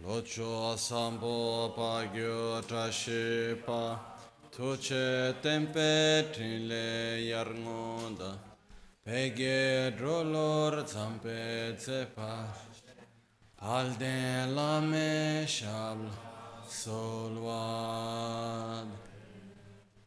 locho 0.00 0.74
sambo 0.76 1.68
pa 1.76 2.06
gyo 2.14 2.62
trashi 2.62 3.54
pa 3.62 4.00
tuche 4.50 5.34
tempe 5.42 6.32
trile 6.32 7.20
yarngonda. 7.28 8.38
Pege 9.04 9.92
drolor 9.94 10.86
zampe 10.86 11.76
tsepa 11.76 12.46
palde 13.60 14.46
lame 14.56 15.44
shabl 15.46 16.08
solwad. 16.66 17.68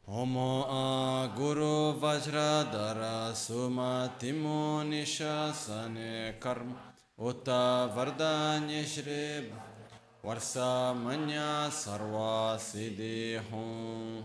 Omo 0.08 0.66
a 0.70 1.28
Guru 1.36 2.00
Vajradara 2.00 3.36
Suma 3.36 4.12
Timo 4.20 4.84
Nishasane 4.84 6.40
Karma 6.40 6.76
Uta 7.18 7.90
વર્ષામન્ય 10.26 11.70
સર્વ 11.72 12.16
સિદ્ધિ 12.60 13.38
હું 13.42 14.24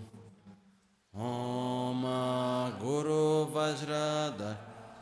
ઓમ 1.13 2.05
ગુરુ 2.81 3.45
વજ્રધર 3.47 4.57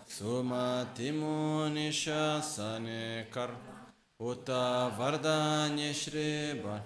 સુમતિ 0.09 1.13
મુનિષસને 1.13 3.03
કર 3.31 3.51
ઉત 4.21 4.49
વરદાન્ય 4.93 5.93
શ્રી 5.95 6.59
ભર 6.59 6.83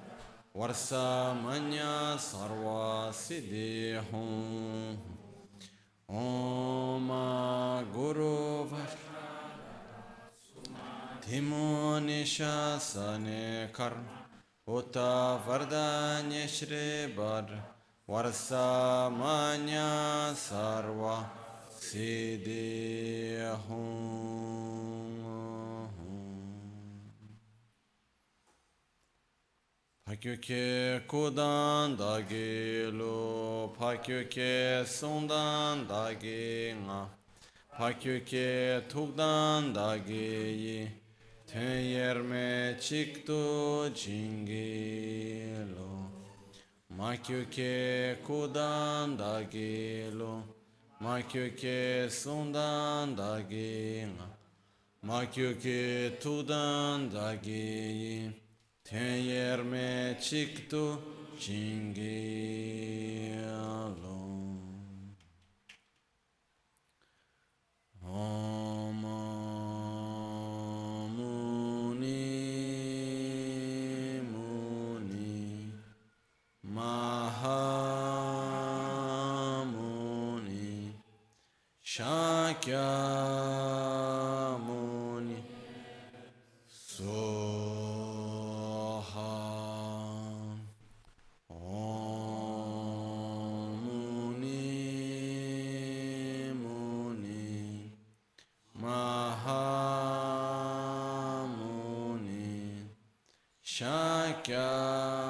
વર્ષામન્ય 0.54 1.94
સર્વ 2.20 2.66
સિદ્ધિ 3.16 3.96
હું 4.04 4.98
ઓમ 6.08 7.08
ગુરુ 7.90 8.36
વજ્ર 8.66 9.11
Тимо 11.22 12.00
sane 12.00 12.80
сане 12.80 13.70
карма, 13.72 14.26
Ута 14.66 15.38
варда 15.46 16.20
нишри 16.28 17.14
бар, 17.16 17.46
Варса 18.08 19.08
маня 19.10 20.34
сарва, 20.34 21.30
Сиди 21.80 23.38
Pakyuke 30.12 31.06
kudan 31.08 31.96
dagi 31.96 32.90
lu, 32.92 33.72
pakyuke 33.78 34.84
sundan 34.84 35.88
dagi 35.88 36.74
nga, 36.84 37.08
pakyuke 37.78 38.82
tukdan 38.90 39.72
dagi 39.72 40.52
yi, 40.62 41.02
ten 41.52 41.84
yerme 41.84 42.76
chiktu 42.80 43.90
jingi 43.92 45.44
lo. 45.76 45.92
Makyuke 46.98 48.16
kudan 48.26 49.18
dagi 49.18 50.08
lo, 50.18 50.42
makyuke 51.02 52.08
sundan 52.08 53.14
dagi 53.14 54.06
nga, 54.14 54.28
makyuke 55.04 56.18
tukdan 56.22 57.10
dagi 57.10 57.68
yi, 58.00 58.32
Teyer 58.84 59.62
me 59.64 60.16
chiktu 60.18 60.98
chingi 61.38 62.18
alon. 63.44 64.52
Shakyamuni 84.12 85.38
Soha 86.68 87.32
Om 91.48 92.52
Muni 93.84 94.52
Muni 96.52 97.92
Mahamuni 98.78 99.32
Shakyamuni 103.64 105.21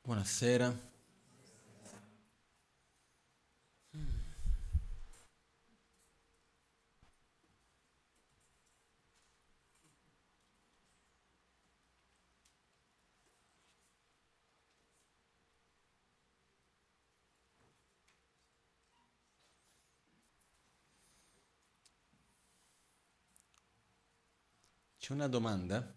Buonasera. 0.05 0.90
C'è 25.11 25.17
una 25.17 25.27
domanda 25.27 25.93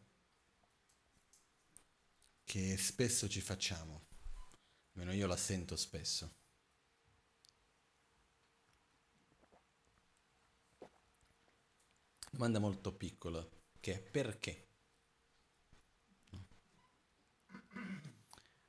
che 2.44 2.78
spesso 2.78 3.30
ci 3.30 3.42
facciamo, 3.42 4.08
almeno 4.94 5.14
io 5.14 5.28
la 5.28 5.38
sento 5.38 5.76
spesso. 5.76 6.34
Domanda 12.32 12.58
molto 12.58 12.92
piccola, 12.92 13.48
che 13.80 13.94
è 13.94 14.00
perché? 14.00 14.68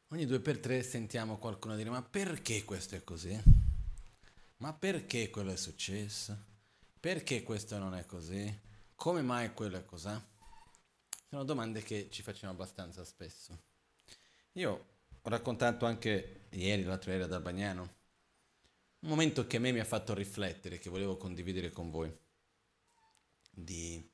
Ogni 0.09 0.27
due 0.27 0.41
per 0.41 0.59
tre 0.59 0.83
sentiamo 0.83 1.39
qualcuno 1.39 1.75
dire 1.75 1.89
ma 1.89 2.03
perché 2.03 2.65
questo 2.65 2.97
è 2.97 3.03
così? 3.03 3.35
Ma 4.59 4.75
perché 4.75 5.31
quello 5.31 5.53
è 5.53 5.57
successo? 5.57 6.37
Perché 7.01 7.43
questo 7.43 7.79
non 7.79 7.95
è 7.95 8.05
così? 8.05 8.61
Come 8.95 9.23
mai 9.23 9.55
quello 9.55 9.79
è 9.79 9.85
così? 9.87 10.33
Sono 11.35 11.47
domande 11.47 11.83
che 11.83 12.07
ci 12.13 12.23
facciamo 12.23 12.53
abbastanza 12.53 13.05
spesso. 13.05 13.59
Io 14.53 14.71
ho 15.21 15.29
raccontato 15.29 15.85
anche 15.85 16.47
ieri, 16.51 16.85
l'altro 16.85 17.11
ieri 17.11 17.25
ad 17.25 17.33
Albagnano, 17.33 17.83
un 19.01 19.09
momento 19.09 19.45
che 19.45 19.57
a 19.57 19.59
me 19.59 19.73
mi 19.73 19.81
ha 19.81 19.85
fatto 19.85 20.15
riflettere, 20.15 20.79
che 20.79 20.91
volevo 20.91 21.17
condividere 21.17 21.73
con 21.73 21.91
voi, 21.91 22.17
di... 23.51 24.09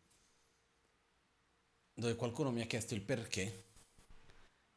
dove 1.93 2.17
qualcuno 2.17 2.50
mi 2.53 2.62
ha 2.62 2.67
chiesto 2.67 2.94
il 2.94 3.03
perché 3.03 3.65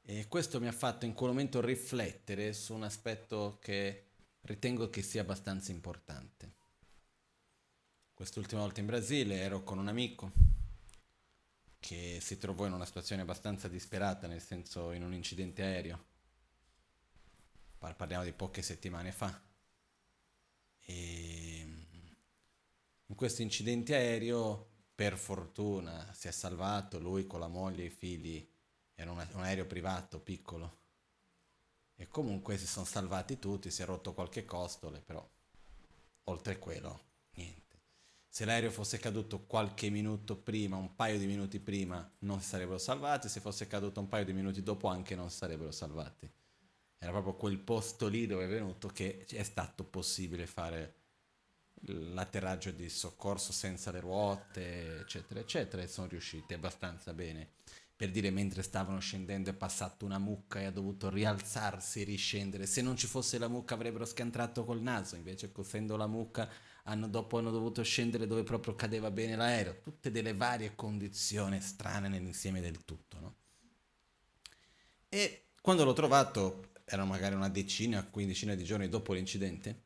e 0.02 0.28
questo 0.28 0.60
mi 0.60 0.68
ha 0.68 0.74
fatto 0.74 1.06
in 1.06 1.14
quel 1.14 1.30
momento 1.30 1.62
riflettere 1.62 2.52
su 2.52 2.74
un 2.74 2.84
aspetto 2.84 3.58
che 3.62 4.08
ritengo 4.42 4.90
che 4.90 5.02
sia 5.02 5.22
abbastanza 5.22 5.72
importante. 5.72 6.56
Quest'ultima 8.14 8.60
volta 8.60 8.82
in 8.82 8.88
Brasile 8.88 9.38
ero 9.38 9.64
con 9.64 9.78
un 9.78 9.88
amico 9.88 10.54
che 11.84 12.20
si 12.22 12.38
trovò 12.38 12.66
in 12.66 12.72
una 12.72 12.86
situazione 12.86 13.24
abbastanza 13.24 13.68
disperata, 13.68 14.26
nel 14.26 14.42
senso 14.42 14.94
in 14.94 15.04
un 15.04 15.14
incidente 15.14 15.64
aereo. 15.64 16.06
Par- 17.78 17.98
Parliamo 17.98 18.24
di 18.24 18.32
poche 18.32 18.62
settimane 18.62 19.12
fa. 19.12 19.44
E 20.86 21.60
in 23.06 23.16
questo 23.16 23.42
incidente 23.42 23.96
aereo, 23.96 24.70
per 24.96 25.18
fortuna, 25.18 26.10
si 26.14 26.30
è 26.30 26.32
salvato 26.32 27.00
lui 27.00 27.28
con 27.28 27.42
la 27.42 27.50
moglie 27.50 27.84
e 27.84 27.88
i 27.88 27.90
figli. 27.90 28.50
Era 28.96 29.12
un 29.12 29.20
aereo 29.20 29.66
privato 29.66 30.22
piccolo. 30.22 30.80
E 31.96 32.08
comunque 32.08 32.58
si 32.58 32.66
sono 32.66 32.86
salvati 32.86 33.40
tutti, 33.40 33.70
si 33.70 33.82
è 33.82 33.86
rotto 33.86 34.14
qualche 34.14 34.46
costole, 34.46 35.02
però 35.02 35.30
oltre 36.24 36.58
quello 36.60 37.02
niente. 37.34 37.63
Se 38.34 38.46
l'aereo 38.46 38.72
fosse 38.72 38.98
caduto 38.98 39.46
qualche 39.46 39.92
minuto 39.92 40.36
prima, 40.36 40.76
un 40.76 40.96
paio 40.96 41.20
di 41.20 41.28
minuti 41.28 41.60
prima, 41.60 42.12
non 42.22 42.42
si 42.42 42.48
sarebbero 42.48 42.80
salvati, 42.80 43.30
se 43.30 43.40
fosse 43.40 43.68
caduto 43.68 44.00
un 44.00 44.08
paio 44.08 44.26
di 44.26 44.34
minuti 44.34 44.64
dopo 44.64 44.88
anche 44.88 45.14
non 45.14 45.30
si 45.30 45.38
sarebbero 45.38 45.70
salvati. 45.70 46.28
Era 46.98 47.12
proprio 47.12 47.36
quel 47.36 47.60
posto 47.60 48.08
lì 48.08 48.26
dove 48.26 48.46
è 48.46 48.48
venuto 48.48 48.88
che 48.88 49.24
è 49.30 49.44
stato 49.44 49.84
possibile 49.84 50.48
fare 50.48 50.96
l'atterraggio 51.82 52.72
di 52.72 52.90
soccorso 52.90 53.52
senza 53.52 53.92
le 53.92 54.00
ruote, 54.00 55.02
eccetera, 55.02 55.40
eccetera, 55.40 55.84
e 55.84 55.88
sono 55.88 56.08
riusciti 56.08 56.56
abbastanza 56.56 57.14
bene. 57.14 57.52
Per 57.96 58.10
dire, 58.10 58.32
mentre 58.32 58.64
stavano 58.64 58.98
scendendo 58.98 59.52
è 59.52 59.54
passata 59.54 60.06
una 60.06 60.18
mucca 60.18 60.60
e 60.60 60.66
ha 60.66 60.72
dovuto 60.72 61.08
rialzarsi 61.12 62.02
e 62.02 62.06
riscendere. 62.06 62.66
Se 62.66 62.82
non 62.82 62.98
ci 62.98 63.06
fosse 63.06 63.38
la 63.38 63.48
mucca 63.48 63.76
avrebbero 63.76 64.06
scantrato 64.06 64.66
col 64.66 64.82
naso, 64.82 65.16
invece 65.18 65.52
essendo 65.56 65.96
la 65.98 66.08
mucca 66.08 66.50
hanno, 66.84 67.08
dopo 67.08 67.38
hanno 67.38 67.52
dovuto 67.52 67.84
scendere 67.84 68.28
dove 68.28 68.44
proprio 68.44 68.76
cadeva 68.76 69.12
bene 69.12 69.36
l'aereo. 69.36 69.80
Tutte 69.82 70.12
delle 70.12 70.34
varie 70.34 70.76
condizioni 70.76 71.62
strane 71.62 72.08
nell'insieme 72.08 72.62
del 72.62 72.84
tutto. 72.84 73.20
No? 73.20 73.36
E 75.10 75.46
quando 75.62 75.84
l'ho 75.86 75.94
trovato, 75.94 76.72
era 76.86 77.06
magari 77.06 77.36
una 77.36 77.50
decina, 77.50 78.04
quindicina 78.04 78.56
di 78.56 78.64
giorni 78.64 78.90
dopo 78.90 79.14
l'incidente, 79.14 79.82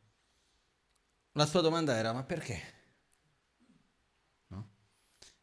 la 1.33 1.45
sua 1.45 1.61
domanda 1.61 1.95
era 1.95 2.13
ma 2.13 2.23
perché? 2.23 2.61
No? 4.47 4.69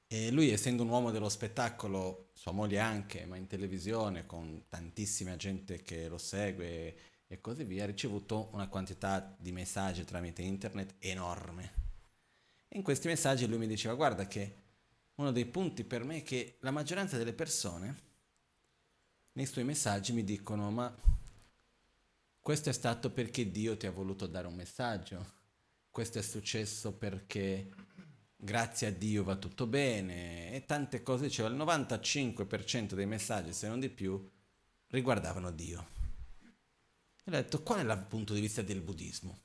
E 0.09 0.33
lui 0.33 0.51
essendo 0.51 0.83
un 0.83 0.89
uomo 0.89 1.13
dello 1.13 1.29
spettacolo, 1.29 2.31
sua 2.33 2.51
moglie 2.51 2.81
anche, 2.81 3.27
ma 3.27 3.37
in 3.37 3.47
televisione 3.47 4.27
con 4.27 4.65
tantissima 4.69 5.37
gente 5.37 5.83
che 5.83 6.09
lo 6.09 6.19
segue 6.19 6.97
e 7.27 7.41
così 7.41 7.65
via, 7.65 7.85
ha 7.85 7.87
ricevuto 7.87 8.49
una 8.53 8.69
quantità 8.69 9.37
di 9.39 9.53
messaggi 9.53 10.05
tramite 10.05 10.43
internet 10.43 10.95
enorme. 10.99 11.73
E 12.69 12.77
in 12.77 12.83
questi 12.83 13.09
messaggi 13.09 13.47
lui 13.47 13.59
mi 13.59 13.67
diceva 13.67 13.95
guarda 13.95 14.27
che 14.27 14.63
uno 15.17 15.31
dei 15.31 15.47
punti 15.47 15.85
per 15.85 16.05
me 16.05 16.19
è 16.19 16.23
che 16.23 16.57
la 16.61 16.71
maggioranza 16.71 17.17
delle 17.17 17.33
persone 17.33 18.03
nei 19.33 19.47
suoi 19.47 19.65
messaggi 19.65 20.13
mi 20.13 20.25
dicono 20.25 20.71
ma 20.71 20.95
questo 22.41 22.69
è 22.69 22.73
stato 22.73 23.11
perché 23.11 23.51
Dio 23.51 23.77
ti 23.77 23.87
ha 23.87 23.91
voluto 23.91 24.27
dare 24.27 24.47
un 24.47 24.55
messaggio 24.55 25.43
questo 25.95 26.19
è 26.19 26.23
successo 26.23 26.93
perché 26.93 27.71
grazie 28.37 28.89
a 28.89 28.91
Dio 28.91 29.23
va 29.23 29.37
tutto 29.37 29.69
bene 29.69 30.53
e 30.53 30.65
tante 30.67 31.05
cose, 31.05 31.27
diceva 31.27 31.49
il 31.49 31.55
95% 31.55 32.95
dei 32.95 33.07
messaggi, 33.07 33.53
se 33.53 33.69
non 33.69 33.79
di 33.79 33.89
più, 33.89 34.29
riguardavano 34.89 35.53
Dio. 35.53 35.94
E 37.25 37.31
ho 37.31 37.33
detto, 37.33 37.63
qual 37.63 37.87
è 37.87 37.93
il 37.93 38.07
punto 38.07 38.35
di 38.35 38.41
vista 38.41 38.61
del 38.61 38.83
buddismo? 38.83 39.41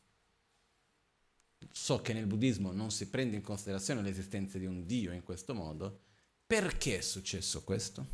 So 1.72 2.02
che 2.02 2.14
nel 2.14 2.26
buddismo 2.26 2.72
non 2.74 2.92
si 2.92 3.10
prende 3.10 3.38
in 3.38 3.42
considerazione 3.42 4.02
l'esistenza 4.02 4.58
di 4.58 4.66
un 4.66 4.86
Dio 4.86 5.14
in 5.14 5.24
questo 5.24 5.54
modo, 5.54 6.02
perché 6.46 6.98
è 6.98 7.02
successo 7.02 7.64
questo? 7.64 8.06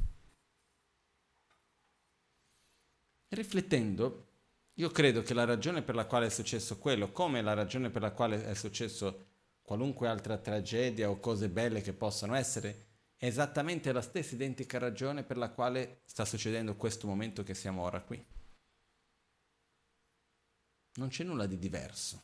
Riflettendo, 3.29 4.27
io 4.75 4.89
credo 4.89 5.23
che 5.23 5.33
la 5.33 5.45
ragione 5.45 5.81
per 5.81 5.95
la 5.95 6.05
quale 6.05 6.27
è 6.27 6.29
successo 6.29 6.77
quello, 6.77 7.11
come 7.11 7.41
la 7.41 7.53
ragione 7.53 7.89
per 7.89 8.01
la 8.01 8.11
quale 8.11 8.45
è 8.45 8.53
successo 8.53 9.27
qualunque 9.61 10.07
altra 10.07 10.37
tragedia 10.37 11.09
o 11.09 11.19
cose 11.19 11.49
belle 11.49 11.81
che 11.81 11.93
possano 11.93 12.35
essere, 12.35 12.85
è 13.17 13.25
esattamente 13.25 13.91
la 13.91 14.01
stessa 14.01 14.35
identica 14.35 14.77
ragione 14.77 15.23
per 15.23 15.37
la 15.37 15.49
quale 15.49 16.01
sta 16.05 16.23
succedendo 16.23 16.75
questo 16.75 17.07
momento 17.07 17.41
che 17.41 17.55
siamo 17.55 17.81
ora 17.81 18.01
qui. 18.01 18.34
Non 20.95 21.09
c'è 21.09 21.23
nulla 21.23 21.45
di 21.45 21.57
diverso. 21.57 22.23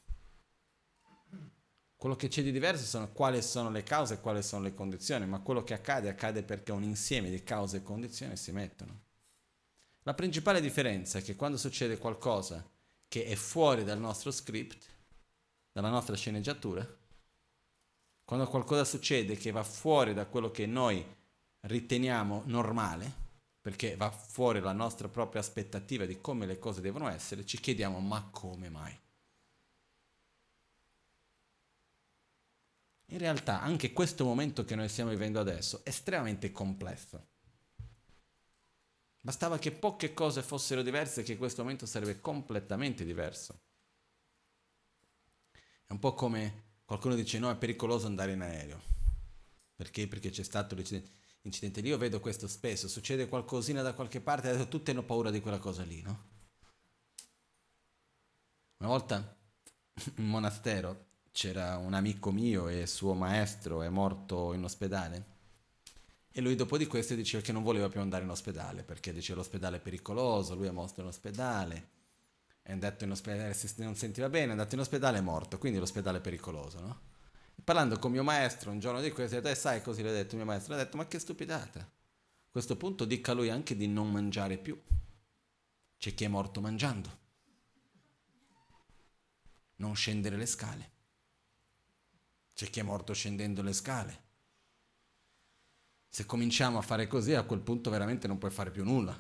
Quello 1.96 2.16
che 2.16 2.30
c'è 2.30 2.42
di 2.42 2.52
diverso 2.52 2.86
sono 2.86 3.12
quali 3.12 3.42
sono 3.42 3.70
le 3.70 3.84
cause 3.84 4.16
e 4.16 4.20
quali 4.22 4.42
sono 4.42 4.64
le 4.64 4.74
condizioni, 4.74 5.28
ma 5.28 5.40
quello 5.40 5.64
che 5.64 5.74
accade 5.74 6.10
accade 6.10 6.42
perché 6.42 6.72
un 6.72 6.84
insieme 6.84 7.30
di 7.30 7.44
cause 7.44 7.78
e 7.78 7.84
condizioni 7.84 8.36
si 8.38 8.52
mettono. 8.52 9.02
La 10.04 10.16
principale 10.16 10.62
differenza 10.62 11.20
è 11.20 11.22
che 11.22 11.36
quando 11.36 11.58
succede 11.58 12.00
qualcosa 12.00 12.68
che 13.08 13.26
è 13.26 13.36
fuori 13.36 13.84
dal 13.84 14.00
nostro 14.00 14.32
script, 14.32 14.84
dalla 15.72 15.90
nostra 15.90 16.16
sceneggiatura, 16.16 16.88
quando 18.24 18.48
qualcosa 18.48 18.84
succede 18.86 19.36
che 19.36 19.52
va 19.52 19.64
fuori 19.64 20.14
da 20.14 20.26
quello 20.26 20.50
che 20.50 20.66
noi 20.66 21.06
riteniamo 21.60 22.44
normale, 22.46 23.14
perché 23.62 23.96
va 23.96 24.10
fuori 24.10 24.60
la 24.60 24.74
nostra 24.74 25.08
propria 25.08 25.40
aspettativa 25.40 26.06
di 26.06 26.20
come 26.20 26.48
le 26.48 26.58
cose 26.58 26.82
devono 26.82 27.08
essere, 27.08 27.46
ci 27.46 27.60
chiediamo 27.60 28.00
ma 28.00 28.28
come 28.32 28.70
mai? 28.70 29.00
In 33.12 33.18
realtà 33.18 33.62
anche 33.62 33.94
questo 33.94 34.24
momento 34.24 34.64
che 34.64 34.74
noi 34.74 34.90
stiamo 34.90 35.12
vivendo 35.12 35.40
adesso 35.40 35.82
è 35.84 35.90
estremamente 35.90 36.52
complesso. 36.52 37.28
Bastava 39.20 39.60
che 39.60 39.72
poche 39.72 40.14
cose 40.14 40.42
fossero 40.42 40.82
diverse 40.82 41.22
che 41.22 41.38
questo 41.38 41.62
momento 41.62 41.86
sarebbe 41.86 42.20
completamente 42.20 43.06
diverso. 43.06 43.60
È 45.86 45.92
un 45.92 46.00
po' 46.00 46.16
come 46.16 46.80
qualcuno 46.86 47.14
dice 47.14 47.38
no, 47.38 47.52
è 47.52 47.58
pericoloso 47.58 48.08
andare 48.08 48.32
in 48.32 48.42
aereo. 48.42 48.82
Perché? 49.76 50.08
Perché 50.08 50.30
c'è 50.30 50.44
stato 50.44 50.74
l'incidente 50.74 51.21
lì, 51.44 51.88
io 51.88 51.98
vedo 51.98 52.20
questo 52.20 52.48
spesso, 52.48 52.88
succede 52.88 53.28
qualcosina 53.28 53.82
da 53.82 53.94
qualche 53.94 54.22
parte, 54.22 54.50
adesso 54.50 54.68
tutti 54.68 54.92
hanno 54.92 55.04
paura 55.04 55.32
di 55.32 55.42
quella 55.42 55.60
cosa 55.60 55.84
lì, 55.84 56.02
no? 56.02 56.30
Una 58.78 58.90
volta 58.90 59.38
in 60.18 60.26
monastero 60.26 61.06
c'era 61.32 61.78
un 61.78 61.94
amico 61.94 62.32
mio 62.32 62.68
e 62.68 62.86
suo 62.88 63.14
maestro 63.14 63.82
è 63.82 63.90
morto 63.90 64.54
in 64.54 64.64
ospedale 64.64 65.32
e 66.34 66.42
lui 66.42 66.56
dopo 66.56 66.78
di 66.78 66.88
questo 66.88 67.14
diceva 67.14 67.44
che 67.44 67.52
non 67.52 67.62
voleva 67.62 67.90
più 67.90 68.00
andare 68.00 68.24
in 68.24 68.30
ospedale 68.30 68.84
perché 68.84 69.12
diceva 69.12 69.40
l'ospedale 69.40 69.78
è 69.78 69.80
pericoloso, 69.82 70.56
lui 70.56 70.68
è 70.68 70.72
morto 70.72 71.02
in 71.02 71.08
ospedale, 71.08 71.90
è 72.62 72.72
andato 72.72 73.04
in 73.04 73.12
ospedale, 73.12 73.56
non 73.78 73.96
sentiva 73.96 74.30
bene, 74.30 74.48
è 74.48 74.52
andato 74.52 74.76
in 74.76 74.82
ospedale 74.82 75.18
è 75.18 75.22
morto, 75.22 75.58
quindi 75.58 75.80
l'ospedale 75.80 76.20
è 76.20 76.22
pericoloso, 76.22 76.80
no? 76.80 77.00
Parlando 77.64 78.00
con 78.00 78.12
mio 78.12 78.24
maestro 78.24 78.72
un 78.72 78.80
giorno 78.80 79.02
di 79.02 79.12
questo, 79.12 79.38
ho 79.38 79.40
detto, 79.40 79.54
eh, 79.54 79.56
sai 79.56 79.82
così 79.82 80.02
l'ha 80.02 80.12
detto 80.12 80.36
mio 80.36 80.46
maestro, 80.46 80.74
ha 80.74 80.78
detto, 80.78 80.98
ma 80.98 81.08
che 81.08 81.20
stupidata. 81.20 81.80
A 81.80 82.52
questo 82.52 82.76
punto 82.76 83.06
dica 83.06 83.34
lui 83.34 83.50
anche 83.50 83.76
di 83.76 83.88
non 83.88 84.12
mangiare 84.12 84.58
più. 84.58 84.80
C'è 85.98 86.14
chi 86.14 86.24
è 86.24 86.28
morto 86.28 86.62
mangiando. 86.62 87.20
Non 89.78 89.96
scendere 89.96 90.38
le 90.38 90.46
scale. 90.46 90.92
C'è 92.54 92.70
chi 92.70 92.80
è 92.80 92.84
morto 92.84 93.14
scendendo 93.14 93.62
le 93.62 93.74
scale 93.74 94.30
se 96.14 96.26
cominciamo 96.26 96.78
a 96.78 96.82
fare 96.82 97.08
così, 97.08 97.34
a 97.36 97.44
quel 97.44 97.62
punto 97.62 97.90
veramente 97.90 98.28
non 98.28 98.38
puoi 98.38 98.52
fare 98.52 98.70
più 98.70 98.84
nulla. 98.84 99.18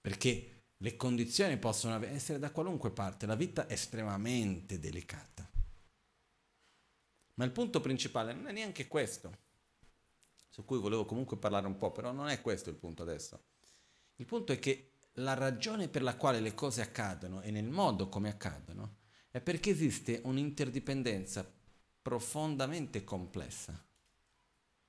Perché 0.00 0.62
le 0.76 0.96
condizioni 0.96 1.56
possono 1.56 2.04
essere 2.04 2.40
da 2.40 2.50
qualunque 2.50 2.90
parte, 2.90 3.26
la 3.26 3.36
vita 3.36 3.68
è 3.68 3.74
estremamente 3.74 4.80
delicata. 4.80 5.48
Ma 7.40 7.46
il 7.46 7.52
punto 7.52 7.80
principale 7.80 8.34
non 8.34 8.48
è 8.48 8.52
neanche 8.52 8.86
questo, 8.86 9.38
su 10.50 10.62
cui 10.66 10.78
volevo 10.78 11.06
comunque 11.06 11.38
parlare 11.38 11.66
un 11.66 11.78
po', 11.78 11.90
però 11.90 12.12
non 12.12 12.28
è 12.28 12.42
questo 12.42 12.68
il 12.68 12.76
punto 12.76 13.00
adesso. 13.00 13.44
Il 14.16 14.26
punto 14.26 14.52
è 14.52 14.58
che 14.58 14.90
la 15.12 15.32
ragione 15.32 15.88
per 15.88 16.02
la 16.02 16.16
quale 16.16 16.38
le 16.40 16.52
cose 16.52 16.82
accadono 16.82 17.40
e 17.40 17.50
nel 17.50 17.70
modo 17.70 18.10
come 18.10 18.28
accadono 18.28 18.96
è 19.30 19.40
perché 19.40 19.70
esiste 19.70 20.20
un'interdipendenza 20.24 21.50
profondamente 22.02 23.04
complessa 23.04 23.82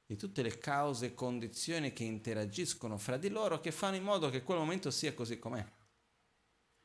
di 0.06 0.18
tutte 0.18 0.42
le 0.42 0.58
cause 0.58 1.06
e 1.06 1.14
condizioni 1.14 1.94
che 1.94 2.04
interagiscono 2.04 2.98
fra 2.98 3.16
di 3.16 3.30
loro 3.30 3.62
che 3.62 3.72
fanno 3.72 3.96
in 3.96 4.04
modo 4.04 4.30
che 4.30 4.44
quel 4.44 4.58
momento 4.58 4.92
sia 4.92 5.14
così 5.14 5.40
com'è. 5.40 5.66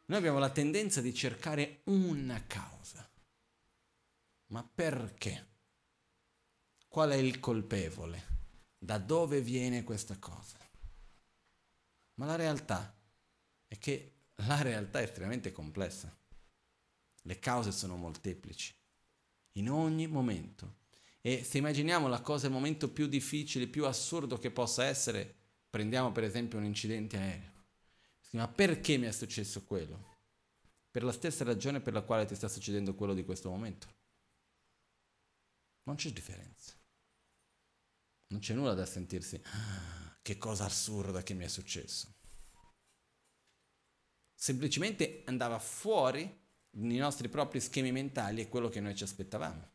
Noi 0.05 0.17
abbiamo 0.17 0.39
la 0.39 0.51
tendenza 0.51 1.01
di 1.01 1.13
cercare 1.13 1.81
una 1.87 2.47
causa. 2.47 3.11
Ma 4.49 4.63
perché? 4.63 5.55
Qual 6.97 7.11
è 7.11 7.17
il 7.17 7.41
colpevole? 7.41 8.25
Da 8.79 8.97
dove 8.97 9.43
viene 9.43 9.85
questa 9.85 10.17
cosa? 10.19 10.57
Ma 12.15 12.25
la 12.25 12.37
realtà 12.37 12.99
è 13.67 13.77
che 13.77 14.21
la 14.47 14.63
realtà 14.63 15.01
è 15.01 15.03
estremamente 15.03 15.53
complessa. 15.53 16.11
Le 17.21 17.39
cause 17.39 17.71
sono 17.71 17.97
molteplici. 17.97 18.75
In 19.59 19.69
ogni 19.69 20.07
momento 20.07 20.77
e 21.21 21.45
se 21.45 21.59
immaginiamo 21.59 22.09
la 22.09 22.23
cosa, 22.23 22.47
il 22.47 22.55
momento 22.55 22.91
più 22.91 23.09
difficile, 23.09 23.67
più 23.67 23.85
assurdo 23.85 24.39
che 24.39 24.51
possa 24.51 24.87
essere, 24.87 25.35
prendiamo 25.69 26.13
per 26.13 26.25
esempio 26.25 26.57
un 26.57 26.65
incidente 26.65 27.19
aereo. 27.19 27.53
Ma 28.31 28.49
perché 28.49 28.97
mi 28.97 29.05
è 29.05 29.13
successo 29.13 29.65
quello? 29.65 30.17
Per 30.91 31.05
la 31.05 31.13
stessa 31.13 31.45
ragione 31.45 31.83
per 31.83 31.93
la 31.93 32.01
quale 32.01 32.25
ti 32.25 32.35
sta 32.35 32.49
succedendo 32.49 32.95
quello 32.95 33.13
di 33.13 33.27
questo 33.27 33.51
momento. 33.51 33.87
Non 35.83 35.97
c'è 35.97 36.11
differenza. 36.11 36.73
Non 38.29 38.41
c'è 38.41 38.55
nulla 38.55 38.75
da 38.75 38.87
sentirsi, 38.87 39.41
ah, 39.45 40.19
che 40.21 40.37
cosa 40.39 40.65
assurda 40.65 41.23
che 41.23 41.35
mi 41.35 41.45
è 41.45 41.49
successo. 41.49 42.15
Semplicemente 44.35 45.23
andava 45.27 45.59
fuori 45.59 46.45
nei 46.71 46.99
nostri 46.99 47.29
propri 47.29 47.61
schemi 47.61 47.93
mentali 47.93 48.41
e 48.41 48.49
quello 48.49 48.69
che 48.69 48.81
noi 48.81 48.95
ci 48.95 49.05
aspettavamo. 49.05 49.75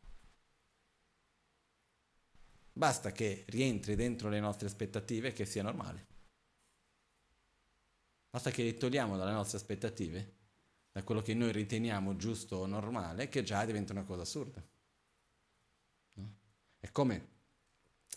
Basta 2.74 3.12
che 3.12 3.44
rientri 3.48 3.96
dentro 3.96 4.28
le 4.28 4.40
nostre 4.40 4.66
aspettative 4.66 5.28
e 5.28 5.32
che 5.32 5.44
sia 5.44 5.62
normale. 5.62 6.06
Basta 8.30 8.50
che 8.50 8.62
li 8.62 8.76
togliamo 8.76 9.16
dalle 9.16 9.32
nostre 9.32 9.58
aspettative, 9.58 10.36
da 10.90 11.02
quello 11.02 11.20
che 11.20 11.34
noi 11.34 11.52
riteniamo 11.52 12.16
giusto 12.16 12.56
o 12.56 12.66
normale, 12.66 13.28
che 13.28 13.42
già 13.42 13.64
diventa 13.64 13.92
una 13.92 14.04
cosa 14.04 14.22
assurda. 14.22 14.66
No? 16.14 16.36
È 16.78 16.90
come 16.92 17.31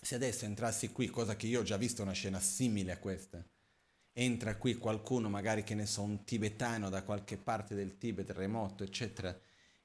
se 0.06 0.14
adesso 0.14 0.46
entrassi 0.46 0.92
qui, 0.92 1.08
cosa 1.08 1.36
che 1.36 1.48
io 1.48 1.62
ho 1.62 1.64
già 1.64 1.78
visto 1.78 2.04
una 2.04 2.12
scena 2.12 2.40
simile 2.40 2.92
a 2.92 3.00
questa, 3.00 3.44
entra 4.14 4.56
qui 4.56 4.76
qualcuno, 4.76 5.30
magari 5.30 5.64
che 5.64 5.74
ne 5.74 5.88
so, 5.88 6.04
un 6.04 6.24
tibetano 6.24 6.90
da 6.90 7.02
qualche 7.02 7.38
parte 7.38 7.74
del 7.74 7.98
Tibet, 7.98 8.30
remoto, 8.30 8.84
eccetera, 8.84 9.36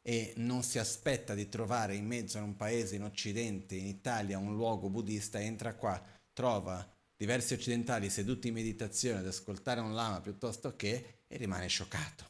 e 0.03 0.35
non 0.37 0.63
si 0.63 0.79
aspetta 0.79 1.35
di 1.35 1.49
trovare 1.49 1.95
in 1.95 2.05
mezzo 2.05 2.37
a 2.37 2.43
un 2.43 2.55
paese 2.55 2.97
in 2.97 3.05
Occidente, 3.05 3.77
in 3.77 3.87
Italia, 3.87 4.37
un 4.37 4.55
luogo 4.55 4.91
buddista, 4.91 5.41
entra 5.41 5.75
qua, 5.75 6.03
trova 6.35 6.87
diversi 7.17 7.55
occidentali 7.55 8.11
seduti 8.11 8.49
in 8.49 8.55
meditazione 8.55 9.21
ad 9.21 9.27
ascoltare 9.27 9.81
un 9.81 9.95
lama 9.95 10.21
piuttosto 10.21 10.77
che 10.77 11.23
e 11.29 11.37
rimane 11.39 11.67
scioccato. 11.67 12.30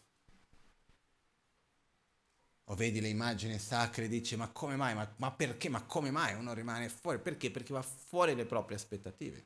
O 2.71 2.75
vedi 2.77 3.01
le 3.01 3.09
immagini 3.09 3.59
sacre 3.59 4.05
e 4.05 4.09
dici 4.09 4.37
ma 4.37 4.49
come 4.49 4.77
mai, 4.77 4.95
ma, 4.95 5.13
ma 5.17 5.33
perché, 5.33 5.69
ma 5.69 5.83
come 5.83 6.13
mai 6.13 6.35
uno 6.35 6.55
rimane 6.55 6.89
fuori? 6.89 7.19
Perché? 7.19 7.51
Perché 7.51 7.73
va 7.73 7.83
fuori 7.83 8.37
le 8.37 8.47
proprie 8.47 8.77
aspettative. 8.77 9.45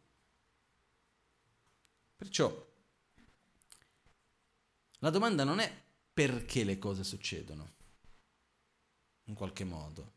Perciò 2.16 2.72
la 4.98 5.10
domanda 5.10 5.42
non 5.42 5.58
è 5.58 5.82
perché 6.12 6.64
le 6.64 6.78
cose 6.78 7.02
succedono, 7.02 7.72
in 9.24 9.34
qualche 9.34 9.64
modo. 9.64 10.12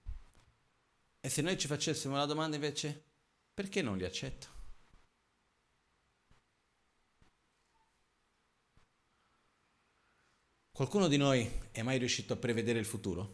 E 1.22 1.30
se 1.30 1.42
noi 1.42 1.58
ci 1.58 1.68
facessimo 1.68 2.16
la 2.18 2.26
domanda 2.26 2.56
invece, 2.56 3.04
perché 3.54 3.82
non 3.82 3.98
li 3.98 4.04
accetto? 4.04 4.57
Qualcuno 10.78 11.08
di 11.08 11.18
noi 11.18 11.52
è 11.72 11.82
mai 11.82 11.98
riuscito 11.98 12.34
a 12.34 12.36
prevedere 12.36 12.78
il 12.78 12.86
futuro? 12.86 13.34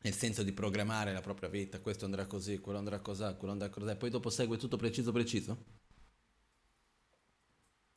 Nel 0.00 0.14
senso 0.14 0.42
di 0.42 0.50
programmare 0.50 1.12
la 1.12 1.20
propria 1.20 1.48
vita, 1.48 1.78
questo 1.78 2.06
andrà 2.06 2.26
così, 2.26 2.58
quello 2.58 2.78
andrà 2.78 2.98
così, 2.98 3.36
quello 3.38 3.52
andrà 3.52 3.68
così, 3.68 3.88
e 3.88 3.94
poi 3.94 4.10
dopo 4.10 4.30
segue 4.30 4.56
tutto 4.56 4.76
preciso 4.76 5.12
preciso? 5.12 5.64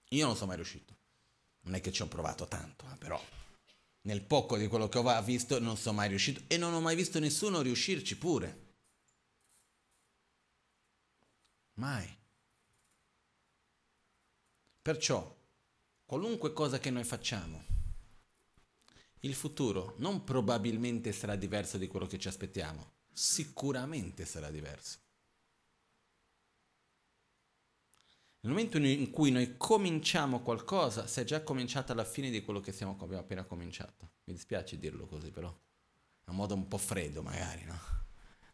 Io 0.10 0.26
non 0.28 0.36
sono 0.36 0.46
mai 0.46 0.58
riuscito. 0.58 0.96
Non 1.62 1.74
è 1.74 1.82
che 1.82 1.92
ci 1.92 2.04
ho 2.04 2.08
provato 2.08 2.48
tanto, 2.48 2.86
eh, 2.94 2.98
però 2.98 3.20
nel 4.02 4.22
poco 4.22 4.56
di 4.56 4.68
quello 4.68 4.88
che 4.88 5.00
ho 5.00 5.22
visto 5.24 5.60
non 5.60 5.78
sono 5.78 5.96
mai 5.96 6.10
riuscito 6.10 6.44
e 6.46 6.58
non 6.58 6.76
ho 6.76 6.80
mai 6.80 6.96
visto 6.96 7.18
nessuno 7.18 7.62
riuscirci 7.62 8.20
pure. 8.20 8.68
Mai. 11.74 12.18
Perciò, 14.84 15.38
qualunque 16.10 16.54
cosa 16.54 16.80
che 16.80 16.90
noi 16.90 17.04
facciamo, 17.04 17.64
il 19.20 19.36
futuro 19.36 19.94
non 20.00 20.24
probabilmente 20.24 21.12
sarà 21.12 21.36
diverso 21.36 21.78
di 21.78 21.86
quello 21.86 22.08
che 22.08 22.18
ci 22.18 22.28
aspettiamo, 22.28 22.94
sicuramente 23.14 24.26
sarà 24.26 24.50
diverso. 24.50 24.98
Nel 28.40 28.54
momento 28.54 28.80
in 28.80 29.12
cui 29.12 29.30
noi 29.30 29.56
cominciamo 29.56 30.42
qualcosa, 30.42 31.06
si 31.06 31.20
è 31.20 31.24
già 31.26 31.44
cominciata 31.44 31.94
la 31.94 32.06
fine 32.06 32.32
di 32.32 32.42
quello 32.42 32.60
che 32.60 32.72
siamo, 32.72 32.98
abbiamo 33.00 33.22
appena 33.22 33.44
cominciato. 33.44 34.14
Mi 34.24 34.34
dispiace 34.34 34.80
dirlo 34.80 35.06
così, 35.06 35.30
però 35.30 35.56
è 36.26 36.30
un 36.32 36.36
modo 36.36 36.56
un 36.56 36.68
po' 36.68 36.80
freddo, 36.80 37.22
magari, 37.22 37.66
no? 37.66 37.80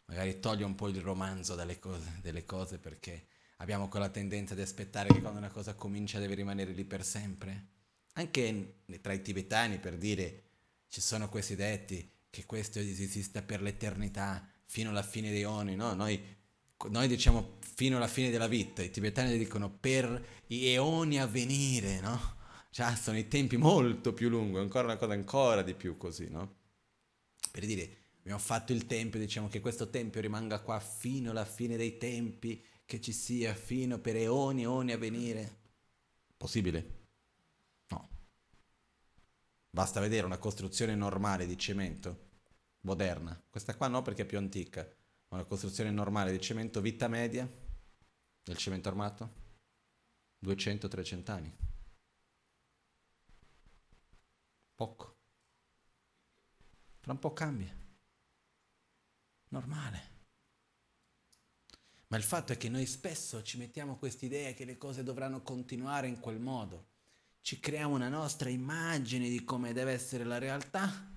Magari 0.04 0.40
toglie 0.40 0.64
un 0.64 0.74
po' 0.74 0.88
il 0.88 1.00
romanzo 1.00 1.56
cose, 1.80 2.18
delle 2.20 2.44
cose 2.44 2.76
perché 2.76 3.28
abbiamo 3.56 3.88
quella 3.88 4.08
tendenza 4.08 4.54
di 4.54 4.60
aspettare 4.60 5.12
che 5.12 5.20
quando 5.20 5.38
una 5.38 5.50
cosa 5.50 5.74
comincia 5.74 6.18
deve 6.18 6.34
rimanere 6.34 6.72
lì 6.72 6.84
per 6.84 7.04
sempre. 7.04 7.74
Anche 8.14 8.82
tra 9.00 9.12
i 9.12 9.22
tibetani, 9.22 9.78
per 9.78 9.98
dire, 9.98 10.42
ci 10.88 11.00
sono 11.00 11.28
questi 11.28 11.54
detti 11.54 12.10
che 12.30 12.46
questo 12.46 12.78
esista 12.78 13.42
per 13.42 13.62
l'eternità, 13.62 14.46
fino 14.64 14.90
alla 14.90 15.02
fine 15.02 15.30
dei 15.30 15.44
oni, 15.44 15.76
no? 15.76 15.94
Noi 15.94 16.34
noi 16.90 17.08
diciamo 17.08 17.56
fino 17.60 17.96
alla 17.96 18.06
fine 18.06 18.30
della 18.30 18.48
vita, 18.48 18.82
i 18.82 18.90
tibetani 18.90 19.36
dicono 19.38 19.70
per 19.70 20.42
gli 20.46 20.66
eoni 20.66 21.18
a 21.18 21.26
venire, 21.26 22.00
no? 22.00 22.34
Cioè 22.70 22.94
sono 22.94 23.16
i 23.16 23.28
tempi 23.28 23.56
molto 23.56 24.12
più 24.12 24.28
lunghi, 24.28 24.58
ancora 24.58 24.84
una 24.84 24.96
cosa 24.96 25.14
ancora 25.14 25.62
di 25.62 25.74
più 25.74 25.96
così, 25.96 26.28
no? 26.28 26.56
Per 27.50 27.64
dire, 27.64 27.96
abbiamo 28.18 28.38
fatto 28.38 28.72
il 28.72 28.86
tempio, 28.86 29.18
diciamo 29.18 29.48
che 29.48 29.60
questo 29.60 29.88
tempio 29.88 30.20
rimanga 30.20 30.60
qua 30.60 30.78
fino 30.78 31.30
alla 31.30 31.46
fine 31.46 31.76
dei 31.76 31.96
tempi, 31.96 32.62
che 32.86 33.00
ci 33.00 33.12
sia 33.12 33.54
fino 33.54 33.98
per 33.98 34.16
eoni 34.16 34.62
e 34.62 34.64
eoni 34.64 34.92
a 34.92 34.98
venire. 34.98 35.58
Possibile? 36.36 36.94
No. 37.88 38.08
Basta 39.68 40.00
vedere 40.00 40.24
una 40.24 40.38
costruzione 40.38 40.94
normale 40.94 41.46
di 41.46 41.58
cemento, 41.58 42.28
moderna. 42.82 43.38
Questa 43.50 43.76
qua 43.76 43.88
no 43.88 44.02
perché 44.02 44.22
è 44.22 44.26
più 44.26 44.38
antica 44.38 44.88
una 45.28 45.44
costruzione 45.44 45.90
normale 45.90 46.30
di 46.30 46.40
cemento, 46.40 46.80
vita 46.80 47.08
media 47.08 47.46
del 48.42 48.56
cemento 48.56 48.88
armato? 48.88 49.44
200-300 50.44 51.30
anni. 51.30 51.56
Poco. 54.74 55.16
Tra 57.00 57.12
un 57.12 57.18
po' 57.18 57.32
cambia. 57.32 57.74
Normale. 59.48 60.15
Ma 62.08 62.16
il 62.16 62.22
fatto 62.22 62.52
è 62.52 62.56
che 62.56 62.68
noi 62.68 62.86
spesso 62.86 63.42
ci 63.42 63.58
mettiamo 63.58 63.96
quest'idea 63.96 64.52
che 64.52 64.64
le 64.64 64.78
cose 64.78 65.02
dovranno 65.02 65.42
continuare 65.42 66.06
in 66.06 66.20
quel 66.20 66.38
modo. 66.38 66.88
Ci 67.40 67.58
creiamo 67.58 67.94
una 67.94 68.08
nostra 68.08 68.48
immagine 68.48 69.28
di 69.28 69.44
come 69.44 69.72
deve 69.72 69.92
essere 69.92 70.24
la 70.24 70.38
realtà 70.38 71.14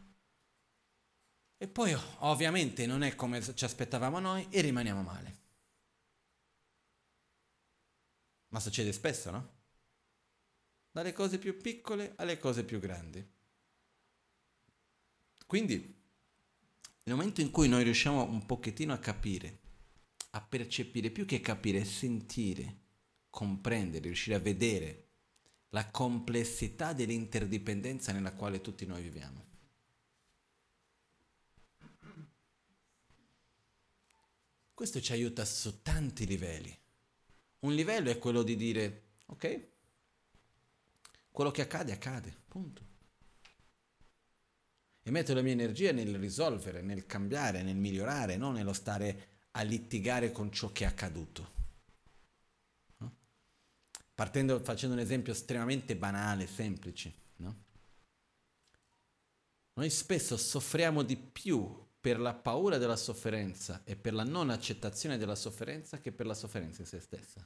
e 1.62 1.68
poi 1.68 1.94
ovviamente 2.20 2.86
non 2.86 3.04
è 3.04 3.16
come 3.16 3.42
ci 3.54 3.66
aspettavamo 3.66 4.20
noi 4.20 4.48
e 4.50 4.62
rimaniamo 4.62 5.02
male. 5.02 5.38
Ma 8.48 8.60
succede 8.60 8.94
spesso, 8.94 9.30
no? 9.30 9.58
Dalle 10.92 11.12
cose 11.12 11.38
più 11.38 11.58
piccole 11.58 12.14
alle 12.16 12.40
cose 12.40 12.64
più 12.64 12.80
grandi. 12.80 13.28
Quindi, 15.46 15.76
nel 17.04 17.16
momento 17.16 17.42
in 17.42 17.52
cui 17.52 17.68
noi 17.68 17.84
riusciamo 17.84 18.24
un 18.24 18.46
pochettino 18.46 18.94
a 18.94 18.98
capire, 18.98 19.60
a 20.32 20.42
percepire, 20.42 21.10
più 21.10 21.26
che 21.26 21.42
capire, 21.42 21.84
sentire, 21.86 22.78
comprendere, 23.30 24.06
riuscire 24.06 24.36
a 24.36 24.40
vedere 24.40 25.08
la 25.70 25.90
complessità 25.90 26.94
dell'interdipendenza 26.94 28.12
nella 28.12 28.34
quale 28.34 28.62
tutti 28.62 28.86
noi 28.86 29.02
viviamo. 29.02 29.48
Questo 34.74 35.02
ci 35.02 35.12
aiuta 35.12 35.44
su 35.46 35.82
tanti 35.82 36.26
livelli. 36.26 36.76
Un 37.60 37.74
livello 37.74 38.10
è 38.10 38.18
quello 38.18 38.44
di 38.44 38.56
dire, 38.56 39.04
ok, 39.26 39.68
quello 41.32 41.52
che 41.52 41.62
accade 41.62 41.92
accade, 41.92 42.36
punto. 42.48 42.88
E 45.02 45.12
metto 45.12 45.34
la 45.34 45.42
mia 45.42 45.52
energia 45.52 45.92
nel 45.92 46.18
risolvere, 46.18 46.82
nel 46.82 47.06
cambiare, 47.06 47.62
nel 47.62 47.76
migliorare, 47.76 48.38
non 48.38 48.54
nello 48.54 48.74
stare 48.74 49.39
a 49.60 49.64
litigare 49.64 50.32
con 50.32 50.52
ciò 50.52 50.72
che 50.72 50.86
è 50.86 50.88
accaduto. 50.88 51.58
Partendo, 54.16 54.60
facendo 54.62 54.96
un 54.96 55.02
esempio 55.02 55.34
estremamente 55.34 55.96
banale, 55.96 56.48
semplice, 56.48 57.14
no? 57.38 57.64
Noi 59.74 59.90
spesso 59.90 60.36
soffriamo 60.36 61.04
di 61.04 61.16
più 61.16 61.88
per 62.00 62.20
la 62.20 62.34
paura 62.34 62.78
della 62.78 62.96
sofferenza 62.96 63.82
e 63.84 63.96
per 63.96 64.14
la 64.14 64.24
non 64.24 64.50
accettazione 64.50 65.18
della 65.18 65.36
sofferenza 65.36 66.00
che 66.00 66.12
per 66.12 66.26
la 66.26 66.34
sofferenza 66.34 66.82
in 66.82 66.88
se 66.88 67.00
stessa. 67.00 67.46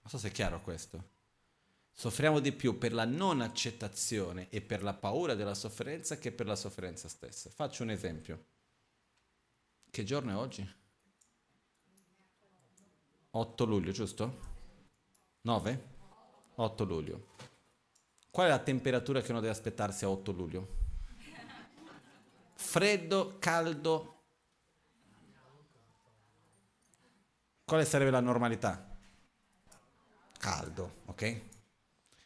Non 0.00 0.10
so 0.10 0.18
se 0.18 0.28
è 0.28 0.32
chiaro 0.32 0.62
questo. 0.62 1.16
Soffriamo 1.92 2.40
di 2.40 2.52
più 2.52 2.78
per 2.78 2.92
la 2.92 3.04
non 3.04 3.40
accettazione 3.42 4.48
e 4.50 4.60
per 4.62 4.82
la 4.82 4.94
paura 4.94 5.34
della 5.34 5.54
sofferenza 5.54 6.18
che 6.18 6.32
per 6.32 6.46
la 6.46 6.56
sofferenza 6.56 7.08
stessa. 7.08 7.50
Faccio 7.50 7.82
un 7.82 7.90
esempio. 7.90 8.56
Che 9.90 10.04
giorno 10.04 10.30
è 10.30 10.34
oggi? 10.36 10.74
8 13.30 13.64
luglio, 13.64 13.92
giusto? 13.92 14.38
9? 15.42 15.88
8 16.54 16.84
luglio. 16.84 17.26
Qual 18.30 18.46
è 18.46 18.50
la 18.50 18.58
temperatura 18.58 19.20
che 19.20 19.30
uno 19.30 19.40
deve 19.40 19.52
aspettarsi 19.52 20.04
a 20.04 20.10
8 20.10 20.32
luglio? 20.32 20.76
freddo, 22.54 23.38
caldo. 23.38 24.22
Quale 27.64 27.84
sarebbe 27.84 28.10
la 28.10 28.20
normalità? 28.20 28.96
Caldo, 30.38 31.02
ok? 31.06 31.40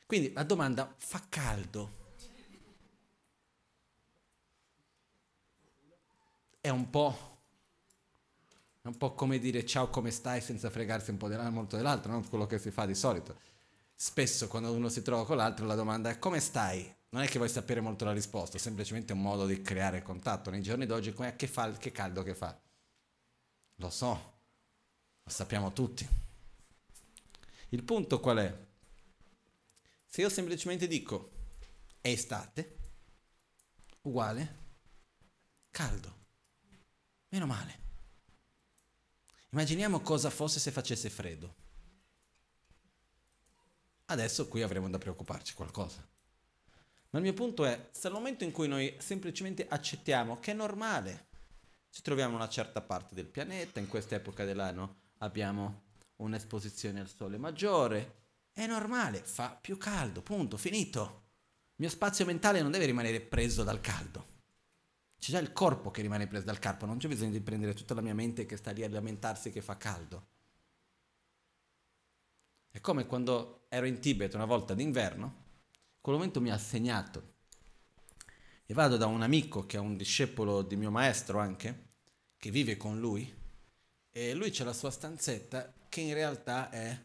Quindi 0.07 0.33
la 0.33 0.43
domanda 0.43 0.93
fa 0.99 1.23
caldo. 1.29 2.01
è 6.63 6.69
un 6.69 6.89
po'... 6.89 7.31
È 8.83 8.89
un 8.89 8.97
po' 8.97 9.15
come 9.15 9.39
dire 9.39 9.65
ciao 9.65 9.91
come 9.91 10.11
stai 10.11 10.41
senza 10.41 10.69
fregarsi 10.69 11.11
un 11.11 11.17
po' 11.17 11.29
della, 11.29 11.49
molto 11.51 11.77
dell'altro, 11.77 12.11
non 12.11 12.29
quello 12.29 12.47
che 12.47 12.59
si 12.59 12.73
fa 12.73 12.85
di 12.85 12.97
solito. 12.97 13.39
Spesso 13.95 14.49
quando 14.49 14.73
uno 14.73 14.89
si 14.89 15.03
trova 15.03 15.25
con 15.25 15.37
l'altro 15.37 15.67
la 15.67 15.77
domanda 15.77 16.11
è 16.11 16.19
come 16.19 16.41
stai? 16.41 16.93
Non 17.11 17.23
è 17.23 17.29
che 17.29 17.39
vuoi 17.39 17.49
sapere 17.49 17.81
molto 17.81 18.05
la 18.05 18.13
risposta, 18.13 18.57
è 18.57 18.61
semplicemente 18.61 19.13
un 19.13 19.21
modo 19.21 19.47
di 19.47 19.63
creare 19.63 20.03
contatto. 20.03 20.51
Nei 20.51 20.63
giorni 20.63 20.85
d'oggi 20.87 21.13
come 21.13 21.37
che, 21.37 21.47
fa, 21.47 21.71
che 21.71 21.93
caldo 21.93 22.25
che 22.25 22.35
fa? 22.35 22.61
Lo 23.77 23.91
so, 23.91 24.33
lo 25.23 25.31
sappiamo 25.31 25.73
tutti. 25.73 26.05
Il 27.69 27.85
punto 27.85 28.19
qual 28.19 28.39
è? 28.39 28.67
Se 30.05 30.23
io 30.23 30.29
semplicemente 30.29 30.89
dico 30.89 31.31
è 32.01 32.09
estate, 32.09 32.77
uguale, 34.01 34.57
caldo, 35.71 36.17
meno 37.29 37.47
male. 37.47 37.92
Immaginiamo 39.53 40.01
cosa 40.01 40.31
fosse 40.31 40.59
se 40.59 40.71
facesse 40.71 41.11
freddo. 41.11 41.55
Adesso 44.07 44.49
qui 44.49 44.63
avremo 44.63 44.89
da 44.89 44.97
preoccuparci 44.97 45.53
qualcosa. 45.53 46.07
Ma 47.11 47.19
il 47.19 47.25
mio 47.25 47.35
punto 47.35 47.67
è, 47.67 47.89
se 47.91 48.07
al 48.07 48.15
momento 48.15 48.45
in 48.45 48.51
cui 48.51 48.67
noi 48.67 48.97
semplicemente 48.99 49.67
accettiamo 49.69 50.41
che 50.41 50.53
è 50.53 50.55
normale, 50.55 51.27
ci 51.91 52.01
troviamo 52.01 52.31
in 52.31 52.37
una 52.37 52.49
certa 52.49 52.81
parte 52.81 53.15
del 53.15 53.27
pianeta, 53.27 53.79
in 53.79 53.89
questa 53.89 54.15
epoca 54.15 54.47
dell'anno 54.47 55.01
abbiamo 55.19 55.83
un'esposizione 56.17 57.01
al 57.01 57.11
sole 57.11 57.37
maggiore, 57.37 58.21
è 58.55 58.67
normale, 58.67 59.19
fa 59.23 59.51
più 59.61 59.77
caldo, 59.77 60.23
punto, 60.23 60.57
finito. 60.57 61.01
Il 61.03 61.85
mio 61.85 61.91
spazio 61.91 62.25
mentale 62.25 62.63
non 62.63 62.71
deve 62.71 62.87
rimanere 62.87 63.21
preso 63.21 63.65
dal 63.65 63.83
caldo. 63.83 64.32
C'è 65.23 65.31
già 65.31 65.39
il 65.39 65.53
corpo 65.53 65.93
che 65.93 66.03
rimane 66.03 66.27
preso 66.27 66.45
dal 66.45 66.59
corpo, 66.59 66.85
non 66.85 66.99
c'è 66.99 67.07
bisogno 67.07 67.31
di 67.31 67.41
prendere 67.41 67.75
tutta 67.75 67.95
la 67.95 68.01
mia 68.01 68.13
mente 68.13 68.45
che 68.45 68.57
sta 68.57 68.73
lì 68.73 68.83
a 68.83 68.89
lamentarsi 68.89 69.53
che 69.53 69.63
fa 69.63 69.77
caldo. 69.77 70.27
È 72.69 72.81
come 72.81 73.07
quando 73.07 73.67
ero 73.69 73.87
in 73.87 74.01
Tibet 74.01 74.35
una 74.35 74.47
volta 74.47 74.75
d'inverno, 74.75 75.45
quel 76.01 76.17
momento 76.17 76.41
mi 76.41 76.51
ha 76.51 76.59
segnato. 76.59 77.35
E 78.67 78.75
vado 78.75 78.97
da 78.97 79.07
un 79.07 79.23
amico 79.23 79.65
che 79.65 79.77
è 79.77 79.81
un 79.81 79.97
discepolo 79.97 80.61
di 80.63 80.75
mio 80.75 80.91
maestro 80.91 81.39
anche, 81.39 81.91
che 82.37 82.51
vive 82.51 82.77
con 82.77 82.99
lui, 82.99 83.33
e 84.11 84.35
lui 84.35 84.51
c'ha 84.51 84.65
la 84.65 84.73
sua 84.73 84.91
stanzetta 84.91 85.73
che 85.89 86.01
in 86.01 86.15
realtà 86.15 86.69
è 86.69 87.01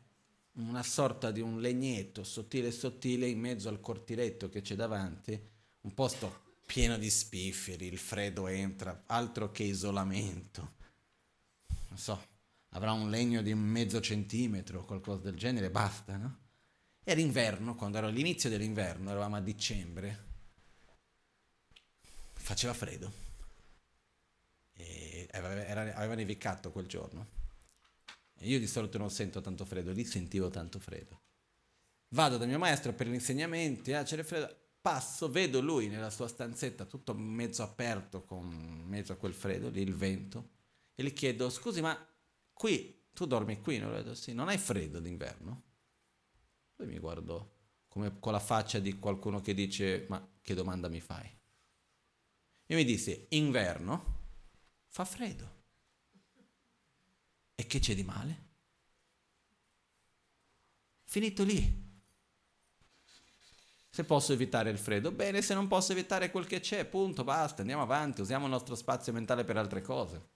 una 0.53 0.81
sorta 0.81 1.29
di 1.29 1.41
un 1.41 1.61
legnetto 1.61 2.23
sottile 2.23 2.71
sottile 2.71 3.27
in 3.27 3.39
mezzo 3.39 3.69
al 3.69 3.79
cortiletto 3.79 4.49
che 4.49 4.61
c'è 4.61 4.73
davanti, 4.73 5.39
un 5.81 5.93
posto 5.93 6.45
pieno 6.67 6.97
di 6.97 7.09
spifferi, 7.09 7.87
il 7.87 7.97
freddo 7.97 8.45
entra, 8.47 9.03
altro 9.07 9.51
che 9.51 9.63
isolamento. 9.63 10.75
Non 11.87 11.97
so, 11.97 12.27
avrà 12.71 12.91
un 12.91 13.09
legno 13.09 13.41
di 13.41 13.53
mezzo 13.55 14.01
centimetro 14.01 14.81
o 14.81 14.85
qualcosa 14.85 15.23
del 15.23 15.37
genere, 15.37 15.71
basta, 15.71 16.17
no? 16.17 16.39
Era 17.03 17.21
inverno, 17.21 17.73
quando 17.73 17.97
era 17.97 18.07
all'inizio 18.07 18.49
dell'inverno, 18.49 19.09
eravamo 19.09 19.37
a 19.37 19.41
dicembre, 19.41 20.25
faceva 22.33 22.73
freddo. 22.73 23.25
E 24.73 25.29
aveva, 25.31 25.95
aveva 25.95 26.15
nevicato 26.15 26.71
quel 26.71 26.85
giorno. 26.85 27.35
Io 28.41 28.59
di 28.59 28.67
solito 28.67 28.97
non 28.97 29.09
sento 29.09 29.39
tanto 29.39 29.63
freddo, 29.63 29.93
lì 29.93 30.03
sentivo 30.03 30.49
tanto 30.49 30.79
freddo. 30.79 31.21
Vado 32.09 32.37
dal 32.37 32.49
mio 32.49 32.59
maestro 32.59 32.91
per 32.91 33.07
gli 33.07 33.13
insegnamenti, 33.13 33.93
ah, 33.93 34.03
c'è 34.03 34.21
freddo, 34.21 34.66
passo, 34.87 35.29
vedo 35.29 35.59
lui 35.59 35.89
nella 35.89 36.09
sua 36.09 36.29
stanzetta 36.29 36.85
tutto 36.85 37.13
mezzo 37.13 37.61
aperto 37.61 38.23
con 38.23 38.47
mezzo 38.87 39.11
a 39.11 39.17
quel 39.17 39.33
freddo, 39.33 39.67
lì 39.67 39.81
il 39.81 39.93
vento, 39.93 40.51
e 40.95 41.03
gli 41.03 41.11
chiedo, 41.11 41.49
scusi 41.49 41.81
ma 41.81 41.93
qui, 42.53 43.07
tu 43.11 43.25
dormi 43.25 43.59
qui? 43.59 43.79
Non, 43.79 43.91
detto, 43.91 44.15
sì, 44.15 44.33
non 44.33 44.47
hai 44.47 44.57
freddo 44.57 45.01
d'inverno? 45.01 45.63
Lui 46.77 46.87
mi 46.87 46.99
guardò 46.99 47.45
come 47.89 48.17
con 48.17 48.31
la 48.31 48.39
faccia 48.39 48.79
di 48.79 48.97
qualcuno 48.97 49.41
che 49.41 49.53
dice, 49.53 50.05
ma 50.07 50.25
che 50.41 50.53
domanda 50.53 50.87
mi 50.87 51.01
fai? 51.01 51.29
E 52.65 52.73
mi 52.73 52.85
disse, 52.85 53.25
inverno 53.31 54.15
fa 54.87 55.03
freddo. 55.03 55.55
E 57.55 57.67
che 57.67 57.79
c'è 57.79 57.93
di 57.93 58.03
male? 58.03 58.45
Finito 61.03 61.43
lì. 61.43 61.86
Se 63.97 64.03
posso 64.03 64.31
evitare 64.31 64.69
il 64.69 64.77
freddo, 64.77 65.11
bene, 65.11 65.41
se 65.41 65.55
non 65.55 65.67
posso 65.67 65.91
evitare 65.91 66.29
quel 66.29 66.45
che 66.45 66.59
c'è, 66.59 66.85
punto, 66.85 67.23
basta, 67.23 67.61
andiamo 67.61 67.81
avanti, 67.81 68.21
usiamo 68.21 68.45
il 68.45 68.51
nostro 68.51 68.75
spazio 68.75 69.11
mentale 69.11 69.43
per 69.43 69.57
altre 69.57 69.81
cose. 69.81 70.29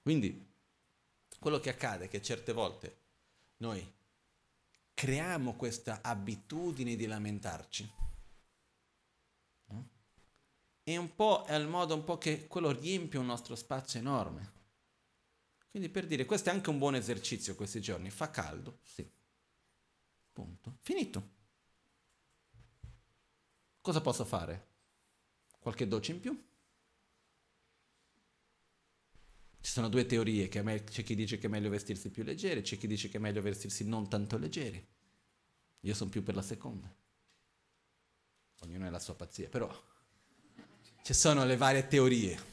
Quindi, 0.00 0.48
quello 1.40 1.58
che 1.58 1.70
accade 1.70 2.04
è 2.04 2.08
che 2.08 2.22
certe 2.22 2.52
volte 2.52 3.00
noi 3.56 3.84
creiamo 4.94 5.56
questa 5.56 6.02
abitudine 6.04 6.94
di 6.94 7.06
lamentarci. 7.06 7.92
E 10.84 10.96
un 10.96 11.14
po' 11.16 11.42
è 11.46 11.56
il 11.56 11.66
modo 11.66 11.96
un 11.96 12.04
po' 12.04 12.16
che 12.16 12.46
quello 12.46 12.70
riempie 12.70 13.18
un 13.18 13.26
nostro 13.26 13.56
spazio 13.56 13.98
enorme. 13.98 14.52
Quindi 15.68 15.88
per 15.88 16.06
dire, 16.06 16.26
questo 16.26 16.50
è 16.50 16.52
anche 16.52 16.70
un 16.70 16.78
buon 16.78 16.94
esercizio 16.94 17.56
questi 17.56 17.80
giorni. 17.80 18.08
Fa 18.08 18.30
caldo? 18.30 18.78
Sì. 18.84 19.20
Punto. 20.32 20.76
Finito. 20.80 21.30
Cosa 23.80 24.00
posso 24.00 24.24
fare? 24.24 24.68
Qualche 25.58 25.86
doccia 25.86 26.12
in 26.12 26.20
più? 26.20 26.50
Ci 29.60 29.70
sono 29.70 29.88
due 29.88 30.06
teorie, 30.06 30.48
me- 30.62 30.84
c'è 30.84 31.02
chi 31.04 31.14
dice 31.14 31.38
che 31.38 31.46
è 31.46 31.50
meglio 31.50 31.70
vestirsi 31.70 32.10
più 32.10 32.24
leggeri, 32.24 32.62
c'è 32.62 32.76
chi 32.76 32.88
dice 32.88 33.08
che 33.08 33.18
è 33.18 33.20
meglio 33.20 33.42
vestirsi 33.42 33.84
non 33.84 34.08
tanto 34.08 34.36
leggeri. 34.36 34.84
Io 35.80 35.94
sono 35.94 36.10
più 36.10 36.22
per 36.22 36.34
la 36.34 36.42
seconda. 36.42 36.92
Ognuno 38.62 38.86
ha 38.86 38.90
la 38.90 38.98
sua 38.98 39.14
pazzia, 39.14 39.48
però 39.48 39.68
ci 41.02 41.14
sono 41.14 41.44
le 41.44 41.56
varie 41.56 41.86
teorie. 41.86 42.50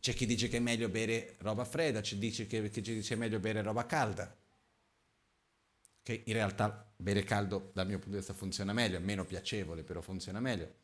C'è 0.00 0.14
chi 0.14 0.26
dice 0.26 0.48
che 0.48 0.58
è 0.58 0.60
meglio 0.60 0.88
bere 0.88 1.36
roba 1.38 1.64
fredda, 1.64 2.00
c'è 2.00 2.14
chi 2.14 2.18
dice 2.18 2.46
che 2.46 2.70
è 2.70 3.14
meglio 3.16 3.38
bere 3.40 3.62
roba 3.62 3.84
calda. 3.84 4.34
Che 6.08 6.22
in 6.24 6.32
realtà 6.32 6.90
bere 6.96 7.22
caldo 7.22 7.70
dal 7.74 7.86
mio 7.86 7.98
punto 7.98 8.12
di 8.12 8.16
vista 8.16 8.32
funziona 8.32 8.72
meglio, 8.72 8.96
è 8.96 9.00
meno 9.00 9.26
piacevole, 9.26 9.84
però 9.84 10.00
funziona 10.00 10.40
meglio. 10.40 10.74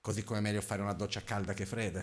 Così 0.00 0.24
come 0.24 0.38
è 0.38 0.40
meglio 0.40 0.62
fare 0.62 0.80
una 0.80 0.94
doccia 0.94 1.22
calda 1.22 1.52
che 1.52 1.66
fredda, 1.66 2.02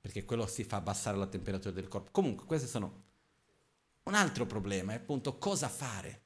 perché 0.00 0.24
quello 0.24 0.46
si 0.46 0.62
fa 0.62 0.76
abbassare 0.76 1.16
la 1.16 1.26
temperatura 1.26 1.74
del 1.74 1.88
corpo. 1.88 2.12
Comunque, 2.12 2.46
questi 2.46 2.68
sono 2.68 3.02
un 4.04 4.14
altro 4.14 4.46
problema, 4.46 4.92
è 4.92 4.94
appunto 4.98 5.36
cosa 5.36 5.68
fare 5.68 6.22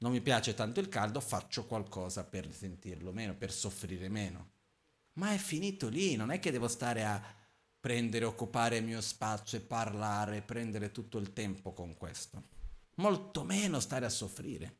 non 0.00 0.12
mi 0.12 0.20
piace 0.20 0.52
tanto 0.52 0.78
il 0.78 0.90
caldo, 0.90 1.20
faccio 1.20 1.64
qualcosa 1.64 2.24
per 2.24 2.52
sentirlo 2.52 3.10
meno, 3.10 3.34
per 3.34 3.52
soffrire 3.52 4.10
meno. 4.10 4.50
Ma 5.14 5.32
è 5.32 5.38
finito 5.38 5.88
lì, 5.88 6.14
non 6.14 6.30
è 6.30 6.38
che 6.38 6.50
devo 6.50 6.68
stare 6.68 7.06
a 7.06 7.24
prendere, 7.80 8.26
occupare 8.26 8.76
il 8.76 8.84
mio 8.84 9.00
spazio 9.00 9.56
e 9.56 9.62
parlare, 9.62 10.42
prendere 10.42 10.92
tutto 10.92 11.16
il 11.16 11.32
tempo 11.32 11.72
con 11.72 11.96
questo. 11.96 12.60
Molto 12.96 13.44
meno 13.44 13.80
stare 13.80 14.06
a 14.06 14.10
soffrire. 14.10 14.76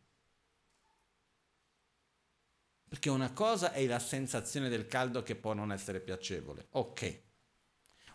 Perché 2.89 3.09
una 3.09 3.33
cosa 3.33 3.73
è 3.73 3.87
la 3.87 3.99
sensazione 3.99 4.69
del 4.69 4.87
caldo 4.87 5.23
che 5.23 5.35
può 5.35 5.55
non 5.55 5.73
essere 5.73 6.01
piacevole. 6.01 6.67
Ok, 6.73 7.23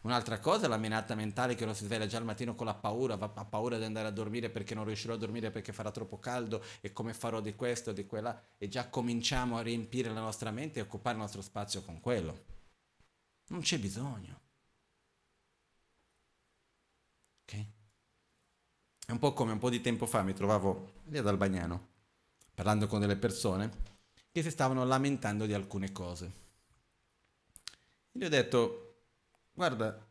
Un'altra 0.07 0.39
cosa 0.39 0.65
è 0.65 0.69
la 0.69 0.77
menata 0.77 1.15
mentale 1.15 1.53
che 1.53 1.63
uno 1.63 1.73
si 1.73 1.83
sveglia 1.83 2.05
già 2.05 2.17
al 2.17 2.23
mattino 2.23 2.55
con 2.55 2.65
la 2.65 2.75
paura, 2.75 3.15
ha 3.15 3.45
paura 3.45 3.77
di 3.77 3.83
andare 3.83 4.07
a 4.07 4.11
dormire 4.11 4.49
perché 4.49 4.73
non 4.73 4.85
riuscirò 4.85 5.15
a 5.15 5.17
dormire 5.17 5.51
perché 5.51 5.73
farà 5.73 5.91
troppo 5.91 6.17
caldo 6.17 6.63
e 6.79 6.93
come 6.93 7.13
farò 7.13 7.41
di 7.41 7.55
questo 7.55 7.91
di 7.91 8.05
quella 8.05 8.41
e 8.57 8.69
già 8.69 8.89
cominciamo 8.89 9.57
a 9.57 9.61
riempire 9.61 10.13
la 10.13 10.21
nostra 10.21 10.51
mente 10.51 10.79
e 10.79 10.83
occupare 10.83 11.15
il 11.15 11.21
nostro 11.21 11.41
spazio 11.41 11.81
con 11.81 11.99
quello. 11.99 12.45
Non 13.47 13.59
c'è 13.61 13.79
bisogno. 13.79 14.39
Ok? 17.43 17.76
È 19.07 19.13
un 19.13 19.19
po' 19.19 19.31
come 19.31 19.53
un 19.53 19.57
po' 19.57 19.69
di 19.69 19.79
tempo 19.79 20.05
fa 20.05 20.21
mi 20.21 20.33
trovavo 20.33 21.01
lì 21.05 21.17
ad 21.17 21.27
Albagnano 21.27 21.95
parlando 22.53 22.87
con 22.87 22.99
delle 22.99 23.15
persone 23.15 23.71
che 24.31 24.43
si 24.43 24.49
stavano 24.49 24.83
lamentando 24.83 25.45
di 25.45 25.53
alcune 25.53 25.91
cose. 25.91 26.25
E 28.11 28.19
gli 28.19 28.25
ho 28.25 28.29
detto, 28.29 28.87
Guarda, 29.57 30.07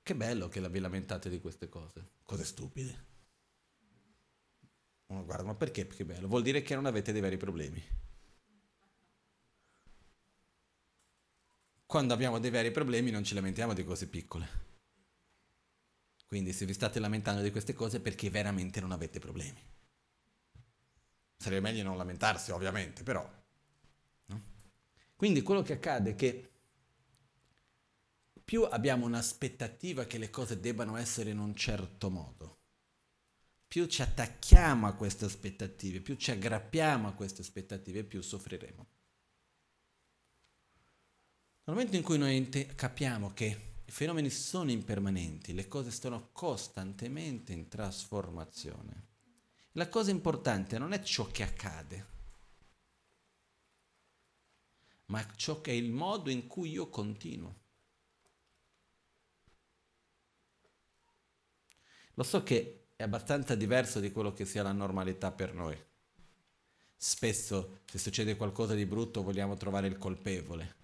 che 0.00 0.14
bello 0.14 0.48
che 0.48 0.60
vi 0.68 0.78
lamentate 0.78 1.28
di 1.28 1.40
queste 1.40 1.68
cose. 1.68 2.10
Cose 2.22 2.44
stupide. 2.44 3.06
Uno 5.06 5.24
guarda, 5.24 5.42
ma 5.42 5.54
perché 5.56 5.88
che 5.88 6.04
bello? 6.04 6.28
Vuol 6.28 6.42
dire 6.42 6.62
che 6.62 6.76
non 6.76 6.86
avete 6.86 7.10
dei 7.10 7.20
veri 7.20 7.36
problemi. 7.36 7.82
Quando 11.84 12.14
abbiamo 12.14 12.38
dei 12.38 12.50
veri 12.50 12.70
problemi 12.70 13.10
non 13.10 13.24
ci 13.24 13.34
lamentiamo 13.34 13.72
di 13.74 13.82
cose 13.82 14.06
piccole. 14.06 14.69
Quindi 16.30 16.52
se 16.52 16.64
vi 16.64 16.74
state 16.74 17.00
lamentando 17.00 17.42
di 17.42 17.50
queste 17.50 17.74
cose 17.74 17.96
è 17.96 18.00
perché 18.00 18.30
veramente 18.30 18.80
non 18.80 18.92
avete 18.92 19.18
problemi. 19.18 19.60
Sarebbe 21.36 21.60
meglio 21.60 21.82
non 21.82 21.96
lamentarsi, 21.96 22.52
ovviamente, 22.52 23.02
però. 23.02 23.28
No? 24.26 24.42
Quindi 25.16 25.42
quello 25.42 25.62
che 25.62 25.72
accade 25.72 26.10
è 26.10 26.14
che 26.14 26.50
più 28.44 28.62
abbiamo 28.62 29.06
un'aspettativa 29.06 30.04
che 30.04 30.18
le 30.18 30.30
cose 30.30 30.60
debbano 30.60 30.96
essere 30.96 31.30
in 31.30 31.40
un 31.40 31.52
certo 31.56 32.10
modo, 32.10 32.60
più 33.66 33.86
ci 33.86 34.00
attacchiamo 34.00 34.86
a 34.86 34.94
queste 34.94 35.24
aspettative, 35.24 36.00
più 36.00 36.14
ci 36.14 36.30
aggrappiamo 36.30 37.08
a 37.08 37.12
queste 37.12 37.42
aspettative, 37.42 38.04
più 38.04 38.20
soffriremo. 38.22 38.86
Nel 41.64 41.74
momento 41.76 41.96
in 41.96 42.04
cui 42.04 42.18
noi 42.18 42.48
capiamo 42.76 43.32
che 43.34 43.69
i 43.90 43.92
fenomeni 43.92 44.30
sono 44.30 44.70
impermanenti, 44.70 45.52
le 45.52 45.66
cose 45.66 45.90
sono 45.90 46.28
costantemente 46.30 47.52
in 47.52 47.66
trasformazione, 47.66 49.06
la 49.72 49.88
cosa 49.88 50.12
importante 50.12 50.78
non 50.78 50.92
è 50.92 51.02
ciò 51.02 51.26
che 51.26 51.42
accade, 51.42 52.06
ma 55.06 55.26
ciò 55.34 55.60
che 55.60 55.72
è 55.72 55.74
il 55.74 55.90
modo 55.90 56.30
in 56.30 56.46
cui 56.46 56.70
io 56.70 56.88
continuo. 56.88 57.58
Lo 62.14 62.22
so 62.22 62.44
che 62.44 62.90
è 62.94 63.02
abbastanza 63.02 63.56
diverso 63.56 63.98
di 63.98 64.12
quello 64.12 64.32
che 64.32 64.44
sia 64.44 64.62
la 64.62 64.70
normalità 64.70 65.32
per 65.32 65.52
noi. 65.52 65.76
Spesso 66.96 67.80
se 67.86 67.98
succede 67.98 68.36
qualcosa 68.36 68.74
di 68.74 68.86
brutto 68.86 69.24
vogliamo 69.24 69.56
trovare 69.56 69.88
il 69.88 69.98
colpevole. 69.98 70.79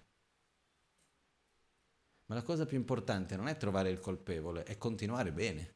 Ma 2.27 2.35
la 2.35 2.43
cosa 2.43 2.65
più 2.65 2.77
importante 2.77 3.35
non 3.35 3.47
è 3.47 3.57
trovare 3.57 3.89
il 3.89 3.99
colpevole, 3.99 4.63
è 4.63 4.77
continuare 4.77 5.31
bene. 5.31 5.75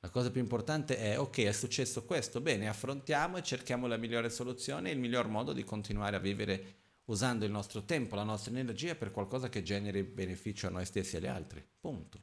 La 0.00 0.08
cosa 0.08 0.30
più 0.30 0.40
importante 0.40 0.96
è, 0.96 1.18
ok, 1.18 1.40
è 1.40 1.52
successo 1.52 2.04
questo, 2.04 2.40
bene, 2.40 2.68
affrontiamo 2.68 3.36
e 3.36 3.42
cerchiamo 3.42 3.86
la 3.86 3.98
migliore 3.98 4.30
soluzione 4.30 4.90
il 4.90 4.98
miglior 4.98 5.28
modo 5.28 5.52
di 5.52 5.62
continuare 5.62 6.16
a 6.16 6.20
vivere 6.20 6.78
usando 7.04 7.44
il 7.44 7.50
nostro 7.50 7.84
tempo, 7.84 8.14
la 8.14 8.22
nostra 8.22 8.56
energia 8.56 8.94
per 8.94 9.10
qualcosa 9.10 9.50
che 9.50 9.62
generi 9.62 10.02
beneficio 10.02 10.68
a 10.68 10.70
noi 10.70 10.86
stessi 10.86 11.16
e 11.16 11.18
agli 11.18 11.26
altri. 11.26 11.66
Punto. 11.78 12.22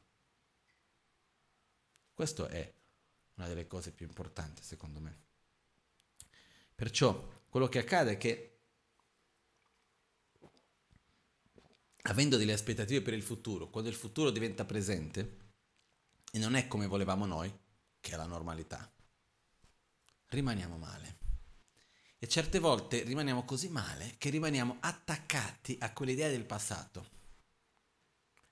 Questo 2.12 2.48
è 2.48 2.74
una 3.34 3.46
delle 3.46 3.68
cose 3.68 3.92
più 3.92 4.06
importanti, 4.06 4.64
secondo 4.64 4.98
me. 4.98 5.18
Perciò 6.74 7.28
quello 7.48 7.68
che 7.68 7.78
accade 7.78 8.12
è 8.12 8.16
che 8.16 8.57
avendo 12.08 12.36
delle 12.36 12.54
aspettative 12.54 13.02
per 13.02 13.12
il 13.12 13.22
futuro, 13.22 13.68
quando 13.68 13.90
il 13.90 13.96
futuro 13.96 14.30
diventa 14.30 14.64
presente 14.64 15.36
e 16.32 16.38
non 16.38 16.54
è 16.54 16.66
come 16.66 16.86
volevamo 16.86 17.26
noi, 17.26 17.52
che 18.00 18.12
è 18.12 18.16
la 18.16 18.26
normalità, 18.26 18.90
rimaniamo 20.28 20.78
male. 20.78 21.16
E 22.18 22.26
certe 22.26 22.58
volte 22.58 23.02
rimaniamo 23.02 23.44
così 23.44 23.68
male 23.68 24.14
che 24.18 24.30
rimaniamo 24.30 24.78
attaccati 24.80 25.76
a 25.80 25.92
quell'idea 25.92 26.28
del 26.28 26.44
passato. 26.44 27.16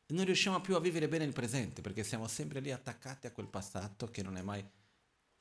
E 0.06 0.12
non 0.12 0.24
riusciamo 0.24 0.60
più 0.60 0.76
a 0.76 0.80
vivere 0.80 1.08
bene 1.08 1.24
il 1.24 1.32
presente 1.32 1.80
perché 1.80 2.04
siamo 2.04 2.28
sempre 2.28 2.60
lì 2.60 2.70
attaccati 2.70 3.26
a 3.26 3.32
quel 3.32 3.48
passato 3.48 4.08
che 4.10 4.22
non 4.22 4.36
è 4.36 4.42
mai, 4.42 4.64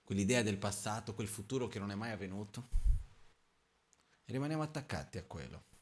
quell'idea 0.03 0.41
del 0.41 0.57
passato, 0.57 1.13
quel 1.13 1.27
futuro 1.27 1.67
che 1.67 1.79
non 1.79 1.91
è 1.91 1.95
mai 1.95 2.11
avvenuto. 2.11 2.67
E 4.23 4.31
rimaniamo 4.31 4.63
attaccati 4.63 5.19
a 5.19 5.23
quello. 5.23 5.74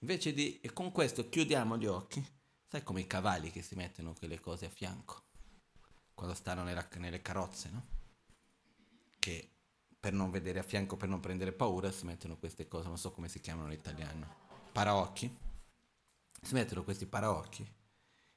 Invece 0.00 0.32
di, 0.32 0.60
e 0.60 0.72
con 0.72 0.92
questo 0.92 1.28
chiudiamo 1.28 1.76
gli 1.76 1.86
occhi, 1.86 2.24
sai 2.66 2.82
come 2.82 3.00
i 3.00 3.06
cavalli 3.06 3.50
che 3.50 3.62
si 3.62 3.74
mettono 3.74 4.14
quelle 4.14 4.38
cose 4.38 4.66
a 4.66 4.70
fianco, 4.70 5.24
quando 6.14 6.34
stanno 6.34 6.62
nella, 6.62 6.86
nelle 6.98 7.20
carrozze, 7.20 7.70
no? 7.70 7.86
Che 9.18 9.50
per 9.98 10.12
non 10.12 10.30
vedere 10.30 10.60
a 10.60 10.62
fianco, 10.62 10.96
per 10.96 11.08
non 11.08 11.18
prendere 11.20 11.52
paura, 11.52 11.90
si 11.90 12.04
mettono 12.04 12.38
queste 12.38 12.68
cose, 12.68 12.86
non 12.86 12.98
so 12.98 13.10
come 13.10 13.28
si 13.28 13.40
chiamano 13.40 13.72
in 13.72 13.78
italiano, 13.78 14.34
paraocchi. 14.72 15.36
Si 16.40 16.54
mettono 16.54 16.84
questi 16.84 17.06
paraocchi. 17.06 17.66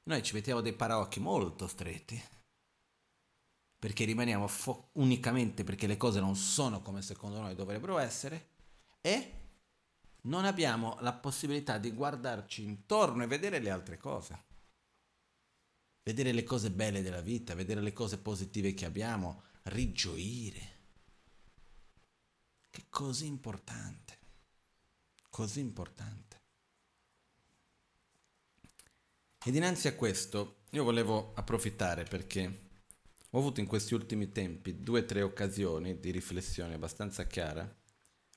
Noi 0.04 0.24
ci 0.24 0.34
mettiamo 0.34 0.62
dei 0.62 0.74
paraocchi 0.74 1.20
molto 1.20 1.68
stretti, 1.68 2.20
perché 3.78 4.06
rimaniamo 4.06 4.48
fo- 4.48 4.90
unicamente 4.94 5.64
perché 5.64 5.86
le 5.86 5.98
cose 5.98 6.20
non 6.20 6.36
sono 6.36 6.82
come 6.82 7.04
secondo 7.04 7.40
noi 7.40 7.54
dovrebbero 7.54 8.00
essere, 8.00 8.50
e 9.02 9.41
non 10.22 10.46
abbiamo 10.46 10.98
la 11.00 11.14
possibilità 11.14 11.78
di 11.78 11.92
guardarci 11.92 12.64
intorno 12.64 13.24
e 13.24 13.28
vedere 13.28 13.60
le 13.60 13.70
altre 13.70 13.98
cose. 13.98 14.50
Vedere 16.04 16.32
le 16.32 16.44
cose 16.44 16.72
belle 16.72 17.02
della 17.02 17.22
vita, 17.22 17.56
vedere 17.56 17.82
le 17.82 17.94
cose 17.94 18.18
positive 18.18 18.74
che 18.74 18.86
abbiamo, 18.86 19.44
rigioire. 19.64 20.80
Che 22.70 22.86
così 22.90 23.26
importante, 23.26 24.20
così 25.30 25.60
importante. 25.60 26.40
E 29.44 29.52
dinanzi 29.52 29.88
a 29.88 29.96
questo 29.96 30.64
io 30.72 30.84
volevo 30.84 31.34
approfittare 31.34 32.04
perché 32.04 32.70
ho 33.32 33.38
avuto 33.40 33.60
in 33.60 33.66
questi 33.66 33.94
ultimi 33.94 34.32
tempi 34.32 34.82
due 34.82 35.02
o 35.02 35.06
tre 35.06 35.22
occasioni 35.22 36.00
di 36.00 36.12
riflessione 36.12 36.76
abbastanza 36.76 37.26
chiara 37.26 37.81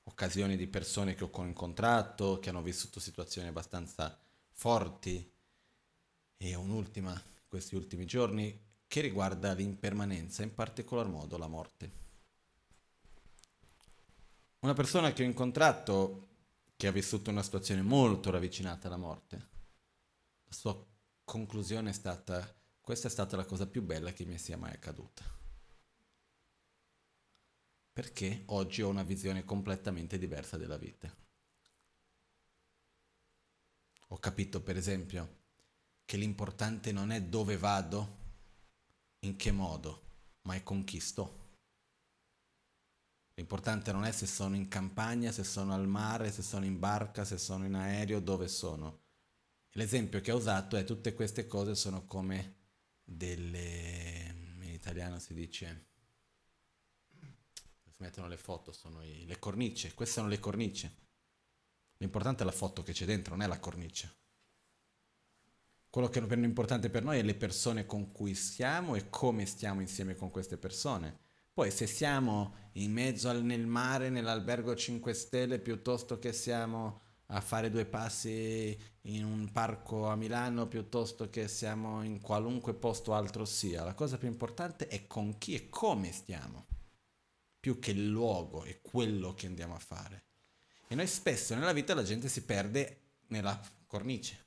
occasioni 0.05 0.55
di 0.55 0.67
persone 0.67 1.13
che 1.13 1.23
ho 1.23 1.43
incontrato, 1.43 2.39
che 2.39 2.49
hanno 2.49 2.61
vissuto 2.61 2.99
situazioni 2.99 3.47
abbastanza 3.47 4.17
forti 4.51 5.31
e 6.37 6.55
un'ultima 6.55 7.21
questi 7.47 7.75
ultimi 7.75 8.05
giorni 8.05 8.59
che 8.87 9.01
riguarda 9.01 9.53
l'impermanenza, 9.53 10.43
in 10.43 10.53
particolar 10.53 11.07
modo 11.07 11.37
la 11.37 11.47
morte. 11.47 12.03
Una 14.59 14.73
persona 14.73 15.13
che 15.13 15.23
ho 15.23 15.25
incontrato 15.25 16.27
che 16.75 16.87
ha 16.87 16.91
vissuto 16.91 17.29
una 17.29 17.43
situazione 17.43 17.81
molto 17.81 18.31
ravvicinata 18.31 18.87
alla 18.87 18.97
morte, 18.97 19.35
la 20.45 20.53
sua 20.53 20.85
conclusione 21.23 21.89
è 21.89 21.93
stata 21.93 22.53
questa 22.85 23.07
è 23.07 23.11
stata 23.11 23.35
la 23.35 23.45
cosa 23.45 23.65
più 23.65 23.81
bella 23.81 24.13
che 24.13 24.25
mi 24.25 24.37
sia 24.37 24.57
mai 24.57 24.71
accaduta 24.71 25.23
perché 27.95 28.43
oggi 28.47 28.81
ho 28.81 28.89
una 28.89 29.03
visione 29.03 29.45
completamente 29.45 30.17
diversa 30.17 30.57
della 30.57 30.75
vita. 30.75 31.09
Ho 34.09 34.17
capito, 34.17 34.61
per 34.61 34.75
esempio, 34.75 35.43
che 36.03 36.17
l'importante 36.17 36.91
non 36.91 37.11
è 37.11 37.21
dove 37.21 37.55
vado, 37.55 38.17
in 39.19 39.37
che 39.37 39.53
modo, 39.53 40.01
ma 40.41 40.55
è 40.55 40.61
con 40.61 40.83
chi 40.83 40.99
sto. 40.99 41.53
L'importante 43.35 43.93
non 43.93 44.03
è 44.03 44.11
se 44.11 44.25
sono 44.25 44.57
in 44.57 44.67
campagna, 44.67 45.31
se 45.31 45.45
sono 45.45 45.73
al 45.73 45.87
mare, 45.87 46.33
se 46.33 46.41
sono 46.41 46.65
in 46.65 46.77
barca, 46.77 47.23
se 47.23 47.37
sono 47.37 47.63
in 47.63 47.75
aereo, 47.75 48.19
dove 48.19 48.49
sono. 48.49 49.03
L'esempio 49.69 50.19
che 50.19 50.33
ho 50.33 50.37
usato 50.37 50.75
è 50.75 50.83
tutte 50.83 51.13
queste 51.13 51.47
cose 51.47 51.75
sono 51.75 52.05
come 52.05 52.55
delle... 53.01 54.35
in 54.59 54.71
italiano 54.73 55.17
si 55.17 55.33
dice 55.33 55.93
si 57.95 58.03
mettono 58.03 58.27
le 58.27 58.35
foto, 58.35 58.73
sono 58.73 59.01
i, 59.03 59.25
le 59.25 59.39
cornice, 59.39 59.93
queste 59.93 60.15
sono 60.15 60.27
le 60.27 60.39
cornice. 60.39 61.03
L'importante 61.97 62.43
è 62.43 62.45
la 62.45 62.51
foto 62.51 62.83
che 62.83 62.91
c'è 62.91 63.05
dentro, 63.05 63.35
non 63.35 63.45
è 63.45 63.47
la 63.47 63.59
cornice. 63.59 64.13
Quello 65.89 66.09
che 66.09 66.19
è 66.19 66.35
importante 66.35 66.89
per 66.89 67.03
noi 67.05 67.19
è 67.19 67.23
le 67.23 67.35
persone 67.35 67.85
con 67.85 68.11
cui 68.11 68.35
stiamo 68.35 68.95
e 68.95 69.09
come 69.09 69.45
stiamo 69.45 69.79
insieme 69.79 70.15
con 70.15 70.29
queste 70.29 70.57
persone. 70.57 71.19
Poi 71.53 71.71
se 71.71 71.87
siamo 71.87 72.69
in 72.73 72.91
mezzo 72.91 73.29
al, 73.29 73.41
nel 73.45 73.65
mare, 73.65 74.09
nell'albergo 74.09 74.75
5 74.75 75.13
stelle, 75.13 75.59
piuttosto 75.59 76.19
che 76.19 76.33
siamo 76.33 76.99
a 77.27 77.39
fare 77.39 77.69
due 77.69 77.85
passi 77.85 78.77
in 79.03 79.23
un 79.23 79.49
parco 79.53 80.09
a 80.09 80.17
Milano, 80.17 80.67
piuttosto 80.67 81.29
che 81.29 81.47
siamo 81.47 82.03
in 82.03 82.19
qualunque 82.19 82.73
posto 82.73 83.13
altro 83.13 83.45
sia, 83.45 83.85
la 83.85 83.93
cosa 83.93 84.17
più 84.17 84.27
importante 84.27 84.87
è 84.87 85.07
con 85.07 85.37
chi 85.37 85.55
e 85.55 85.69
come 85.69 86.11
stiamo 86.11 86.74
più 87.65 87.79
che 87.79 87.89
il 87.89 88.09
luogo 88.09 88.63
e 88.63 88.79
quello 88.79 89.33
che 89.33 89.47
andiamo 89.47 89.73
a 89.73 89.79
fare. 89.79 90.25
E 90.87 90.93
noi 90.93 91.07
spesso 91.07 91.55
nella 91.55 91.73
vita 91.73 91.95
la 91.95 92.03
gente 92.03 92.29
si 92.29 92.45
perde 92.45 92.99
nella 93.29 93.59
cornice. 93.87 94.45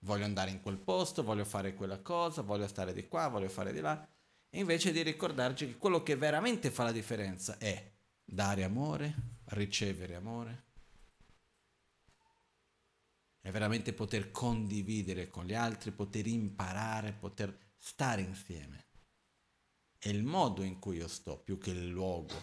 Voglio 0.00 0.26
andare 0.26 0.50
in 0.50 0.60
quel 0.60 0.76
posto, 0.76 1.22
voglio 1.22 1.46
fare 1.46 1.72
quella 1.72 2.02
cosa, 2.02 2.42
voglio 2.42 2.66
stare 2.66 2.92
di 2.92 3.08
qua, 3.08 3.28
voglio 3.28 3.48
fare 3.48 3.72
di 3.72 3.80
là. 3.80 4.06
E 4.50 4.58
invece 4.58 4.92
di 4.92 5.00
ricordarci 5.00 5.68
che 5.68 5.78
quello 5.78 6.02
che 6.02 6.16
veramente 6.16 6.70
fa 6.70 6.84
la 6.84 6.92
differenza 6.92 7.56
è 7.56 7.90
dare 8.22 8.64
amore, 8.64 9.14
ricevere 9.44 10.14
amore, 10.14 10.64
è 13.40 13.50
veramente 13.50 13.94
poter 13.94 14.30
condividere 14.30 15.28
con 15.28 15.46
gli 15.46 15.54
altri, 15.54 15.92
poter 15.92 16.26
imparare, 16.26 17.14
poter 17.14 17.72
stare 17.78 18.20
insieme 18.20 18.90
è 20.02 20.08
il 20.08 20.24
modo 20.24 20.64
in 20.64 20.80
cui 20.80 20.96
io 20.96 21.06
sto 21.06 21.38
più 21.38 21.58
che 21.58 21.70
il 21.70 21.86
luogo. 21.86 22.34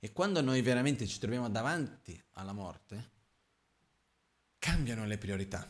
E 0.00 0.12
quando 0.12 0.40
noi 0.40 0.60
veramente 0.60 1.06
ci 1.06 1.20
troviamo 1.20 1.48
davanti 1.48 2.20
alla 2.32 2.52
morte, 2.52 3.12
cambiano 4.58 5.06
le 5.06 5.18
priorità. 5.18 5.64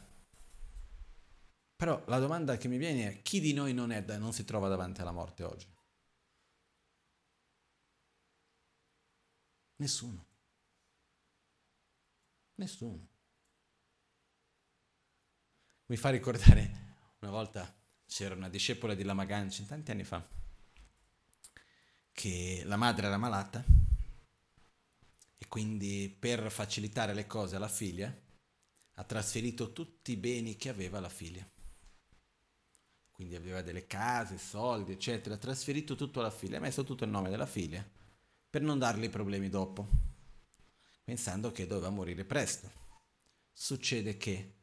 Però 1.76 2.02
la 2.06 2.18
domanda 2.18 2.56
che 2.56 2.68
mi 2.68 2.78
viene 2.78 3.06
è 3.10 3.22
chi 3.22 3.38
di 3.38 3.52
noi 3.52 3.74
non, 3.74 3.92
è, 3.92 4.00
non 4.16 4.32
si 4.32 4.46
trova 4.46 4.68
davanti 4.68 5.02
alla 5.02 5.12
morte 5.12 5.42
oggi? 5.42 5.70
Nessuno. 9.76 10.26
Nessuno. 12.54 13.08
Mi 15.84 15.96
fa 15.98 16.08
ricordare 16.08 17.16
una 17.20 17.30
volta 17.30 17.82
c'era 18.14 18.36
una 18.36 18.48
discepola 18.48 18.94
di 18.94 19.02
Lama 19.02 19.24
Ganchen 19.24 19.66
tanti 19.66 19.90
anni 19.90 20.04
fa 20.04 20.24
che 22.12 22.62
la 22.64 22.76
madre 22.76 23.08
era 23.08 23.16
malata 23.16 23.64
e 25.36 25.48
quindi 25.48 26.16
per 26.16 26.48
facilitare 26.52 27.12
le 27.12 27.26
cose 27.26 27.56
alla 27.56 27.66
figlia 27.66 28.16
ha 28.92 29.02
trasferito 29.02 29.72
tutti 29.72 30.12
i 30.12 30.16
beni 30.16 30.54
che 30.54 30.68
aveva 30.68 31.00
la 31.00 31.08
figlia. 31.08 31.44
Quindi 33.10 33.34
aveva 33.34 33.62
delle 33.62 33.88
case, 33.88 34.38
soldi, 34.38 34.92
eccetera, 34.92 35.34
ha 35.34 35.38
trasferito 35.38 35.96
tutto 35.96 36.20
alla 36.20 36.30
figlia, 36.30 36.58
ha 36.58 36.60
messo 36.60 36.84
tutto 36.84 37.02
il 37.02 37.10
nome 37.10 37.30
della 37.30 37.46
figlia 37.46 37.84
per 38.48 38.62
non 38.62 38.78
dargli 38.78 39.10
problemi 39.10 39.48
dopo, 39.48 39.88
pensando 41.02 41.50
che 41.50 41.66
doveva 41.66 41.90
morire 41.90 42.24
presto. 42.24 42.70
Succede 43.52 44.16
che 44.16 44.53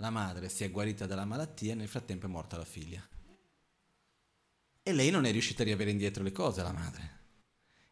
la 0.00 0.10
madre 0.10 0.48
si 0.48 0.64
è 0.64 0.70
guarita 0.70 1.06
dalla 1.06 1.26
malattia 1.26 1.72
e 1.72 1.76
nel 1.76 1.88
frattempo 1.88 2.26
è 2.26 2.28
morta 2.28 2.56
la 2.56 2.64
figlia. 2.64 3.06
E 4.82 4.92
lei 4.92 5.10
non 5.10 5.26
è 5.26 5.30
riuscita 5.30 5.62
a 5.62 5.66
riavere 5.66 5.90
indietro 5.90 6.22
le 6.22 6.32
cose, 6.32 6.62
la 6.62 6.72
madre. 6.72 7.18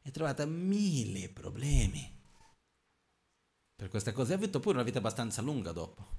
È 0.00 0.10
trovata 0.10 0.46
mille 0.46 1.28
problemi. 1.28 2.16
Per 3.76 3.88
questa 3.88 4.12
cosa 4.12 4.32
ha 4.32 4.36
avuto 4.36 4.58
pure 4.58 4.76
una 4.76 4.84
vita 4.84 4.98
abbastanza 4.98 5.42
lunga 5.42 5.70
dopo. 5.72 6.16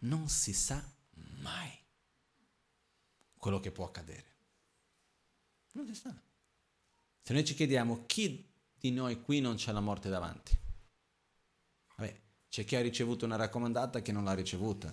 Non 0.00 0.28
si 0.28 0.52
sa 0.52 0.84
mai 1.40 1.70
quello 3.36 3.60
che 3.60 3.70
può 3.70 3.86
accadere. 3.86 4.26
Non 5.72 5.86
si 5.86 5.94
sa. 5.94 6.14
Se 7.22 7.32
noi 7.32 7.44
ci 7.44 7.54
chiediamo 7.54 8.04
chi 8.06 8.50
di 8.76 8.90
noi 8.90 9.22
qui 9.22 9.40
non 9.40 9.54
c'ha 9.56 9.70
la 9.70 9.80
morte 9.80 10.08
davanti, 10.08 10.58
c'è 12.58 12.64
chi 12.64 12.74
ha 12.74 12.80
ricevuto 12.80 13.24
una 13.24 13.36
raccomandata 13.36 14.02
che 14.02 14.10
non 14.10 14.24
l'ha 14.24 14.34
ricevuta, 14.34 14.92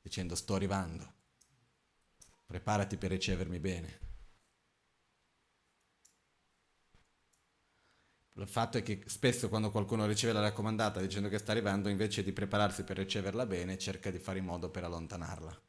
dicendo 0.00 0.34
sto 0.34 0.54
arrivando, 0.54 1.12
preparati 2.46 2.96
per 2.96 3.10
ricevermi 3.10 3.58
bene. 3.58 4.00
Il 8.32 8.48
fatto 8.48 8.78
è 8.78 8.82
che 8.82 9.02
spesso 9.04 9.50
quando 9.50 9.70
qualcuno 9.70 10.06
riceve 10.06 10.32
la 10.32 10.40
raccomandata 10.40 11.02
dicendo 11.02 11.28
che 11.28 11.36
sta 11.36 11.52
arrivando, 11.52 11.90
invece 11.90 12.22
di 12.22 12.32
prepararsi 12.32 12.82
per 12.82 12.96
riceverla 12.96 13.44
bene, 13.44 13.76
cerca 13.76 14.10
di 14.10 14.18
fare 14.18 14.38
in 14.38 14.46
modo 14.46 14.70
per 14.70 14.84
allontanarla. 14.84 15.62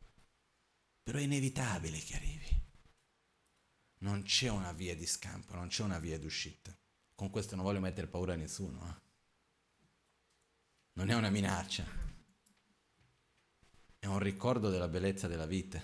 Però 1.04 1.18
è 1.18 1.24
inevitabile 1.24 2.00
che 2.00 2.16
arrivi. 2.16 2.62
Non 3.98 4.24
c'è 4.24 4.48
una 4.48 4.72
via 4.72 4.96
di 4.96 5.06
scampo, 5.06 5.56
non 5.56 5.68
c'è 5.68 5.84
una 5.84 6.00
via 6.00 6.18
d'uscita. 6.18 6.74
Con 7.14 7.30
questo 7.30 7.58
non 7.58 7.66
voglio 7.66 7.82
mettere 7.82 8.08
paura 8.08 8.32
a 8.32 8.38
nessuno. 8.38 8.88
Eh? 8.88 9.12
Non 10.94 11.10
è 11.10 11.14
una 11.16 11.30
minaccia, 11.30 11.86
è 14.00 14.06
un 14.06 14.20
ricordo 14.20 14.70
della 14.70 14.88
bellezza 14.88 15.28
della 15.28 15.46
vita. 15.46 15.82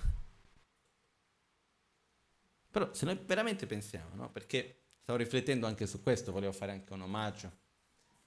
Però 2.69 2.93
se 2.93 3.05
noi 3.05 3.19
veramente 3.25 3.65
pensiamo, 3.65 4.13
no? 4.15 4.29
perché 4.29 4.81
stavo 5.01 5.17
riflettendo 5.17 5.65
anche 5.65 5.87
su 5.87 6.03
questo, 6.03 6.31
volevo 6.31 6.51
fare 6.51 6.71
anche 6.71 6.93
un 6.93 7.01
omaggio 7.01 7.51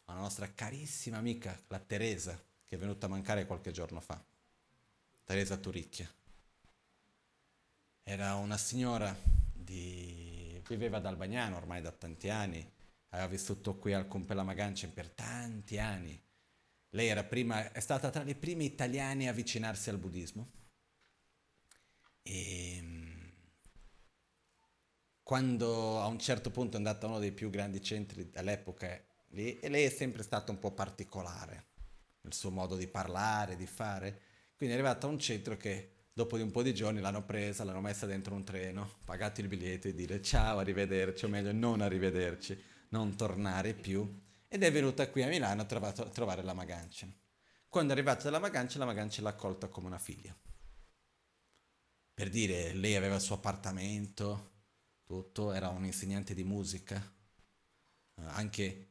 alla 0.07 0.21
nostra 0.21 0.51
carissima 0.53 1.19
amica, 1.19 1.57
la 1.69 1.79
Teresa, 1.79 2.37
che 2.67 2.75
è 2.75 2.79
venuta 2.79 3.07
a 3.07 3.11
mancare 3.11 3.47
qualche 3.47 3.71
giorno 3.71 4.01
fa, 4.01 4.23
Teresa 5.25 5.57
Turicchia. 5.57 6.11
Era 8.03 8.35
una 8.35 8.57
signora 8.57 9.17
di... 9.53 10.61
viveva 10.67 10.97
ad 10.97 11.07
Albagnano 11.07 11.57
ormai 11.57 11.81
da 11.81 11.93
tanti 11.93 12.29
anni, 12.29 12.69
aveva 13.11 13.29
vissuto 13.29 13.77
qui 13.77 13.93
al 13.93 14.09
Compella 14.09 14.43
Magancia 14.43 14.89
per 14.89 15.09
tanti 15.11 15.79
anni, 15.79 16.21
lei 16.95 17.25
prima, 17.25 17.73
è 17.73 17.81
stata 17.81 18.11
tra 18.11 18.23
le 18.23 18.35
prime 18.35 18.65
italiane 18.65 19.29
a 19.29 19.31
avvicinarsi 19.31 19.91
al 19.91 19.99
buddismo. 19.99 20.51
E 22.23 22.77
ehm, 22.77 23.33
quando 25.23 26.01
a 26.01 26.07
un 26.07 26.19
certo 26.19 26.51
punto 26.51 26.75
è 26.75 26.77
andata 26.79 27.07
a 27.07 27.11
uno 27.11 27.19
dei 27.19 27.33
più 27.33 27.49
grandi 27.51 27.83
centri 27.83 28.31
all'epoca 28.35 29.01
lì, 29.31 29.59
e 29.59 29.69
lei 29.69 29.85
è 29.85 29.91
sempre 29.91 30.23
stata 30.23 30.51
un 30.51 30.59
po' 30.59 30.73
particolare 30.73 31.71
nel 32.23 32.35
suo 32.35 32.51
modo 32.51 32.77
di 32.77 32.87
parlare, 32.87 33.57
di 33.57 33.67
fare. 33.67 34.21
Quindi 34.57 34.75
è 34.75 34.79
arrivata 34.79 35.07
a 35.07 35.11
un 35.11 35.19
centro 35.19 35.57
che 35.57 36.09
dopo 36.13 36.37
di 36.37 36.43
un 36.43 36.51
po' 36.51 36.63
di 36.63 36.75
giorni 36.75 37.01
l'hanno 37.01 37.25
presa, 37.25 37.65
l'hanno 37.65 37.81
messa 37.81 38.05
dentro 38.05 38.35
un 38.35 38.45
treno, 38.45 38.99
pagato 39.05 39.41
il 39.41 39.49
biglietto 39.49 39.89
e 39.89 39.95
dire 39.95 40.21
ciao, 40.21 40.59
arrivederci, 40.59 41.25
o 41.25 41.29
meglio 41.29 41.53
non 41.53 41.81
arrivederci, 41.81 42.61
non 42.91 43.17
tornare 43.17 43.73
più 43.73 44.07
ed 44.53 44.63
è 44.63 44.71
venuta 44.71 45.09
qui 45.09 45.23
a 45.23 45.29
Milano 45.29 45.63
a, 45.63 45.65
trovato, 45.65 46.03
a 46.03 46.11
trovare 46.11 46.43
la 46.43 46.53
Magancia. 46.53 47.11
Quando 47.69 47.95
è 47.95 47.97
arrivata 47.97 48.25
dalla 48.25 48.39
Magancia, 48.39 48.79
la 48.79 48.85
Magancia 48.85 49.23
l'ha 49.23 49.31
accolta 49.31 49.69
come 49.69 49.87
una 49.87 49.99
figlia. 49.99 50.39
Per 52.13 52.29
dire, 52.29 52.75
lei 52.75 52.95
aveva 52.95 53.15
il 53.15 53.23
suo 53.23 53.37
appartamento, 53.37 54.51
tutto, 55.05 55.53
era 55.53 55.71
un 55.71 55.87
insegnante 55.87 56.35
di 56.35 56.45
musica, 56.45 56.97
eh, 58.17 58.23
anche 58.25 58.89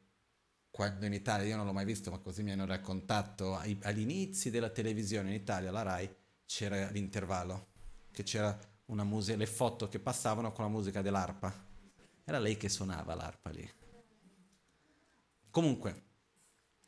quando 0.68 1.06
in 1.06 1.12
Italia, 1.12 1.46
io 1.46 1.54
non 1.54 1.64
l'ho 1.64 1.72
mai 1.72 1.84
visto, 1.84 2.10
ma 2.10 2.18
così 2.18 2.42
mi 2.42 2.50
hanno 2.50 2.66
raccontato, 2.66 3.54
agli 3.54 4.00
inizi 4.00 4.50
della 4.50 4.70
televisione 4.70 5.28
in 5.28 5.36
Italia, 5.36 5.70
la 5.70 5.82
RAI, 5.82 6.12
c'era 6.44 6.90
l'intervallo, 6.90 7.68
che 8.10 8.24
c'era 8.24 8.58
una 8.86 9.04
musica, 9.04 9.36
le 9.36 9.46
foto 9.46 9.88
che 9.88 10.00
passavano 10.00 10.50
con 10.50 10.64
la 10.64 10.70
musica 10.72 11.02
dell'arpa. 11.02 11.54
Era 12.24 12.40
lei 12.40 12.56
che 12.56 12.68
suonava 12.68 13.14
l'arpa 13.14 13.50
lì. 13.50 13.80
Comunque, 15.52 16.02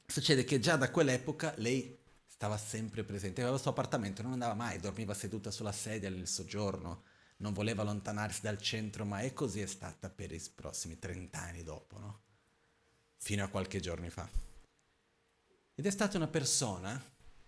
succede 0.06 0.42
che 0.44 0.58
già 0.58 0.76
da 0.76 0.90
quell'epoca 0.90 1.52
lei 1.58 2.00
stava 2.24 2.56
sempre 2.56 3.04
presente, 3.04 3.42
aveva 3.42 3.56
il 3.56 3.60
suo 3.60 3.72
appartamento, 3.72 4.22
non 4.22 4.32
andava 4.32 4.54
mai, 4.54 4.80
dormiva 4.80 5.12
seduta 5.12 5.50
sulla 5.50 5.70
sedia 5.70 6.08
nel 6.08 6.26
soggiorno, 6.26 7.02
non 7.38 7.52
voleva 7.52 7.82
allontanarsi 7.82 8.40
dal 8.40 8.56
centro, 8.56 9.04
ma 9.04 9.20
è 9.20 9.34
così 9.34 9.60
è 9.60 9.66
stata 9.66 10.08
per 10.08 10.32
i 10.32 10.42
prossimi 10.54 10.98
30 10.98 11.38
anni 11.38 11.62
dopo, 11.62 11.98
no? 11.98 12.22
Fino 13.18 13.44
a 13.44 13.48
qualche 13.48 13.80
giorno 13.80 14.08
fa. 14.08 14.26
Ed 15.74 15.84
è 15.84 15.90
stata 15.90 16.16
una 16.16 16.28
persona 16.28 16.98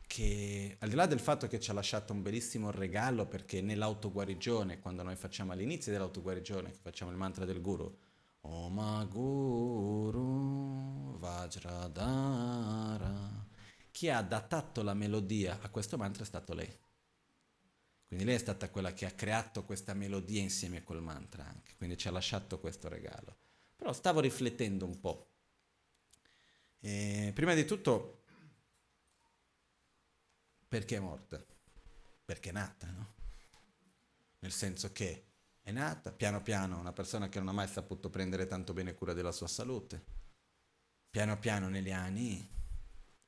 che, 0.07 0.76
al 0.81 0.90
di 0.90 0.94
là 0.96 1.07
del 1.07 1.20
fatto 1.20 1.48
che 1.48 1.59
ci 1.61 1.70
ha 1.70 1.72
lasciato 1.72 2.12
un 2.12 2.20
bellissimo 2.20 2.70
regalo, 2.70 3.26
perché 3.26 3.62
nell'autoguarigione, 3.62 4.81
quando 4.81 5.02
noi 5.02 5.16
facciamo 5.16 5.52
all'inizio 5.52 5.92
dell'autoguarigione, 5.92 6.72
che 6.72 6.79
facciamo 6.83 7.11
il 7.11 7.16
mantra 7.16 7.46
del 7.46 7.62
guru, 7.62 8.05
Oma 8.49 9.05
Guru 9.05 10.27
Vajradhara. 11.19 12.55
Chi 13.91 14.09
ha 14.09 14.19
adattato 14.19 14.83
la 14.83 14.95
melodia 14.95 15.59
a 15.61 15.69
questo 15.69 15.97
mantra 15.97 16.23
è 16.23 16.27
stato 16.27 16.55
lei. 16.55 16.73
Quindi 18.07 18.25
lei 18.25 18.37
è 18.37 18.39
stata 18.39 18.71
quella 18.71 18.93
che 18.93 19.05
ha 19.05 19.11
creato 19.11 19.65
questa 19.65 19.95
melodia 19.95 20.41
insieme 20.41 20.77
a 20.77 20.83
quel 20.85 21.01
mantra 21.01 21.45
anche, 21.45 21.75
quindi 21.77 21.97
ci 21.97 22.07
ha 22.07 22.13
lasciato 22.13 22.61
questo 22.61 22.89
regalo. 22.89 23.37
Però 23.75 23.93
stavo 23.93 24.21
riflettendo 24.21 24.87
un 24.87 25.01
po'. 25.01 25.33
E 26.79 27.33
prima 27.35 27.55
di 27.55 27.65
tutto, 27.65 28.23
perché 30.69 30.97
è 30.97 31.01
morta? 31.01 31.45
Perché 32.25 32.51
è 32.51 32.53
nata, 32.53 32.89
no? 32.91 33.15
Nel 34.39 34.53
senso 34.53 34.93
che 34.93 35.26
è 35.66 35.72
nata 35.72 36.12
piano 36.12 36.42
piano 36.42 36.79
una 36.79 36.92
persona 36.92 37.29
che 37.29 37.40
non 37.40 37.48
ha 37.48 37.52
mai 37.52 37.66
saputo 37.66 38.09
prendere 38.09 38.46
tanto 38.46 38.72
bene 38.72 38.94
cura 38.94 39.12
della 39.12 39.33
sua 39.33 39.48
salute. 39.48 40.05
Piano 41.11 41.37
piano 41.40 41.68
negli 41.68 41.90
anni 41.90 42.48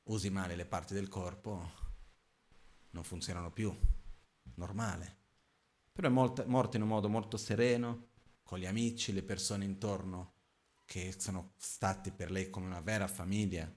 usi 0.03 0.29
male 0.29 0.55
le 0.55 0.65
parti 0.65 0.93
del 0.93 1.09
corpo, 1.09 1.69
non 2.91 3.03
funzionano 3.03 3.51
più, 3.51 3.77
normale. 4.55 5.17
Però 5.91 6.07
è 6.07 6.11
molta, 6.11 6.45
morta 6.45 6.77
in 6.77 6.83
un 6.83 6.87
modo 6.87 7.09
molto 7.09 7.35
sereno, 7.35 8.11
con 8.41 8.57
gli 8.57 8.65
amici, 8.65 9.11
le 9.11 9.23
persone 9.23 9.65
intorno 9.65 10.35
che 10.85 11.13
sono 11.17 11.55
stati 11.57 12.09
per 12.11 12.31
lei 12.31 12.49
come 12.49 12.67
una 12.67 12.79
vera 12.79 13.09
famiglia, 13.09 13.69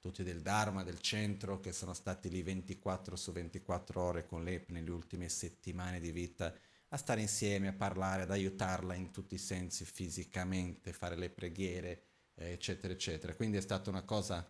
tutti 0.00 0.22
del 0.22 0.40
Dharma, 0.40 0.84
del 0.84 1.02
centro, 1.02 1.60
che 1.60 1.70
sono 1.70 1.92
stati 1.92 2.30
lì 2.30 2.42
24 2.42 3.14
su 3.14 3.30
24 3.32 4.00
ore 4.00 4.24
con 4.24 4.42
lei 4.42 4.64
nelle 4.68 4.90
ultime 4.90 5.28
settimane 5.28 6.00
di 6.00 6.12
vita 6.12 6.54
a 6.88 6.96
stare 6.96 7.20
insieme, 7.20 7.68
a 7.68 7.72
parlare, 7.72 8.22
ad 8.22 8.30
aiutarla 8.30 8.94
in 8.94 9.10
tutti 9.10 9.34
i 9.34 9.38
sensi, 9.38 9.84
fisicamente, 9.84 10.92
fare 10.92 11.16
le 11.16 11.30
preghiere, 11.30 12.04
eh, 12.34 12.52
eccetera, 12.52 12.92
eccetera. 12.92 13.34
Quindi 13.34 13.56
è 13.56 13.60
stata 13.60 13.90
una 13.90 14.02
cosa, 14.02 14.48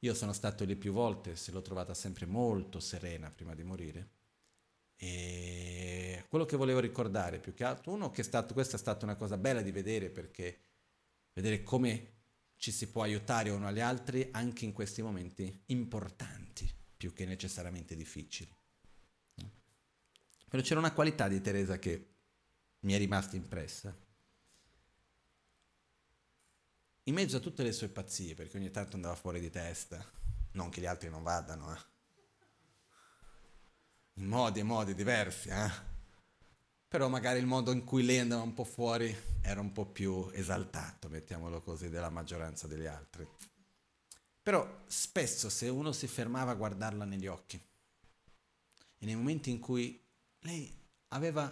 io 0.00 0.14
sono 0.14 0.32
stato 0.32 0.64
lì 0.64 0.76
più 0.76 0.92
volte, 0.92 1.36
se 1.36 1.52
l'ho 1.52 1.62
trovata 1.62 1.94
sempre 1.94 2.26
molto 2.26 2.80
serena 2.80 3.30
prima 3.30 3.54
di 3.54 3.62
morire. 3.62 4.10
E 4.96 6.24
quello 6.28 6.44
che 6.44 6.56
volevo 6.56 6.80
ricordare 6.80 7.38
più 7.38 7.54
che 7.54 7.64
altro, 7.64 7.92
uno 7.92 8.10
che 8.10 8.22
è 8.22 8.24
stato, 8.24 8.54
questa 8.54 8.76
è 8.76 8.78
stata 8.78 9.04
una 9.04 9.16
cosa 9.16 9.36
bella 9.36 9.62
di 9.62 9.70
vedere 9.70 10.10
perché 10.10 10.60
vedere 11.32 11.62
come 11.62 12.14
ci 12.56 12.72
si 12.72 12.88
può 12.88 13.02
aiutare 13.02 13.50
uno 13.50 13.66
agli 13.66 13.80
altri 13.80 14.28
anche 14.32 14.64
in 14.64 14.72
questi 14.72 15.02
momenti 15.02 15.62
importanti, 15.66 16.68
più 16.96 17.12
che 17.12 17.26
necessariamente 17.26 17.94
difficili. 17.94 18.55
Però 20.48 20.62
c'era 20.62 20.80
una 20.80 20.92
qualità 20.92 21.28
di 21.28 21.40
Teresa 21.40 21.78
che 21.78 22.14
mi 22.80 22.92
è 22.92 22.98
rimasta 22.98 23.36
impressa. 23.36 23.94
in 27.08 27.14
mezzo 27.14 27.36
a 27.36 27.40
tutte 27.40 27.62
le 27.62 27.72
sue 27.72 27.88
pazzie, 27.88 28.34
perché 28.34 28.56
ogni 28.56 28.70
tanto 28.70 28.96
andava 28.96 29.14
fuori 29.14 29.38
di 29.40 29.50
testa, 29.50 30.04
non 30.52 30.70
che 30.70 30.80
gli 30.80 30.86
altri 30.86 31.08
non 31.08 31.22
vadano, 31.22 31.72
eh. 31.72 31.78
in 34.14 34.26
modi 34.26 34.60
e 34.60 34.64
modi 34.64 34.94
diversi, 34.94 35.48
eh. 35.48 35.70
però 36.88 37.08
magari 37.08 37.38
il 37.38 37.46
modo 37.46 37.70
in 37.70 37.84
cui 37.84 38.04
lei 38.04 38.18
andava 38.18 38.42
un 38.42 38.54
po' 38.54 38.64
fuori 38.64 39.14
era 39.40 39.60
un 39.60 39.70
po' 39.70 39.86
più 39.86 40.28
esaltato, 40.32 41.08
mettiamolo 41.08 41.62
così, 41.62 41.90
della 41.90 42.10
maggioranza 42.10 42.66
degli 42.66 42.86
altri. 42.86 43.26
Però 44.42 44.82
spesso 44.86 45.48
se 45.48 45.68
uno 45.68 45.92
si 45.92 46.08
fermava 46.08 46.52
a 46.52 46.56
guardarla 46.56 47.04
negli 47.04 47.28
occhi, 47.28 47.56
e 48.98 49.04
nei 49.04 49.14
momenti 49.14 49.50
in 49.50 49.60
cui 49.60 50.04
lei 50.46 50.74
aveva 51.08 51.44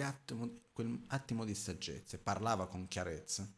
attimo, 0.00 0.60
quel 0.72 1.04
attimo 1.08 1.44
di 1.44 1.54
saggezza, 1.54 2.18
parlava 2.18 2.66
con 2.66 2.88
chiarezza, 2.88 3.50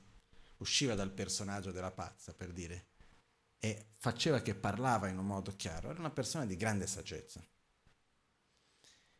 usciva 0.58 0.94
dal 0.94 1.10
personaggio 1.10 1.72
della 1.72 1.90
pazza 1.90 2.32
per 2.34 2.52
dire, 2.52 2.88
e 3.58 3.86
faceva 3.98 4.40
che 4.40 4.54
parlava 4.54 5.08
in 5.08 5.18
un 5.18 5.26
modo 5.26 5.56
chiaro, 5.56 5.90
era 5.90 5.98
una 5.98 6.10
persona 6.10 6.44
di 6.44 6.56
grande 6.56 6.86
saggezza. 6.86 7.42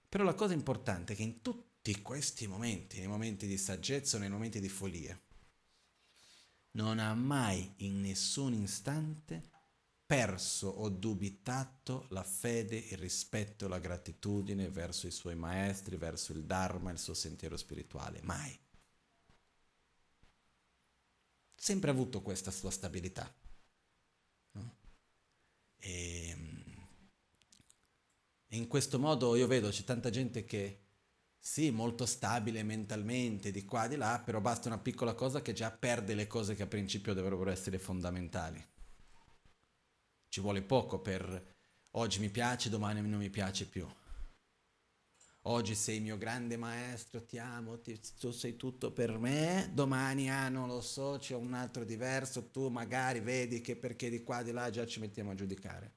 Però 0.09 0.22
la 0.22 0.35
cosa 0.35 0.52
importante 0.52 1.14
è 1.14 1.16
che 1.16 1.22
in 1.22 1.40
tutti 1.40 2.00
questi 2.02 2.46
momenti, 2.46 2.98
nei 2.98 3.09
momenti 3.09 3.46
di 3.46 3.59
saggezza 3.59 4.16
o 4.16 4.20
nei 4.20 4.28
momenti 4.28 4.61
di 4.61 4.68
follia, 4.68 5.18
non 6.72 6.98
ha 6.98 7.14
mai 7.14 7.72
in 7.78 8.00
nessun 8.00 8.52
istante 8.52 9.52
perso 10.06 10.68
o 10.68 10.88
dubitato 10.88 12.06
la 12.10 12.22
fede, 12.22 12.76
il 12.76 12.98
rispetto, 12.98 13.68
la 13.68 13.78
gratitudine 13.78 14.68
verso 14.68 15.06
i 15.06 15.10
suoi 15.10 15.34
maestri, 15.34 15.96
verso 15.96 16.32
il 16.32 16.44
Dharma, 16.44 16.90
il 16.90 16.98
suo 16.98 17.14
sentiero 17.14 17.56
spirituale. 17.56 18.20
Mai. 18.22 18.58
Sempre 21.54 21.90
avuto 21.90 22.20
questa 22.20 22.50
sua 22.50 22.70
stabilità. 22.70 23.32
No? 24.52 24.76
E, 25.78 26.36
e 28.48 28.56
in 28.56 28.66
questo 28.68 28.98
modo 28.98 29.34
io 29.36 29.46
vedo 29.46 29.70
c'è 29.70 29.84
tanta 29.84 30.10
gente 30.10 30.44
che 30.44 30.80
sì, 31.38 31.70
molto 31.70 32.06
stabile 32.06 32.62
mentalmente, 32.62 33.50
di 33.50 33.64
qua, 33.64 33.86
di 33.86 33.96
là, 33.96 34.20
però 34.24 34.40
basta 34.40 34.68
una 34.68 34.78
piccola 34.78 35.14
cosa 35.14 35.42
che 35.42 35.52
già 35.52 35.70
perde 35.70 36.14
le 36.14 36.26
cose 36.26 36.54
che 36.54 36.62
a 36.62 36.66
principio 36.66 37.12
dovrebbero 37.12 37.50
essere 37.50 37.78
fondamentali. 37.78 38.66
Ci 40.34 40.40
vuole 40.40 40.62
poco 40.62 40.98
per 40.98 41.54
oggi 41.92 42.18
mi 42.18 42.28
piace, 42.28 42.68
domani 42.68 43.00
non 43.00 43.20
mi 43.20 43.30
piace 43.30 43.68
più. 43.68 43.86
Oggi 45.42 45.76
sei 45.76 46.00
mio 46.00 46.18
grande 46.18 46.56
maestro, 46.56 47.24
ti 47.24 47.38
amo, 47.38 47.80
ti, 47.80 48.00
tu 48.18 48.32
sei 48.32 48.56
tutto 48.56 48.90
per 48.90 49.16
me, 49.16 49.70
domani 49.72 50.28
ah 50.28 50.48
non 50.48 50.66
lo 50.66 50.80
so, 50.80 51.18
c'è 51.20 51.36
un 51.36 51.54
altro 51.54 51.84
diverso, 51.84 52.50
tu 52.50 52.66
magari 52.66 53.20
vedi 53.20 53.60
che 53.60 53.76
perché 53.76 54.10
di 54.10 54.24
qua 54.24 54.42
di 54.42 54.50
là 54.50 54.70
già 54.70 54.84
ci 54.84 54.98
mettiamo 54.98 55.30
a 55.30 55.34
giudicare. 55.36 55.94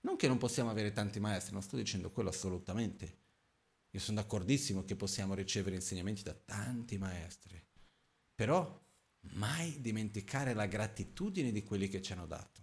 Non 0.00 0.16
che 0.16 0.26
non 0.26 0.38
possiamo 0.38 0.70
avere 0.70 0.92
tanti 0.92 1.20
maestri, 1.20 1.52
non 1.52 1.60
sto 1.60 1.76
dicendo 1.76 2.10
quello 2.10 2.30
assolutamente. 2.30 3.18
Io 3.90 4.00
sono 4.00 4.22
d'accordissimo 4.22 4.86
che 4.86 4.96
possiamo 4.96 5.34
ricevere 5.34 5.74
insegnamenti 5.74 6.22
da 6.22 6.32
tanti 6.32 6.96
maestri, 6.96 7.62
però 8.34 8.82
mai 9.34 9.82
dimenticare 9.82 10.54
la 10.54 10.64
gratitudine 10.64 11.52
di 11.52 11.62
quelli 11.62 11.88
che 11.88 12.00
ci 12.00 12.14
hanno 12.14 12.26
dato. 12.26 12.60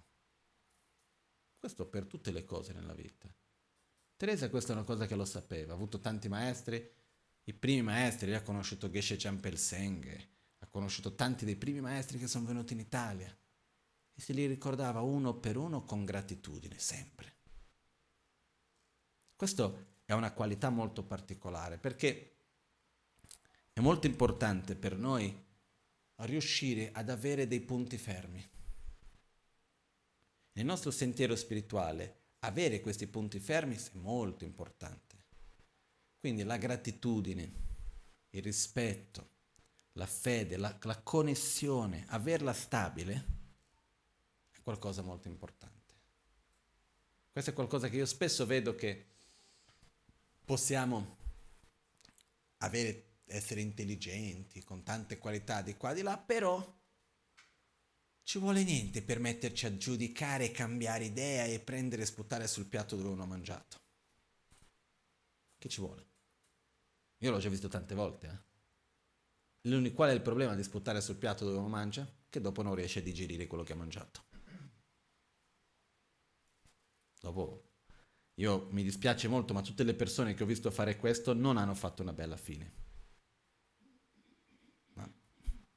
Questo 1.59 1.85
per 1.87 2.05
tutte 2.05 2.31
le 2.31 2.45
cose 2.45 2.71
nella 2.71 2.93
vita. 2.93 3.27
Teresa 4.15 4.49
questa 4.49 4.71
è 4.71 4.75
una 4.75 4.85
cosa 4.85 5.05
che 5.05 5.15
lo 5.15 5.25
sapeva, 5.25 5.73
ha 5.73 5.75
avuto 5.75 5.99
tanti 5.99 6.29
maestri, 6.29 6.89
i 7.43 7.53
primi 7.53 7.81
maestri, 7.81 8.33
ha 8.33 8.41
conosciuto 8.41 8.89
Geshe 8.89 9.17
Champel 9.17 9.57
Senghe, 9.57 10.29
ha 10.59 10.67
conosciuto 10.67 11.15
tanti 11.15 11.43
dei 11.43 11.57
primi 11.57 11.81
maestri 11.81 12.17
che 12.17 12.27
sono 12.27 12.45
venuti 12.45 12.73
in 12.73 12.79
Italia 12.79 13.27
e 14.13 14.21
se 14.21 14.31
li 14.33 14.45
ricordava 14.45 15.01
uno 15.01 15.35
per 15.35 15.57
uno 15.57 15.83
con 15.83 16.05
gratitudine, 16.05 16.79
sempre. 16.79 17.35
Questo 19.35 19.97
è 20.05 20.13
una 20.13 20.31
qualità 20.31 20.69
molto 20.69 21.03
particolare 21.03 21.77
perché 21.77 22.37
è 23.73 23.81
molto 23.81 24.07
importante 24.07 24.75
per 24.75 24.97
noi 24.97 25.45
riuscire 26.17 26.91
ad 26.93 27.09
avere 27.09 27.47
dei 27.47 27.61
punti 27.61 27.97
fermi. 27.97 28.47
Nel 30.59 30.67
nostro 30.67 30.91
sentiero 30.91 31.37
spirituale 31.37 32.17
avere 32.39 32.81
questi 32.81 33.07
punti 33.07 33.39
fermi 33.39 33.77
è 33.77 33.79
molto 33.93 34.43
importante. 34.43 35.15
Quindi 36.19 36.43
la 36.43 36.57
gratitudine, 36.57 37.53
il 38.31 38.43
rispetto, 38.43 39.29
la 39.93 40.05
fede, 40.05 40.57
la, 40.57 40.77
la 40.81 41.01
connessione, 41.01 42.03
averla 42.09 42.51
stabile 42.51 43.25
è 44.51 44.59
qualcosa 44.61 45.01
molto 45.01 45.29
importante. 45.29 45.93
Questo 47.31 47.51
è 47.51 47.53
qualcosa 47.53 47.87
che 47.87 47.95
io 47.95 48.05
spesso 48.05 48.45
vedo 48.45 48.75
che 48.75 49.05
possiamo 50.43 51.15
avere, 52.57 53.19
essere 53.27 53.61
intelligenti, 53.61 54.61
con 54.61 54.83
tante 54.83 55.19
qualità 55.19 55.61
di 55.61 55.77
qua 55.77 55.91
e 55.91 55.95
di 55.95 56.01
là, 56.01 56.17
però 56.17 56.78
ci 58.29 58.37
vuole 58.37 58.63
niente 58.63 59.01
per 59.01 59.19
metterci 59.19 59.65
a 59.65 59.75
giudicare, 59.75 60.51
cambiare 60.51 61.05
idea 61.05 61.45
e 61.45 61.59
prendere 61.59 62.03
e 62.03 62.05
sputare 62.05 62.45
sul 62.45 62.67
piatto 62.67 62.95
dove 62.95 63.09
uno 63.09 63.23
ha 63.23 63.25
mangiato. 63.25 63.77
Che 65.57 65.67
ci 65.67 65.81
vuole? 65.81 66.07
Io 67.21 67.31
l'ho 67.31 67.39
già 67.39 67.49
visto 67.49 67.69
tante 67.69 67.95
volte. 67.95 68.43
Eh? 69.63 69.91
Qual 69.93 70.11
è 70.11 70.13
il 70.13 70.21
problema 70.21 70.53
di 70.53 70.61
sputare 70.61 71.01
sul 71.01 71.15
piatto 71.15 71.43
dove 71.43 71.57
uno 71.57 71.69
mangia? 71.69 72.07
Che 72.29 72.39
dopo 72.39 72.61
non 72.61 72.75
riesce 72.75 72.99
a 72.99 73.01
digerire 73.01 73.47
quello 73.47 73.63
che 73.63 73.73
ha 73.73 73.77
mangiato. 73.77 74.23
Dopo, 77.19 77.63
io 78.35 78.67
mi 78.69 78.83
dispiace 78.83 79.27
molto, 79.27 79.55
ma 79.55 79.63
tutte 79.63 79.83
le 79.83 79.95
persone 79.95 80.35
che 80.35 80.43
ho 80.43 80.45
visto 80.45 80.69
fare 80.69 80.97
questo 80.97 81.33
non 81.33 81.57
hanno 81.57 81.73
fatto 81.73 82.03
una 82.03 82.13
bella 82.13 82.37
fine 82.37 82.88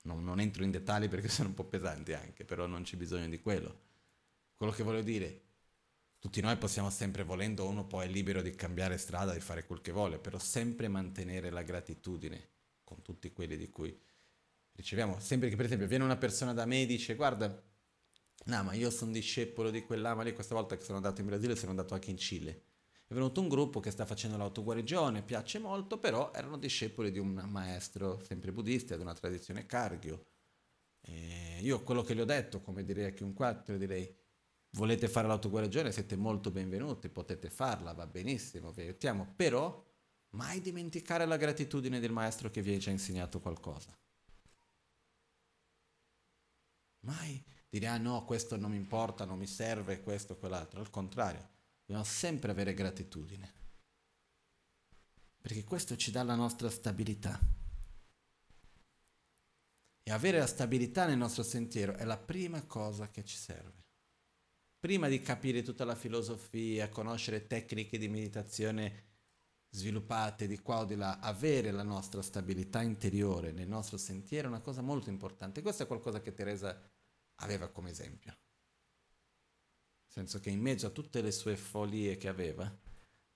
non, 0.03 0.25
non 0.25 0.41
entro 0.41 0.65
in 0.65 0.71
dettagli 0.71 1.09
perché 1.09 1.29
sono 1.29 1.49
un 1.49 1.55
po' 1.55 1.65
pesanti 1.65 2.13
anche, 2.13 2.45
però 2.45 2.67
non 2.67 2.83
c'è 2.83 2.97
bisogno 2.97 3.29
di 3.29 3.41
quello. 3.41 3.91
Quello 4.57 4.73
che 4.73 4.83
voglio 4.83 5.03
dire, 5.03 5.43
tutti 6.19 6.41
noi 6.41 6.57
possiamo 6.57 6.91
sempre, 6.91 7.25
volendo, 7.25 7.67
uno 7.67 7.87
poi 7.87 8.07
è 8.07 8.11
libero 8.11 8.43
di 8.43 8.55
cambiare 8.55 8.97
strada, 8.99 9.33
di 9.33 9.41
fare 9.41 9.67
quel 9.67 9.81
che 9.81 9.93
vuole, 9.93 10.19
però 10.19 10.39
sempre 10.39 10.89
mantenere 10.89 11.51
la 11.51 11.63
gratitudine 11.63 12.51
con 12.85 13.03
tutti 13.03 13.33
quelli 13.33 13.57
di 13.57 13.71
cui 13.71 13.99
riceviamo. 14.73 15.19
Sempre 15.19 15.49
che 15.49 15.57
per 15.57 15.65
esempio 15.67 15.87
viene 15.89 16.05
una 16.05 16.17
persona 16.17 16.53
da 16.53 16.65
me 16.67 16.83
e 16.83 16.87
dice 16.87 17.15
guarda, 17.15 17.49
no 18.45 18.63
ma 18.63 18.73
io 18.75 18.91
sono 18.91 19.13
discepolo 19.13 19.71
di 19.71 19.83
quell'ama 19.83 20.23
lì, 20.23 20.33
questa 20.33 20.55
volta 20.55 20.77
che 20.77 20.85
sono 20.85 20.99
andato 20.99 21.21
in 21.21 21.27
Brasile 21.27 21.57
sono 21.57 21.71
andato 21.71 21.95
anche 21.95 22.11
in 22.11 22.19
Cile 22.19 22.72
è 23.13 23.15
venuto 23.15 23.43
un 23.43 23.49
gruppo 23.49 23.79
che 23.79 23.91
sta 23.91 24.07
facendo 24.07 24.39
l'autoguarigione, 24.39 25.23
piace 25.23 25.59
molto, 25.59 25.99
però 25.99 26.33
erano 26.35 26.57
discepoli 26.57 27.13
di 27.13 27.19
un 27.19 27.45
maestro 27.47 28.25
sempre 28.25 28.53
buddista, 28.53 28.97
di 28.97 29.03
una 29.03 29.13
tradizione 29.13 29.67
Kargyo. 29.67 30.29
E 31.03 31.59
io 31.61 31.83
quello 31.83 32.03
che 32.03 32.15
gli 32.15 32.21
ho 32.21 32.25
detto, 32.25 32.63
come 32.63 32.83
direi 32.85 33.05
a 33.05 33.11
chiunque 33.11 33.45
altro, 33.45 33.77
direi 33.77 34.17
volete 34.71 35.09
fare 35.09 35.29
l'autoguarigione, 35.29 35.93
siete 35.93 36.17
molto 36.17 36.51
benvenuti, 36.51 37.11
potete 37.11 37.51
farla, 37.51 37.93
va 37.93 38.07
benissimo, 38.07 38.73
vi 38.73 38.81
aiutiamo, 38.81 39.35
però 39.37 39.85
mai 40.31 40.63
dimenticare 40.63 41.27
la 41.27 41.37
gratitudine 41.37 42.01
del 42.01 42.13
maestro 42.13 42.49
che 42.49 42.63
vi 42.63 42.75
ha 42.75 42.79
già 42.79 42.91
insegnato 42.91 43.41
qualcosa. 43.41 43.95
Mai 47.01 47.45
dire 47.69 47.87
ah 47.89 47.99
no, 47.99 48.25
questo 48.25 48.57
non 48.57 48.71
mi 48.71 48.79
importa, 48.79 49.27
non 49.27 49.37
mi 49.37 49.47
serve, 49.47 50.01
questo, 50.01 50.39
quell'altro, 50.39 50.81
al 50.81 50.89
contrario 50.89 51.51
Dobbiamo 51.93 52.11
sempre 52.11 52.53
avere 52.53 52.73
gratitudine, 52.73 53.53
perché 55.43 55.63
questo 55.63 55.95
ci 55.95 56.11
dà 56.11 56.23
la 56.23 56.35
nostra 56.35 56.71
stabilità. 56.71 57.39
E 60.03 60.11
avere 60.11 60.39
la 60.39 60.47
stabilità 60.47 61.05
nel 61.05 61.19
nostro 61.19 61.43
sentiero 61.43 61.93
è 61.93 62.05
la 62.07 62.17
prima 62.17 62.65
cosa 62.65 63.11
che 63.11 63.27
ci 63.27 63.37
serve. 63.37 63.85
Prima 64.81 65.07
di 65.09 65.21
capire 65.21 65.61
tutta 65.61 65.85
la 65.85 65.95
filosofia, 65.95 66.89
conoscere 66.89 67.47
tecniche 67.47 67.99
di 67.99 68.09
meditazione 68.09 69.11
sviluppate 69.69 70.47
di 70.47 70.61
qua 70.61 70.79
o 70.79 70.85
di 70.87 70.97
là, 70.97 71.19
avere 71.19 71.73
la 71.73 71.83
nostra 71.83 72.23
stabilità 72.23 72.81
interiore 72.81 73.53
nel 73.53 73.69
nostro 73.69 73.99
sentiero 73.99 74.47
è 74.47 74.51
una 74.51 74.63
cosa 74.63 74.81
molto 74.81 75.11
importante. 75.11 75.61
Questo 75.61 75.83
è 75.83 75.87
qualcosa 75.87 76.23
che 76.23 76.33
Teresa 76.33 76.91
aveva 77.43 77.69
come 77.69 77.91
esempio 77.91 78.42
senso 80.13 80.41
che 80.41 80.51
in 80.51 80.61
mezzo 80.61 80.87
a 80.87 80.91
tutte 80.91 81.23
le 81.23 81.33
sue 81.33 81.57
follie 81.57 82.17
che 82.19 82.29
aveva, 82.29 82.71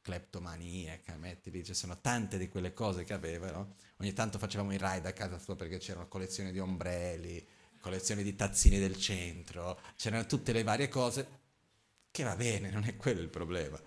cleptomaniaca, 0.03 1.17
mettili, 1.17 1.65
ci 1.65 1.75
sono 1.75 2.01
tante 2.01 2.39
di 2.39 2.49
quelle 2.49 2.73
cose 2.75 3.05
che 3.05 3.15
aveva, 3.15 3.51
no? 3.51 3.77
Ogni 3.97 4.13
tanto 4.13 4.39
facevamo 4.39 4.73
i 4.73 4.79
ride 4.79 5.09
a 5.09 5.13
casa 5.13 5.39
sua 5.39 5.57
perché 5.57 5.79
c'erano 5.79 6.07
collezioni 6.09 6.53
di 6.53 6.59
ombrelli, 6.61 7.45
collezioni 7.81 8.23
di 8.23 8.37
tazzine 8.37 8.79
del 8.79 8.97
centro, 8.97 9.81
c'erano 9.97 10.27
tutte 10.27 10.53
le 10.53 10.63
varie 10.63 10.89
cose, 10.89 11.27
che 12.11 12.23
va 12.25 12.37
bene, 12.37 12.71
non 12.71 12.85
è 12.85 12.97
quello 12.97 13.21
il 13.21 13.31
problema, 13.31 13.81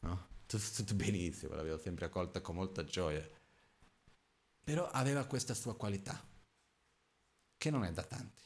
no? 0.00 0.28
Tutto, 0.46 0.64
tutto 0.76 0.94
benissimo, 0.94 1.54
l'avevo 1.54 1.78
sempre 1.78 2.06
accolta 2.06 2.40
con 2.40 2.54
molta 2.54 2.84
gioia. 2.84 3.26
Però 4.64 4.88
aveva 4.88 5.24
questa 5.26 5.54
sua 5.54 5.74
qualità. 5.76 6.24
che 7.56 7.70
non 7.70 7.84
è 7.84 7.92
da 7.92 8.02
tanti. 8.02 8.42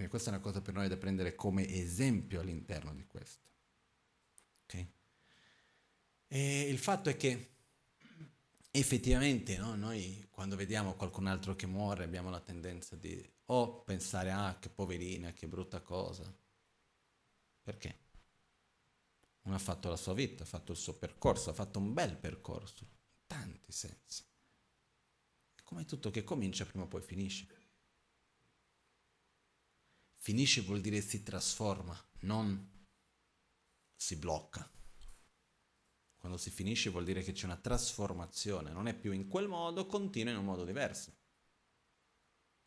Quindi 0.00 0.16
questa 0.16 0.30
è 0.30 0.34
una 0.34 0.42
cosa 0.42 0.62
per 0.62 0.72
noi 0.72 0.88
da 0.88 0.96
prendere 0.96 1.34
come 1.34 1.68
esempio 1.68 2.40
all'interno 2.40 2.94
di 2.94 3.04
questo. 3.04 3.50
Okay? 4.64 4.92
E 6.26 6.60
il 6.62 6.78
fatto 6.78 7.10
è 7.10 7.18
che 7.18 7.50
effettivamente 8.70 9.58
no, 9.58 9.74
noi 9.74 10.26
quando 10.30 10.56
vediamo 10.56 10.94
qualcun 10.94 11.26
altro 11.26 11.54
che 11.54 11.66
muore 11.66 12.04
abbiamo 12.04 12.30
la 12.30 12.40
tendenza 12.40 12.96
di 12.96 13.22
o 13.46 13.82
pensare 13.82 14.30
ah 14.30 14.58
che 14.58 14.70
poverina, 14.70 15.34
che 15.34 15.46
brutta 15.46 15.82
cosa. 15.82 16.34
Perché? 17.62 17.98
Uno 19.42 19.54
ha 19.54 19.58
fatto 19.58 19.90
la 19.90 19.96
sua 19.96 20.14
vita, 20.14 20.44
ha 20.44 20.46
fatto 20.46 20.72
il 20.72 20.78
suo 20.78 20.94
percorso, 20.94 21.50
ha 21.50 21.54
fatto 21.54 21.78
un 21.78 21.92
bel 21.92 22.16
percorso, 22.16 22.84
in 22.84 22.96
tanti 23.26 23.70
sensi. 23.70 24.24
Come 25.62 25.84
tutto 25.84 26.10
che 26.10 26.24
comincia 26.24 26.64
prima 26.64 26.84
o 26.84 26.88
poi 26.88 27.02
finisce. 27.02 27.59
Finisce 30.22 30.60
vuol 30.60 30.82
dire 30.82 31.00
si 31.00 31.22
trasforma, 31.22 31.98
non 32.20 32.86
si 33.96 34.16
blocca. 34.16 34.70
Quando 36.18 36.36
si 36.36 36.50
finisce 36.50 36.90
vuol 36.90 37.04
dire 37.04 37.22
che 37.22 37.32
c'è 37.32 37.46
una 37.46 37.56
trasformazione, 37.56 38.70
non 38.70 38.86
è 38.86 38.94
più 38.94 39.12
in 39.12 39.28
quel 39.28 39.48
modo, 39.48 39.86
continua 39.86 40.32
in 40.32 40.38
un 40.38 40.44
modo 40.44 40.66
diverso. 40.66 41.16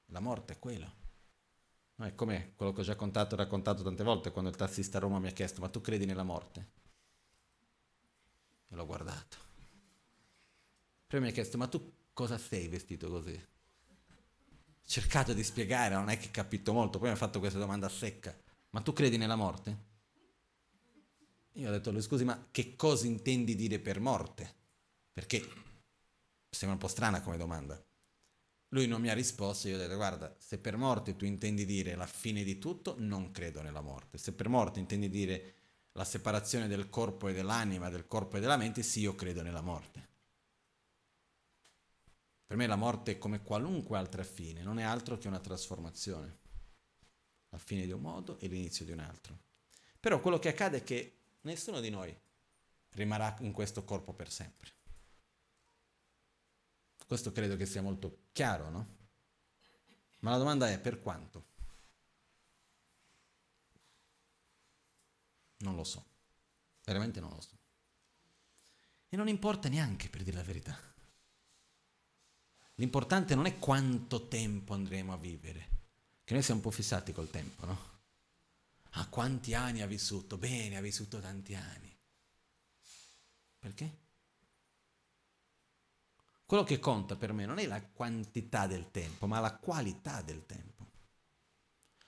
La 0.08 0.20
morte 0.20 0.54
è 0.54 0.60
quella. 0.60 0.92
No, 1.96 2.06
è 2.06 2.16
come 2.16 2.54
quello 2.56 2.72
che 2.72 2.82
ho 2.82 2.84
già 2.84 2.96
contato, 2.96 3.36
raccontato 3.36 3.84
tante 3.84 4.04
volte 4.04 4.32
quando 4.32 4.50
il 4.50 4.56
tassista 4.56 4.98
a 4.98 5.02
Roma 5.02 5.20
mi 5.20 5.28
ha 5.28 5.34
chiesto 5.34 5.62
ma 5.62 5.70
tu 5.70 5.80
credi 5.80 6.06
nella 6.06 6.24
morte? 6.24 6.72
E 8.68 8.76
l'ho 8.76 8.86
guardato. 8.88 9.38
Poi 11.06 11.20
mi 11.20 11.28
ha 11.28 11.32
chiesto 11.32 11.60
ma 11.60 11.68
tu 11.68 12.08
cosa 12.14 12.40
sei 12.40 12.68
vestito 12.68 13.12
così? 13.12 13.40
Cercato 14.86 15.34
di 15.34 15.44
spiegare, 15.44 15.96
non 15.96 16.10
è 16.10 16.18
che 16.18 16.30
capito 16.32 16.74
molto, 16.74 17.00
poi 17.00 17.10
mi 17.10 17.14
ha 17.14 17.18
fatto 17.18 17.40
questa 17.40 17.60
domanda 17.60 17.90
secca. 17.90 18.36
Ma 18.72 18.82
tu 18.82 18.94
credi 18.94 19.18
nella 19.18 19.36
morte? 19.36 19.92
Io 21.54 21.70
ho 21.70 21.72
detto, 21.72 22.00
scusi, 22.02 22.24
ma 22.24 22.48
che 22.52 22.76
cosa 22.76 23.06
intendi 23.06 23.56
dire 23.56 23.80
per 23.80 24.00
morte? 24.00 24.56
Perché 25.12 25.48
sembra 26.50 26.78
un 26.78 26.84
po' 26.84 26.88
strana 26.88 27.22
come 27.22 27.38
domanda. 27.38 27.82
Lui 28.70 28.88
non 28.88 29.02
mi 29.02 29.10
ha 29.10 29.14
risposto, 29.14 29.68
io 29.68 29.76
ho 29.76 29.78
detto, 29.80 29.96
guarda, 29.96 30.36
se 30.40 30.58
per 30.58 30.78
morte 30.78 31.16
tu 31.16 31.26
intendi 31.26 31.64
dire 31.66 31.96
la 31.96 32.08
fine 32.08 32.44
di 32.44 32.58
tutto, 32.58 32.96
non 32.98 33.32
credo 33.32 33.62
nella 33.62 33.82
morte. 33.82 34.18
Se 34.18 34.34
per 34.34 34.50
morte 34.50 34.80
intendi 34.80 35.10
dire 35.10 35.54
la 35.92 36.04
separazione 36.04 36.68
del 36.68 36.90
corpo 36.90 37.28
e 37.28 37.34
dell'anima, 37.34 37.90
del 37.90 38.08
corpo 38.08 38.38
e 38.38 38.40
della 38.40 38.58
mente, 38.58 38.82
sì, 38.82 39.02
io 39.02 39.14
credo 39.14 39.44
nella 39.44 39.62
morte. 39.62 40.10
Per 42.54 42.62
me 42.62 42.68
la 42.68 42.76
morte 42.76 43.18
come 43.18 43.42
qualunque 43.42 43.98
altra 43.98 44.24
fine, 44.24 44.62
non 44.62 44.78
è 44.78 44.84
altro 44.84 45.18
che 45.18 45.28
una 45.28 45.40
trasformazione. 45.40 46.38
La 47.50 47.58
fine 47.58 47.84
di 47.84 47.92
un 47.92 48.00
modo 48.00 48.38
e 48.38 48.46
l'inizio 48.46 48.86
di 48.86 48.92
un 48.92 49.00
altro. 49.00 49.40
Però 50.00 50.20
quello 50.20 50.38
che 50.38 50.50
accade 50.50 50.78
è 50.78 50.84
che 50.84 51.22
nessuno 51.42 51.80
di 51.80 51.90
noi 51.90 52.16
rimarrà 52.90 53.36
in 53.40 53.54
questo 53.54 53.84
corpo 53.84 54.14
per 54.14 54.30
sempre. 54.30 54.72
Questo 57.08 57.32
credo 57.32 57.56
che 57.56 57.66
sia 57.66 57.82
molto 57.82 58.26
chiaro, 58.32 58.70
no? 58.70 58.98
Ma 60.20 60.30
la 60.30 60.38
domanda 60.38 60.70
è 60.70 60.80
per 60.80 61.02
quanto? 61.02 61.46
Non 65.58 65.76
lo 65.76 65.84
so, 65.84 66.06
veramente 66.84 67.20
non 67.20 67.32
lo 67.32 67.42
so. 67.42 67.58
E 69.10 69.18
non 69.18 69.28
importa 69.28 69.70
neanche, 69.70 70.08
per 70.08 70.22
dire 70.22 70.38
la 70.38 70.44
verità. 70.44 70.93
L'importante 72.76 73.36
non 73.36 73.46
è 73.46 73.60
quanto 73.60 74.28
tempo 74.28 74.74
andremo 74.74 75.14
a 75.14 75.18
vivere, 75.18 75.70
che 76.24 76.34
noi 76.34 76.42
siamo 76.42 76.60
un 76.60 76.66
po' 76.66 76.72
fissati 76.72 77.14
col 77.14 77.30
tempo, 77.30 77.66
no? 77.66 77.92
Ah, 78.96 79.08
quanti 79.08 79.54
anni 79.54 79.82
ha 79.82 79.88
vissuto? 79.88 80.38
Bene, 80.38 80.78
ha 80.78 80.82
vissuto 80.82 81.20
tanti 81.20 81.56
anni. 81.56 81.96
Perché? 83.60 84.02
Quello 86.46 86.64
che 86.64 86.80
conta 86.80 87.16
per 87.16 87.34
me 87.34 87.46
non 87.46 87.58
è 87.58 87.66
la 87.66 87.82
quantità 87.82 88.68
del 88.68 88.92
tempo, 88.92 89.26
ma 89.28 89.40
la 89.40 89.56
qualità 89.56 90.22
del 90.22 90.46
tempo. 90.46 90.92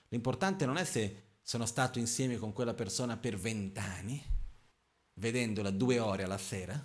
L'importante 0.08 0.66
non 0.66 0.76
è 0.76 0.84
se 0.84 1.38
sono 1.42 1.66
stato 1.66 1.98
insieme 1.98 2.36
con 2.36 2.52
quella 2.52 2.74
persona 2.74 3.16
per 3.16 3.36
vent'anni, 3.36 4.22
vedendola 5.14 5.70
due 5.70 5.98
ore 5.98 6.24
alla 6.24 6.38
sera, 6.38 6.80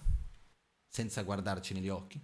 senza 0.87 1.23
guardarci 1.23 1.73
negli 1.73 1.89
occhi, 1.89 2.19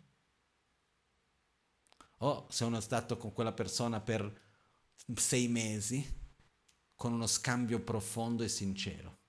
o 2.18 2.48
se 2.50 2.56
sono 2.56 2.80
stato 2.80 3.18
con 3.18 3.34
quella 3.34 3.54
persona 3.54 4.00
per 4.00 4.46
sei 5.14 5.48
mesi, 5.48 6.16
con 6.96 7.14
uno 7.14 7.28
scambio 7.28 7.80
profondo 7.82 8.44
e 8.44 8.48
sincero. 8.50 9.20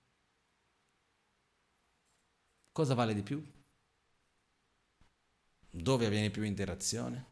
Cosa 2.71 2.93
vale 2.93 3.13
di 3.13 3.21
più? 3.21 3.43
Dove 5.71 6.05
avviene 6.05 6.31
più 6.31 6.43
interazione? 6.43 7.27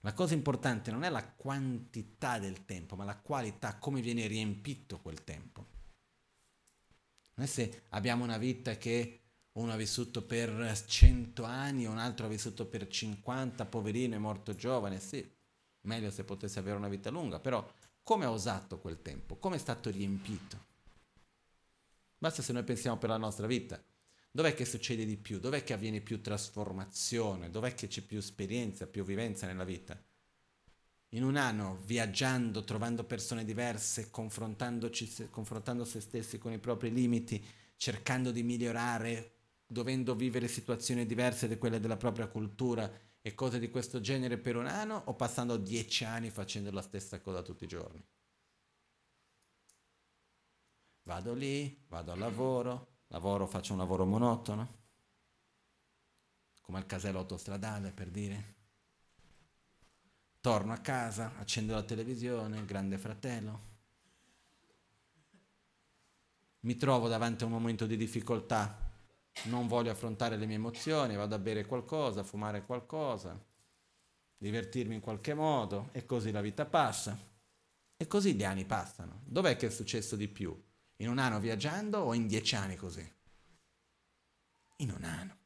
La 0.00 0.14
cosa 0.14 0.32
importante 0.32 0.90
non 0.90 1.02
è 1.02 1.10
la 1.10 1.26
quantità 1.28 2.38
del 2.38 2.64
tempo, 2.64 2.96
ma 2.96 3.04
la 3.04 3.18
qualità, 3.18 3.76
come 3.78 4.00
viene 4.00 4.26
riempito 4.26 5.00
quel 5.00 5.24
tempo. 5.24 5.66
Non 7.34 7.44
è 7.44 7.48
se 7.48 7.84
abbiamo 7.90 8.24
una 8.24 8.38
vita 8.38 8.76
che 8.76 9.27
uno 9.58 9.72
ha 9.72 9.76
vissuto 9.76 10.22
per 10.22 10.82
100 10.86 11.42
anni, 11.42 11.84
un 11.84 11.98
altro 11.98 12.26
ha 12.26 12.28
vissuto 12.28 12.66
per 12.66 12.86
50, 12.86 13.66
poverino, 13.66 14.14
è 14.14 14.18
morto 14.18 14.54
giovane, 14.54 15.00
sì, 15.00 15.28
meglio 15.82 16.10
se 16.10 16.24
potesse 16.24 16.60
avere 16.60 16.76
una 16.76 16.88
vita 16.88 17.10
lunga, 17.10 17.40
però 17.40 17.68
come 18.02 18.24
ha 18.24 18.30
usato 18.30 18.78
quel 18.78 19.02
tempo? 19.02 19.36
Come 19.36 19.56
è 19.56 19.58
stato 19.58 19.90
riempito? 19.90 20.66
Basta 22.16 22.40
se 22.40 22.52
noi 22.52 22.62
pensiamo 22.62 22.98
per 22.98 23.08
la 23.08 23.16
nostra 23.16 23.46
vita. 23.46 23.82
Dov'è 24.30 24.54
che 24.54 24.64
succede 24.64 25.04
di 25.04 25.16
più? 25.16 25.40
Dov'è 25.40 25.64
che 25.64 25.72
avviene 25.72 26.00
più 26.00 26.20
trasformazione? 26.20 27.50
Dov'è 27.50 27.74
che 27.74 27.88
c'è 27.88 28.02
più 28.02 28.18
esperienza, 28.18 28.86
più 28.86 29.04
vivenza 29.04 29.46
nella 29.46 29.64
vita? 29.64 30.00
In 31.10 31.24
un 31.24 31.36
anno, 31.36 31.80
viaggiando, 31.84 32.62
trovando 32.64 33.02
persone 33.02 33.44
diverse, 33.44 34.10
confrontando 34.10 34.90
se 35.84 36.00
stessi 36.00 36.38
con 36.38 36.52
i 36.52 36.58
propri 36.58 36.92
limiti, 36.92 37.44
cercando 37.76 38.30
di 38.30 38.42
migliorare, 38.42 39.37
dovendo 39.70 40.16
vivere 40.16 40.48
situazioni 40.48 41.06
diverse 41.06 41.46
da 41.46 41.58
quelle 41.58 41.78
della 41.78 41.96
propria 41.96 42.26
cultura, 42.26 42.90
e 43.20 43.34
cose 43.34 43.58
di 43.58 43.68
questo 43.68 44.00
genere 44.00 44.38
per 44.38 44.56
un 44.56 44.66
anno 44.66 45.02
o 45.06 45.14
passando 45.14 45.56
dieci 45.58 46.04
anni 46.04 46.30
facendo 46.30 46.70
la 46.70 46.80
stessa 46.80 47.20
cosa 47.20 47.42
tutti 47.42 47.64
i 47.64 47.68
giorni? 47.68 48.02
Vado 51.02 51.34
lì, 51.34 51.84
vado 51.88 52.12
al 52.12 52.18
lavoro, 52.18 53.00
lavoro, 53.08 53.46
faccio 53.46 53.72
un 53.72 53.78
lavoro 53.78 54.06
monotono, 54.06 54.76
come 56.62 56.78
al 56.78 56.86
casello 56.86 57.18
autostradale 57.18 57.92
per 57.92 58.08
dire. 58.10 58.56
Torno 60.40 60.72
a 60.72 60.78
casa, 60.78 61.36
accendo 61.36 61.74
la 61.74 61.82
televisione, 61.82 62.64
grande 62.64 62.96
fratello. 62.96 63.66
Mi 66.60 66.76
trovo 66.76 67.08
davanti 67.08 67.42
a 67.42 67.46
un 67.46 67.52
momento 67.52 67.86
di 67.86 67.96
difficoltà, 67.96 68.87
non 69.44 69.66
voglio 69.66 69.90
affrontare 69.90 70.36
le 70.36 70.46
mie 70.46 70.56
emozioni, 70.56 71.16
vado 71.16 71.34
a 71.34 71.38
bere 71.38 71.64
qualcosa, 71.66 72.20
a 72.20 72.24
fumare 72.24 72.64
qualcosa, 72.64 73.38
divertirmi 74.36 74.94
in 74.94 75.00
qualche 75.00 75.34
modo 75.34 75.88
e 75.92 76.04
così 76.04 76.30
la 76.30 76.40
vita 76.40 76.66
passa. 76.66 77.18
E 78.00 78.06
così 78.06 78.34
gli 78.34 78.44
anni 78.44 78.64
passano. 78.64 79.22
Dov'è 79.24 79.56
che 79.56 79.66
è 79.66 79.70
successo 79.70 80.14
di 80.14 80.28
più? 80.28 80.56
In 80.96 81.08
un 81.08 81.18
anno 81.18 81.40
viaggiando 81.40 81.98
o 81.98 82.14
in 82.14 82.28
dieci 82.28 82.54
anni 82.54 82.76
così? 82.76 83.12
In 84.76 84.92
un 84.92 85.02
anno. 85.02 85.36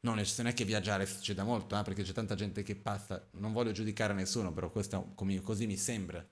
Non 0.00 0.18
è 0.18 0.52
che 0.52 0.64
viaggiare 0.64 1.06
succeda 1.06 1.42
molto, 1.42 1.78
eh, 1.78 1.82
perché 1.82 2.02
c'è 2.02 2.12
tanta 2.12 2.34
gente 2.34 2.62
che 2.62 2.76
passa, 2.76 3.28
non 3.32 3.52
voglio 3.52 3.72
giudicare 3.72 4.12
nessuno, 4.12 4.52
però 4.52 4.70
questo 4.70 5.14
così 5.42 5.66
mi 5.66 5.76
sembra. 5.76 6.24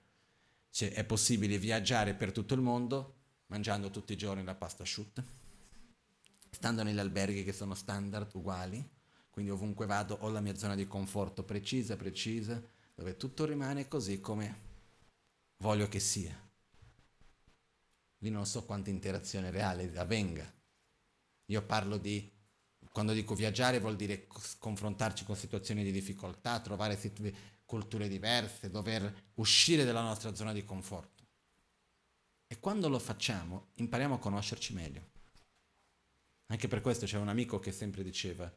Cioè, 0.71 0.93
è 0.93 1.05
possibile 1.05 1.59
viaggiare 1.59 2.15
per 2.15 2.31
tutto 2.31 2.55
il 2.55 2.61
mondo 2.61 3.15
mangiando 3.47 3.91
tutti 3.91 4.13
i 4.13 4.17
giorni 4.17 4.45
la 4.45 4.55
pasta 4.55 4.83
asciutta? 4.83 5.44
Stando 6.65 6.83
negli 6.83 6.99
alberghi 6.99 7.45
che 7.45 7.53
sono 7.53 7.75
standard 7.75 8.35
uguali, 8.37 8.83
quindi 9.29 9.51
ovunque 9.51 9.85
vado 9.85 10.17
ho 10.23 10.31
la 10.31 10.41
mia 10.41 10.57
zona 10.57 10.75
di 10.75 10.87
conforto 10.87 11.43
precisa, 11.43 11.95
precisa, 11.95 12.59
dove 12.95 13.19
tutto 13.19 13.45
rimane 13.45 13.87
così 13.87 14.19
come 14.19 14.61
voglio 15.59 15.89
che 15.89 16.01
sia. 16.01 16.35
Lì 18.17 18.31
non 18.31 18.47
so 18.47 18.65
quanta 18.65 18.89
interazione 18.89 19.51
reale 19.51 19.95
avvenga. 19.99 20.51
Io 21.49 21.63
parlo 21.67 21.99
di, 21.99 22.33
quando 22.91 23.13
dico 23.13 23.35
viaggiare 23.35 23.79
vuol 23.79 23.97
dire 23.97 24.27
confrontarci 24.59 25.27
con 25.27 25.37
situazioni 25.37 25.85
di 25.85 25.93
difficoltà, 25.93 26.61
trovare 26.61 26.97
situ- 26.97 27.31
culture 27.67 28.09
diverse, 28.09 28.71
dover 28.71 29.33
uscire 29.35 29.85
dalla 29.85 30.01
nostra 30.01 30.35
zona 30.35 30.55
di 30.55 30.65
conforto. 30.65 31.27
E 32.47 32.59
quando 32.59 32.89
lo 32.89 32.99
facciamo 32.99 33.73
impariamo 33.75 34.15
a 34.15 34.19
conoscerci 34.19 34.73
meglio. 34.73 35.13
Anche 36.47 36.69
per 36.69 36.81
questo 36.81 37.07
c'è 37.07 37.19
un 37.19 37.29
amico 37.29 37.59
che 37.59 37.73
sempre 37.73 38.03
diceva, 38.03 38.53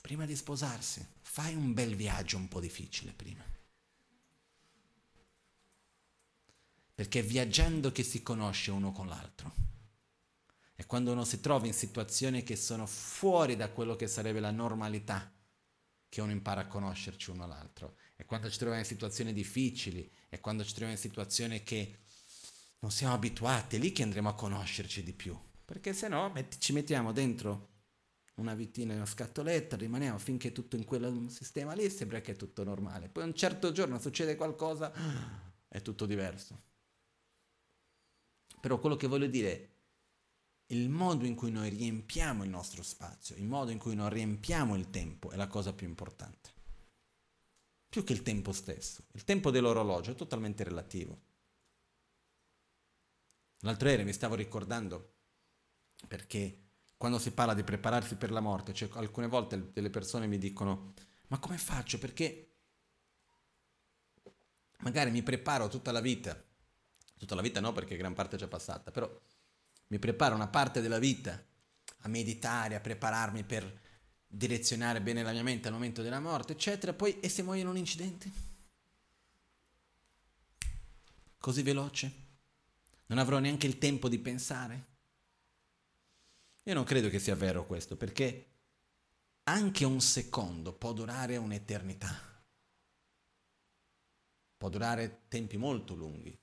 prima 0.00 0.24
di 0.24 0.36
sposarsi, 0.36 1.04
fai 1.20 1.54
un 1.54 1.72
bel 1.72 1.94
viaggio 1.94 2.36
un 2.36 2.48
po' 2.48 2.60
difficile 2.60 3.12
prima. 3.12 3.44
Perché 6.94 7.20
è 7.20 7.24
viaggiando 7.24 7.92
che 7.92 8.02
si 8.02 8.22
conosce 8.22 8.70
uno 8.70 8.92
con 8.92 9.08
l'altro. 9.08 9.54
È 10.74 10.86
quando 10.86 11.12
uno 11.12 11.24
si 11.24 11.40
trova 11.40 11.66
in 11.66 11.74
situazioni 11.74 12.42
che 12.42 12.56
sono 12.56 12.86
fuori 12.86 13.56
da 13.56 13.70
quello 13.70 13.96
che 13.96 14.06
sarebbe 14.06 14.40
la 14.40 14.50
normalità 14.50 15.32
che 16.08 16.20
uno 16.20 16.32
impara 16.32 16.62
a 16.62 16.66
conoscerci 16.66 17.30
uno 17.30 17.46
l'altro. 17.46 17.96
È 18.16 18.24
quando 18.24 18.50
ci 18.50 18.56
troviamo 18.56 18.80
in 18.80 18.86
situazioni 18.86 19.32
difficili, 19.32 20.10
è 20.28 20.40
quando 20.40 20.62
ci 20.62 20.70
troviamo 20.70 20.92
in 20.92 20.98
situazioni 20.98 21.62
che 21.62 22.00
non 22.80 22.90
siamo 22.90 23.14
abituati, 23.14 23.76
è 23.76 23.78
lì 23.78 23.92
che 23.92 24.02
andremo 24.02 24.28
a 24.28 24.34
conoscerci 24.34 25.02
di 25.02 25.12
più. 25.12 25.38
Perché 25.70 25.92
se 25.92 26.08
no 26.08 26.34
ci 26.58 26.72
mettiamo 26.72 27.12
dentro 27.12 27.68
una 28.38 28.56
vitina 28.56 28.90
in 28.90 28.98
una 28.98 29.06
scatoletta, 29.06 29.76
rimaniamo 29.76 30.18
finché 30.18 30.50
tutto 30.50 30.74
in 30.74 30.84
quel 30.84 31.30
sistema 31.30 31.74
lì 31.74 31.88
sembra 31.88 32.20
che 32.20 32.32
è 32.32 32.36
tutto 32.36 32.64
normale. 32.64 33.08
Poi 33.08 33.22
un 33.22 33.36
certo 33.36 33.70
giorno 33.70 34.00
succede 34.00 34.34
qualcosa, 34.34 34.92
è 35.68 35.80
tutto 35.80 36.06
diverso. 36.06 36.60
Però 38.60 38.80
quello 38.80 38.96
che 38.96 39.06
voglio 39.06 39.28
dire 39.28 39.68
il 40.66 40.88
modo 40.88 41.24
in 41.24 41.36
cui 41.36 41.52
noi 41.52 41.68
riempiamo 41.68 42.42
il 42.42 42.50
nostro 42.50 42.82
spazio, 42.82 43.36
il 43.36 43.46
modo 43.46 43.70
in 43.70 43.78
cui 43.78 43.94
noi 43.94 44.10
riempiamo 44.10 44.74
il 44.74 44.90
tempo 44.90 45.30
è 45.30 45.36
la 45.36 45.46
cosa 45.46 45.72
più 45.72 45.86
importante. 45.86 46.50
Più 47.88 48.02
che 48.02 48.12
il 48.12 48.22
tempo 48.22 48.50
stesso. 48.50 49.04
Il 49.12 49.22
tempo 49.22 49.52
dell'orologio 49.52 50.10
è 50.10 50.14
totalmente 50.16 50.64
relativo. 50.64 51.20
L'altro 53.60 53.88
ieri 53.88 54.02
mi 54.02 54.12
stavo 54.12 54.34
ricordando 54.34 55.18
perché 56.06 56.68
quando 56.96 57.18
si 57.18 57.32
parla 57.32 57.54
di 57.54 57.64
prepararsi 57.64 58.16
per 58.16 58.30
la 58.30 58.40
morte, 58.40 58.74
cioè 58.74 58.90
alcune 58.94 59.26
volte 59.26 59.72
delle 59.72 59.90
persone 59.90 60.26
mi 60.26 60.38
dicono 60.38 60.94
ma 61.28 61.38
come 61.38 61.58
faccio? 61.58 61.98
Perché 61.98 62.50
magari 64.78 65.10
mi 65.10 65.22
preparo 65.22 65.68
tutta 65.68 65.92
la 65.92 66.00
vita, 66.00 66.40
tutta 67.16 67.34
la 67.34 67.42
vita 67.42 67.60
no 67.60 67.72
perché 67.72 67.96
gran 67.96 68.14
parte 68.14 68.36
è 68.36 68.38
già 68.38 68.48
passata, 68.48 68.90
però 68.90 69.08
mi 69.88 69.98
preparo 69.98 70.34
una 70.34 70.48
parte 70.48 70.80
della 70.80 70.98
vita 70.98 71.42
a 72.02 72.08
meditare, 72.08 72.74
a 72.74 72.80
prepararmi 72.80 73.44
per 73.44 73.80
direzionare 74.26 75.00
bene 75.00 75.22
la 75.22 75.32
mia 75.32 75.42
mente 75.42 75.68
al 75.68 75.74
momento 75.74 76.02
della 76.02 76.20
morte, 76.20 76.52
eccetera, 76.52 76.92
poi 76.92 77.18
e 77.20 77.28
se 77.28 77.42
muoio 77.42 77.62
in 77.62 77.68
un 77.68 77.76
incidente? 77.76 78.30
Così 81.38 81.62
veloce? 81.62 82.12
Non 83.06 83.18
avrò 83.18 83.38
neanche 83.38 83.66
il 83.66 83.78
tempo 83.78 84.08
di 84.08 84.18
pensare? 84.18 84.89
Io 86.70 86.76
non 86.76 86.84
credo 86.84 87.08
che 87.08 87.18
sia 87.18 87.34
vero 87.34 87.66
questo, 87.66 87.96
perché 87.96 88.46
anche 89.44 89.84
un 89.84 90.00
secondo 90.00 90.72
può 90.72 90.92
durare 90.92 91.36
un'eternità. 91.36 92.16
Può 94.56 94.68
durare 94.68 95.22
tempi 95.26 95.56
molto 95.56 95.96
lunghi. 95.96 96.38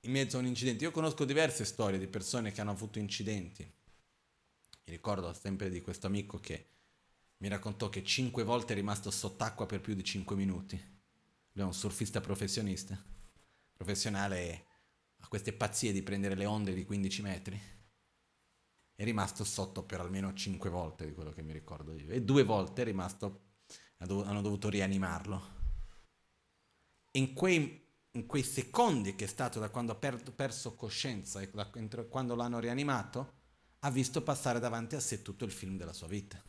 In 0.00 0.10
mezzo 0.10 0.38
a 0.38 0.40
un 0.40 0.46
incidente. 0.46 0.82
Io 0.82 0.92
conosco 0.92 1.26
diverse 1.26 1.66
storie 1.66 1.98
di 1.98 2.06
persone 2.06 2.52
che 2.52 2.62
hanno 2.62 2.70
avuto 2.70 2.98
incidenti. 2.98 3.62
Mi 3.64 4.92
ricordo 4.92 5.30
sempre 5.34 5.68
di 5.68 5.82
questo 5.82 6.06
amico 6.06 6.40
che 6.40 6.68
mi 7.38 7.48
raccontò 7.48 7.90
che 7.90 8.02
cinque 8.02 8.44
volte 8.44 8.72
è 8.72 8.76
rimasto 8.76 9.10
sott'acqua 9.10 9.66
per 9.66 9.82
più 9.82 9.92
di 9.94 10.04
cinque 10.04 10.36
minuti. 10.36 10.76
Lui 11.52 11.64
è 11.64 11.66
un 11.66 11.74
surfista 11.74 12.22
professionista. 12.22 12.98
Professionale 13.74 14.66
ha 15.18 15.28
queste 15.28 15.52
pazzie 15.52 15.92
di 15.92 16.02
prendere 16.02 16.34
le 16.34 16.46
onde 16.46 16.72
di 16.72 16.86
15 16.86 17.20
metri 17.20 17.73
è 18.96 19.04
rimasto 19.04 19.44
sotto 19.44 19.82
per 19.82 20.00
almeno 20.00 20.32
5 20.32 20.70
volte 20.70 21.06
di 21.06 21.12
quello 21.12 21.32
che 21.32 21.42
mi 21.42 21.52
ricordo 21.52 21.92
io 21.94 22.10
e 22.10 22.22
due 22.22 22.44
volte 22.44 22.82
è 22.82 22.84
rimasto, 22.84 23.40
hanno 23.98 24.40
dovuto 24.40 24.68
rianimarlo. 24.68 25.52
In 27.12 27.32
quei, 27.32 27.86
in 28.12 28.26
quei 28.26 28.42
secondi 28.42 29.14
che 29.14 29.24
è 29.24 29.28
stato 29.28 29.58
da 29.58 29.70
quando 29.70 29.92
ha 29.92 29.96
per, 29.96 30.22
perso 30.32 30.74
coscienza 30.74 31.40
e 31.40 31.50
da, 31.50 31.70
quando 32.08 32.34
l'hanno 32.34 32.58
rianimato, 32.58 33.42
ha 33.80 33.90
visto 33.90 34.22
passare 34.22 34.60
davanti 34.60 34.94
a 34.94 35.00
sé 35.00 35.22
tutto 35.22 35.44
il 35.44 35.52
film 35.52 35.76
della 35.76 35.92
sua 35.92 36.06
vita. 36.06 36.42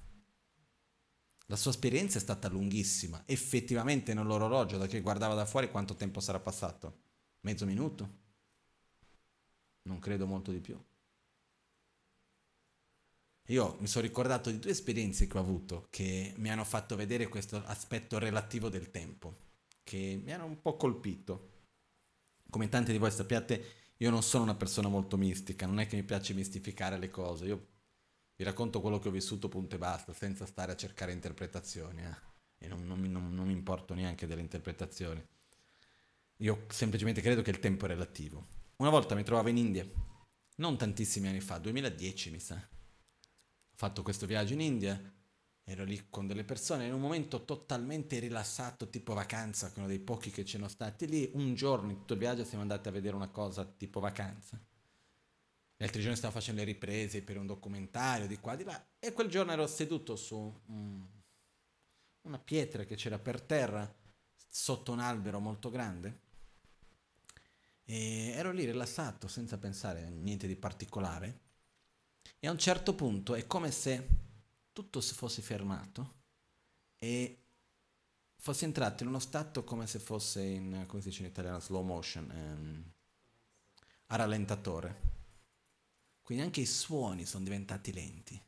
La 1.47 1.55
sua 1.55 1.71
esperienza 1.71 2.17
è 2.17 2.21
stata 2.21 2.47
lunghissima, 2.47 3.21
effettivamente 3.25 4.13
nell'orologio 4.13 4.77
da 4.77 4.87
che 4.87 5.01
guardava 5.01 5.35
da 5.35 5.45
fuori 5.45 5.69
quanto 5.69 5.95
tempo 5.95 6.19
sarà 6.19 6.39
passato? 6.39 7.03
Mezzo 7.41 7.65
minuto? 7.65 8.23
Non 9.83 9.99
credo 9.99 10.25
molto 10.25 10.51
di 10.51 10.59
più. 10.59 10.81
Io 13.49 13.77
mi 13.79 13.87
sono 13.87 14.05
ricordato 14.05 14.49
di 14.49 14.57
due 14.57 14.71
esperienze 14.71 15.27
che 15.27 15.37
ho 15.37 15.41
avuto 15.41 15.87
che 15.91 16.33
mi 16.37 16.49
hanno 16.49 16.63
fatto 16.63 16.95
vedere 16.95 17.27
questo 17.27 17.61
aspetto 17.65 18.17
relativo 18.17 18.69
del 18.69 18.89
tempo, 18.89 19.35
che 19.83 20.19
mi 20.23 20.33
hanno 20.33 20.45
un 20.45 20.61
po' 20.61 20.75
colpito. 20.77 21.51
Come 22.49 22.69
tanti 22.69 22.91
di 22.91 22.97
voi 22.97 23.11
sappiate, 23.11 23.63
io 23.97 24.09
non 24.09 24.23
sono 24.23 24.43
una 24.43 24.55
persona 24.55 24.87
molto 24.87 25.15
mistica, 25.15 25.67
non 25.67 25.79
è 25.79 25.85
che 25.85 25.95
mi 25.95 26.03
piace 26.03 26.33
mistificare 26.33 26.97
le 26.97 27.11
cose, 27.11 27.45
io 27.45 27.67
vi 28.35 28.43
racconto 28.43 28.81
quello 28.81 28.97
che 28.97 29.09
ho 29.09 29.11
vissuto 29.11 29.47
punto 29.47 29.75
e 29.75 29.77
basta, 29.77 30.11
senza 30.11 30.47
stare 30.47 30.71
a 30.71 30.75
cercare 30.75 31.11
interpretazioni, 31.11 32.01
eh. 32.01 32.65
e 32.65 32.67
non, 32.67 32.85
non, 32.85 32.99
non, 32.99 33.33
non 33.33 33.45
mi 33.45 33.53
importo 33.53 33.93
neanche 33.93 34.25
delle 34.25 34.41
interpretazioni. 34.41 35.23
Io 36.39 36.65
semplicemente 36.69 37.21
credo 37.21 37.43
che 37.43 37.51
il 37.51 37.59
tempo 37.59 37.85
è 37.85 37.89
relativo. 37.89 38.45
Una 38.77 38.89
volta 38.89 39.13
mi 39.13 39.23
trovavo 39.23 39.49
in 39.49 39.57
India, 39.57 39.87
non 40.57 40.77
tantissimi 40.77 41.27
anni 41.27 41.41
fa, 41.41 41.59
2010 41.59 42.31
mi 42.31 42.39
sa, 42.39 42.61
ho 43.75 43.77
fatto 43.77 44.03
questo 44.03 44.25
viaggio 44.25 44.53
in 44.53 44.61
India, 44.61 45.13
ero 45.65 45.83
lì 45.83 46.07
con 46.09 46.27
delle 46.27 46.45
persone 46.45 46.85
in 46.85 46.93
un 46.93 47.01
momento 47.01 47.43
totalmente 47.43 48.19
rilassato, 48.19 48.89
tipo 48.89 49.13
vacanza, 49.13 49.69
che 49.69 49.79
uno 49.79 49.89
dei 49.89 49.99
pochi 49.99 50.31
che 50.31 50.45
ci 50.45 50.55
sono 50.55 50.69
stati 50.69 51.05
lì. 51.07 51.29
Un 51.33 51.55
giorno 51.55 51.91
in 51.91 51.97
tutto 51.97 52.13
il 52.13 52.19
viaggio 52.19 52.45
siamo 52.45 52.61
andati 52.61 52.87
a 52.87 52.91
vedere 52.91 53.17
una 53.17 53.27
cosa 53.27 53.65
tipo 53.65 53.99
vacanza. 53.99 54.57
Gli 55.75 55.83
altri 55.83 55.99
giorni 55.99 56.15
stavo 56.15 56.33
facendo 56.33 56.61
le 56.61 56.67
riprese 56.67 57.21
per 57.21 57.37
un 57.37 57.47
documentario 57.47 58.27
di 58.27 58.37
qua 58.37 58.55
di 58.55 58.63
là 58.63 58.81
e 58.97 59.11
quel 59.11 59.27
giorno 59.27 59.51
ero 59.51 59.67
seduto 59.67 60.15
su 60.15 60.61
um, 60.67 61.07
una 62.21 62.39
pietra 62.39 62.85
che 62.85 62.95
c'era 62.95 63.19
per 63.19 63.41
terra 63.41 63.93
sotto 64.47 64.93
un 64.93 65.01
albero 65.01 65.41
molto 65.41 65.69
grande 65.69 66.21
e 67.83 68.29
ero 68.29 68.53
lì 68.53 68.63
rilassato 68.63 69.27
senza 69.27 69.57
pensare 69.57 70.05
a 70.05 70.07
niente 70.07 70.47
di 70.47 70.55
particolare 70.55 71.41
e 72.39 72.47
a 72.47 72.51
un 72.51 72.57
certo 72.57 72.93
punto 72.93 73.35
è 73.35 73.47
come 73.47 73.71
se 73.71 74.07
tutto 74.71 75.01
si 75.01 75.13
fosse 75.13 75.41
fermato 75.41 76.13
e 76.97 77.45
fosse 78.37 78.65
entrato 78.65 79.03
in 79.03 79.09
uno 79.09 79.19
stato 79.19 79.63
come 79.63 79.87
se 79.87 79.99
fosse 79.99 80.43
in, 80.43 80.83
come 80.87 81.01
si 81.01 81.09
dice 81.09 81.21
in 81.21 81.29
italiano, 81.29 81.59
slow 81.59 81.83
motion, 81.83 82.29
ehm, 82.29 82.91
a 84.07 84.15
rallentatore. 84.15 85.13
Quindi 86.21 86.43
anche 86.43 86.61
i 86.61 86.65
suoni 86.65 87.25
sono 87.25 87.43
diventati 87.43 87.93
lenti. 87.93 88.39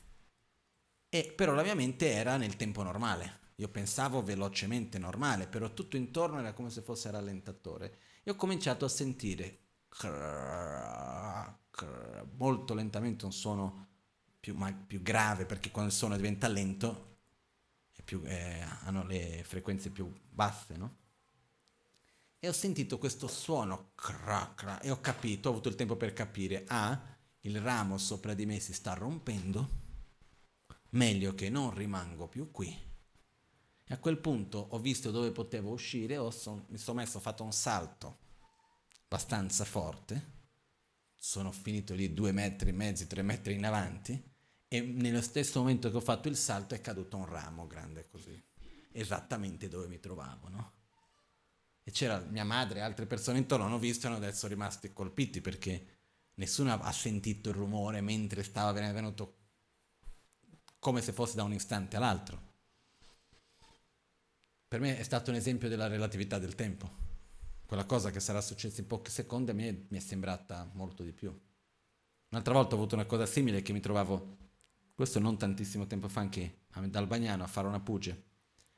E 1.09 1.34
però 1.36 1.53
la 1.53 1.63
mia 1.63 1.75
mente 1.75 2.11
era 2.11 2.38
nel 2.38 2.55
tempo 2.55 2.84
normale. 2.84 3.45
Io 3.55 3.69
pensavo 3.69 4.21
velocemente 4.21 4.99
normale, 4.99 5.47
però 5.47 5.73
tutto 5.73 5.97
intorno 5.97 6.39
era 6.39 6.53
come 6.53 6.69
se 6.69 6.82
fosse 6.82 7.09
rallentatore. 7.09 7.97
E 8.23 8.32
ho 8.32 8.36
cominciato 8.36 8.86
a 8.86 8.89
sentire 8.89 9.66
molto 12.35 12.73
lentamente 12.73 13.25
un 13.25 13.31
suono 13.31 13.88
più, 14.39 14.55
ma, 14.55 14.71
più 14.71 15.01
grave 15.01 15.45
perché 15.45 15.71
quando 15.71 15.91
il 15.91 15.97
suono 15.97 16.15
diventa 16.15 16.47
lento 16.47 17.05
più, 18.07 18.21
eh, 18.23 18.61
hanno 18.83 19.03
le 19.03 19.43
frequenze 19.43 19.89
più 19.89 20.09
basse, 20.29 20.77
no? 20.77 20.95
E 22.39 22.47
ho 22.47 22.53
sentito 22.53 22.97
questo 22.97 23.27
suono 23.27 23.91
e 24.81 24.89
ho 24.89 25.01
capito, 25.01 25.49
ho 25.49 25.51
avuto 25.51 25.67
il 25.67 25.75
tempo 25.75 25.97
per 25.97 26.13
capire, 26.13 26.63
ah, 26.67 26.97
il 27.41 27.59
ramo 27.59 27.97
sopra 27.97 28.33
di 28.33 28.45
me 28.45 28.61
si 28.61 28.71
sta 28.71 28.93
rompendo, 28.93 29.69
meglio 30.91 31.35
che 31.35 31.49
non 31.49 31.73
rimango 31.73 32.29
più 32.29 32.49
qui. 32.49 32.67
E 33.89 33.93
a 33.93 33.97
quel 33.97 34.19
punto 34.19 34.67
ho 34.69 34.79
visto 34.79 35.11
dove 35.11 35.31
potevo 35.31 35.71
uscire, 35.71 36.15
son, 36.31 36.63
mi 36.69 36.77
sono 36.77 36.99
messo, 36.99 37.17
ho 37.17 37.21
fatto 37.21 37.43
un 37.43 37.51
salto 37.51 38.19
abbastanza 39.08 39.64
forte, 39.64 40.36
sono 41.16 41.51
finito 41.51 41.93
lì 41.93 42.14
due 42.14 42.34
metri 42.34 42.70
e 42.70 42.74
mezzo, 42.74 43.08
tre 43.08 43.22
metri 43.22 43.53
in 43.53 43.66
avanti, 43.66 44.22
e 44.68 44.82
nello 44.82 45.22
stesso 45.22 45.60
momento 45.60 45.89
che 45.89 45.95
ho 45.95 46.01
fatto 46.01 46.28
il 46.28 46.36
salto 46.36 46.76
è 46.76 46.82
caduto 46.82 47.16
un 47.16 47.26
ramo 47.26 47.68
grande 47.68 48.05
così, 48.10 48.39
esattamente 48.91 49.70
dove 49.70 49.88
mi 49.88 49.99
trovavo, 49.99 50.49
no? 50.49 50.74
E 51.84 51.91
c'era 51.91 52.20
mia 52.20 52.43
madre 52.43 52.80
e 52.80 52.82
altre 52.82 53.05
persone 53.05 53.38
intorno, 53.38 53.66
hanno 53.66 53.80
visto 53.80 54.05
e 54.05 54.10
hanno 54.10 54.18
adesso 54.18 54.45
rimasti 54.47 54.91
colpiti 54.91 55.39
perché 55.39 55.95
nessuno 56.36 56.74
ha 56.74 56.91
sentito 56.91 57.47
il 57.47 57.55
rumore 57.55 58.01
mentre 58.01 58.43
stava 58.43 58.74
venuto 58.74 59.36
come 60.80 61.01
se 61.01 61.14
fosse 61.14 61.36
da 61.36 61.43
un 61.43 61.53
istante 61.53 61.95
all'altro. 61.95 62.41
Per 64.68 64.82
me 64.82 64.97
è 64.97 65.03
stato 65.03 65.32
un 65.32 65.38
esempio 65.38 65.70
della 65.70 65.88
relatività 65.88 66.39
del 66.39 66.55
tempo. 66.55 67.07
Quella 67.68 67.86
cosa 67.86 68.11
che 68.11 68.22
sarà 68.22 68.39
successa 68.39 68.80
in 68.80 68.88
pochi 68.88 69.11
secondi 69.11 69.51
a 69.51 69.53
me 69.53 69.88
mi 69.89 69.97
è 69.97 69.99
sembrata 69.99 70.70
molto 70.74 71.03
di 71.03 71.11
più. 71.11 71.38
Un'altra 72.30 72.53
volta 72.53 72.76
ho 72.76 72.78
avuto 72.78 72.95
una 72.95 73.05
cosa 73.05 73.26
simile 73.26 73.61
che 73.61 73.74
mi 73.74 73.82
trovavo 73.82 74.38
questo 74.95 75.20
non 75.20 75.38
tantissimo 75.38 75.86
tempo 75.86 76.07
fa 76.07 76.22
anche 76.22 76.61
dal 76.86 77.07
Bagnano 77.07 77.43
a 77.43 77.47
fare 77.47 77.68
una 77.68 77.82
puge, 77.82 78.24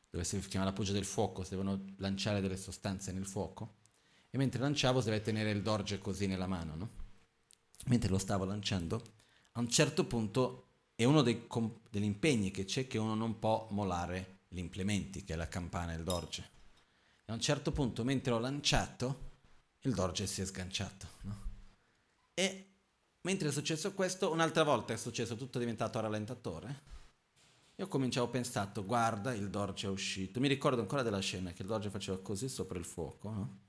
dove 0.10 0.24
si 0.24 0.40
chiama 0.40 0.66
la 0.66 0.74
puge 0.74 0.92
del 0.92 1.06
fuoco, 1.06 1.44
si 1.44 1.52
devono 1.52 1.94
lanciare 1.98 2.42
delle 2.42 2.58
sostanze 2.58 3.12
nel 3.12 3.28
fuoco, 3.28 3.76
e 4.32 4.38
mentre 4.38 4.60
lanciavo 4.60 5.00
si 5.00 5.10
deve 5.10 5.22
tenere 5.22 5.52
il 5.52 5.62
dorge 5.62 6.00
così 6.00 6.26
nella 6.26 6.48
mano, 6.48 6.76
no? 6.76 6.90
Mentre 7.86 8.10
lo 8.10 8.18
stavo 8.18 8.44
lanciando, 8.44 9.02
a 9.54 9.60
un 9.60 9.70
certo 9.70 10.04
punto 10.06 10.68
è 10.96 11.04
uno 11.04 11.22
dei, 11.22 11.48
degli 11.90 12.04
impegni 12.04 12.52
che 12.52 12.66
c'è 12.66 12.88
che 12.88 12.98
uno 12.98 13.14
non 13.14 13.40
può 13.40 13.68
molare 13.70 14.40
gli 14.48 14.58
implementi, 14.58 15.24
che 15.24 15.34
è 15.34 15.38
la 15.38 15.48
campana 15.48 15.94
e 15.94 15.98
il 15.98 16.04
dorge. 16.04 16.58
E 17.30 17.32
a 17.32 17.36
un 17.36 17.42
certo 17.42 17.72
punto, 17.72 18.04
mentre 18.04 18.34
ho 18.34 18.40
lanciato, 18.40 19.28
il 19.82 19.94
dorge 19.94 20.26
si 20.26 20.42
è 20.42 20.46
sganciato, 20.46 21.08
no? 21.22 21.48
E 22.34 22.70
Mentre 23.22 23.50
è 23.50 23.52
successo 23.52 23.94
questo, 23.94 24.32
un'altra 24.32 24.64
volta 24.64 24.94
è 24.94 24.98
successo, 24.98 25.36
tutto 25.36 25.58
è 25.58 25.60
diventato 25.60 26.00
rallentatore. 26.00 26.88
Io 27.76 27.88
cominciavo 27.88 28.28
a 28.28 28.30
pensare, 28.30 28.72
guarda, 28.84 29.34
il 29.34 29.50
Dorje 29.50 29.88
è 29.88 29.92
uscito. 29.92 30.40
Mi 30.40 30.48
ricordo 30.48 30.80
ancora 30.80 31.04
della 31.04 31.20
scena 31.20 31.52
che 31.52 31.62
il 31.62 31.68
Dorje 31.68 31.90
faceva 31.90 32.18
così 32.20 32.48
sopra 32.48 32.80
il 32.80 32.86
fuoco, 32.86 33.30
no? 33.30 33.60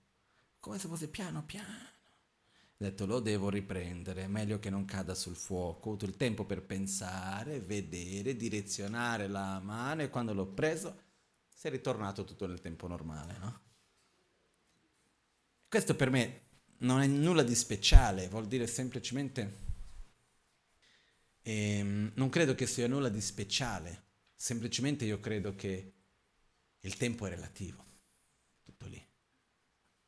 Come 0.60 0.78
se 0.78 0.88
fosse 0.88 1.08
piano 1.08 1.44
piano. 1.44 1.68
Ho 1.68 2.84
detto, 2.84 3.06
lo 3.06 3.20
devo 3.20 3.50
riprendere, 3.50 4.28
meglio 4.28 4.58
che 4.58 4.70
non 4.70 4.84
cada 4.84 5.14
sul 5.14 5.36
fuoco. 5.36 5.88
Ho 5.88 5.92
avuto 5.92 6.06
il 6.06 6.16
tempo 6.16 6.44
per 6.44 6.62
pensare, 6.62 7.60
vedere, 7.60 8.36
direzionare 8.36 9.26
la 9.26 9.60
mano 9.60 10.02
e 10.02 10.10
quando 10.10 10.32
l'ho 10.32 10.46
preso 10.46 11.09
è 11.68 11.70
ritornato 11.70 12.24
tutto 12.24 12.46
nel 12.46 12.60
tempo 12.60 12.86
normale, 12.86 13.36
no? 13.38 13.60
Questo 15.68 15.94
per 15.94 16.10
me 16.10 16.40
non 16.78 17.00
è 17.00 17.06
nulla 17.06 17.42
di 17.42 17.54
speciale, 17.54 18.28
vuol 18.28 18.46
dire 18.46 18.66
semplicemente... 18.66 19.68
Ehm, 21.42 22.12
non 22.14 22.28
credo 22.28 22.54
che 22.54 22.66
sia 22.66 22.86
nulla 22.86 23.08
di 23.08 23.20
speciale, 23.20 24.04
semplicemente 24.34 25.04
io 25.04 25.20
credo 25.20 25.54
che 25.54 25.92
il 26.80 26.96
tempo 26.96 27.26
è 27.26 27.30
relativo, 27.30 27.84
tutto 28.62 28.86
lì. 28.86 29.02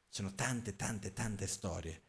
Sono 0.09 0.35
tante, 0.35 0.77
tante, 0.77 1.13
tante 1.13 1.47
storie 1.47 2.03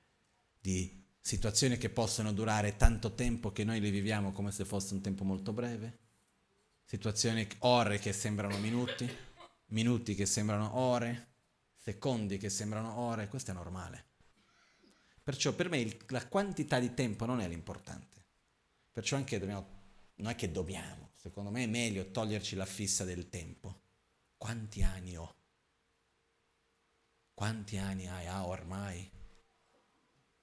di 0.59 1.03
situazioni 1.19 1.77
che 1.77 1.89
possono 1.89 2.33
durare 2.33 2.75
tanto 2.75 3.13
tempo 3.13 3.51
che 3.51 3.63
noi 3.63 3.79
le 3.79 3.91
viviamo 3.91 4.31
come 4.31 4.51
se 4.51 4.65
fosse 4.65 4.93
un 4.93 5.01
tempo 5.01 5.23
molto 5.23 5.53
breve, 5.53 5.99
situazioni, 6.85 7.47
ore 7.59 7.99
che 7.99 8.13
sembrano 8.13 8.57
minuti, 8.57 9.09
minuti 9.67 10.15
che 10.15 10.25
sembrano 10.25 10.77
ore, 10.77 11.27
secondi 11.75 12.37
che 12.37 12.49
sembrano 12.49 12.97
ore, 12.99 13.27
questo 13.27 13.51
è 13.51 13.53
normale. 13.53 14.11
Perciò 15.23 15.53
per 15.53 15.69
me 15.69 15.79
il, 15.79 15.97
la 16.07 16.27
quantità 16.27 16.79
di 16.79 16.93
tempo 16.93 17.25
non 17.25 17.39
è 17.39 17.47
l'importante. 17.47 18.25
Perciò 18.91 19.15
anche 19.15 19.39
dobbiamo, 19.39 19.67
non 20.15 20.31
è 20.31 20.35
che 20.35 20.51
dobbiamo, 20.51 21.11
secondo 21.15 21.49
me 21.49 21.63
è 21.63 21.67
meglio 21.67 22.11
toglierci 22.11 22.55
la 22.55 22.65
fissa 22.65 23.03
del 23.03 23.29
tempo. 23.29 23.81
Quanti 24.37 24.83
anni 24.83 25.15
ho? 25.15 25.35
Quanti 27.33 27.77
anni 27.77 28.07
hai 28.07 28.27
ah, 28.27 28.45
ormai? 28.45 29.09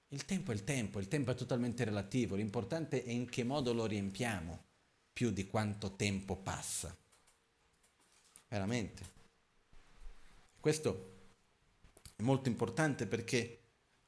Il 0.09 0.25
tempo 0.25 0.51
è 0.51 0.55
il 0.55 0.65
tempo, 0.65 0.99
il 0.99 1.07
tempo 1.07 1.31
è 1.31 1.35
totalmente 1.35 1.85
relativo, 1.85 2.35
l'importante 2.35 3.05
è 3.05 3.11
in 3.11 3.29
che 3.29 3.45
modo 3.45 3.73
lo 3.73 3.87
riempiamo, 3.87 4.65
più 5.13 5.31
di 5.31 5.47
quanto 5.47 5.95
tempo 5.95 6.37
passa. 6.37 6.97
Veramente. 8.51 9.19
Questo 10.59 11.19
è 12.17 12.23
molto 12.23 12.49
importante 12.49 13.07
perché 13.07 13.61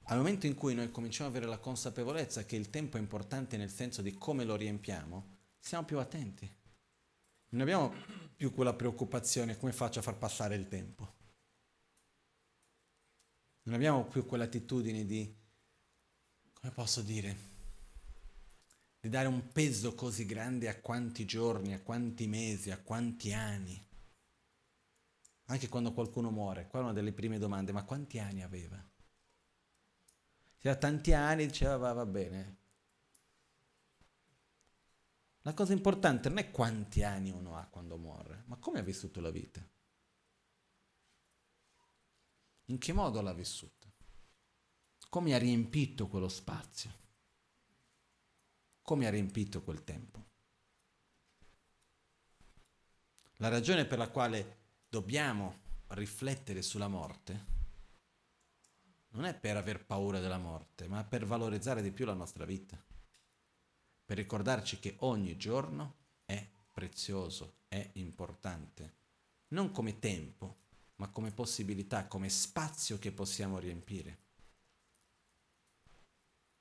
al 0.06 0.16
momento 0.16 0.46
in 0.46 0.56
cui 0.56 0.74
noi 0.74 0.90
cominciamo 0.90 1.28
ad 1.28 1.36
avere 1.36 1.48
la 1.48 1.58
consapevolezza 1.58 2.44
che 2.44 2.56
il 2.56 2.68
tempo 2.68 2.96
è 2.96 3.00
importante 3.00 3.56
nel 3.56 3.70
senso 3.70 4.02
di 4.02 4.12
come 4.14 4.44
lo 4.44 4.56
riempiamo, 4.56 5.36
siamo 5.60 5.84
più 5.84 5.98
attenti. 6.00 6.52
Non 7.50 7.60
abbiamo 7.60 7.94
più 8.34 8.52
quella 8.52 8.74
preoccupazione 8.74 9.56
come 9.56 9.72
faccio 9.72 10.00
a 10.00 10.02
far 10.02 10.18
passare 10.18 10.56
il 10.56 10.66
tempo. 10.66 11.20
Non 13.62 13.76
abbiamo 13.76 14.04
più 14.06 14.26
quell'attitudine 14.26 15.06
di, 15.06 15.32
come 16.52 16.72
posso 16.72 17.00
dire, 17.00 17.50
di 18.98 19.08
dare 19.08 19.28
un 19.28 19.52
peso 19.52 19.94
così 19.94 20.26
grande 20.26 20.68
a 20.68 20.80
quanti 20.80 21.24
giorni, 21.26 21.74
a 21.74 21.80
quanti 21.80 22.26
mesi, 22.26 22.72
a 22.72 22.78
quanti 22.78 23.32
anni. 23.32 23.90
Anche 25.52 25.68
quando 25.68 25.92
qualcuno 25.92 26.30
muore, 26.30 26.66
qua 26.66 26.80
è 26.80 26.82
una 26.82 26.94
delle 26.94 27.12
prime 27.12 27.38
domande, 27.38 27.72
ma 27.72 27.84
quanti 27.84 28.18
anni 28.18 28.42
aveva? 28.42 28.82
Se 30.56 30.70
ha 30.70 30.76
tanti 30.76 31.12
anni 31.12 31.44
diceva 31.44 31.76
va, 31.76 31.92
va 31.92 32.06
bene. 32.06 32.56
La 35.42 35.52
cosa 35.52 35.74
importante 35.74 36.30
non 36.30 36.38
è 36.38 36.50
quanti 36.50 37.02
anni 37.02 37.30
uno 37.30 37.54
ha 37.54 37.66
quando 37.66 37.98
muore, 37.98 38.44
ma 38.46 38.56
come 38.56 38.78
ha 38.78 38.82
vissuto 38.82 39.20
la 39.20 39.28
vita. 39.28 39.62
In 42.66 42.78
che 42.78 42.92
modo 42.94 43.20
l'ha 43.20 43.34
vissuta? 43.34 43.92
Come 45.10 45.34
ha 45.34 45.38
riempito 45.38 46.08
quello 46.08 46.28
spazio? 46.30 46.90
Come 48.80 49.06
ha 49.06 49.10
riempito 49.10 49.62
quel 49.62 49.84
tempo? 49.84 50.30
La 53.34 53.48
ragione 53.48 53.84
per 53.84 53.98
la 53.98 54.08
quale 54.08 54.60
dobbiamo 54.92 55.60
riflettere 55.88 56.60
sulla 56.60 56.86
morte 56.86 57.46
non 59.12 59.24
è 59.24 59.34
per 59.34 59.56
aver 59.56 59.86
paura 59.86 60.20
della 60.20 60.36
morte, 60.36 60.86
ma 60.86 61.02
per 61.02 61.24
valorizzare 61.24 61.80
di 61.80 61.90
più 61.90 62.04
la 62.04 62.12
nostra 62.12 62.44
vita, 62.44 62.78
per 64.04 64.18
ricordarci 64.18 64.78
che 64.80 64.96
ogni 64.98 65.38
giorno 65.38 65.94
è 66.26 66.46
prezioso, 66.70 67.60
è 67.68 67.88
importante, 67.94 68.92
non 69.48 69.70
come 69.70 69.98
tempo, 69.98 70.56
ma 70.96 71.08
come 71.08 71.30
possibilità, 71.30 72.06
come 72.06 72.28
spazio 72.28 72.98
che 72.98 73.12
possiamo 73.12 73.58
riempire. 73.58 74.18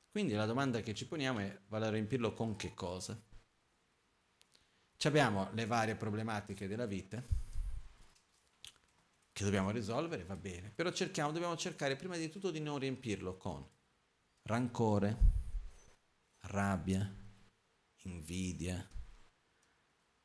Quindi 0.10 0.34
la 0.34 0.46
domanda 0.46 0.80
che 0.80 0.94
ci 0.94 1.06
poniamo 1.06 1.40
è, 1.40 1.60
vale 1.68 1.88
a 1.88 1.92
riempirlo 1.92 2.34
con 2.34 2.56
che 2.56 2.74
cosa? 2.74 3.22
Ci 4.96 5.08
abbiamo 5.08 5.50
le 5.52 5.66
varie 5.66 5.96
problematiche 5.96 6.68
della 6.68 6.86
vita, 6.86 7.22
che 9.34 9.44
dobbiamo 9.44 9.72
risolvere, 9.72 10.26
va 10.26 10.36
bene, 10.36 10.70
però 10.70 10.92
cerchiamo, 10.92 11.32
dobbiamo 11.32 11.56
cercare 11.56 11.96
prima 11.96 12.18
di 12.18 12.30
tutto 12.30 12.52
di 12.52 12.60
non 12.60 12.80
riempirlo 12.80 13.38
con 13.38 13.66
rancore, 14.44 15.18
rabbia, 16.48 17.10
invidia, 18.04 18.86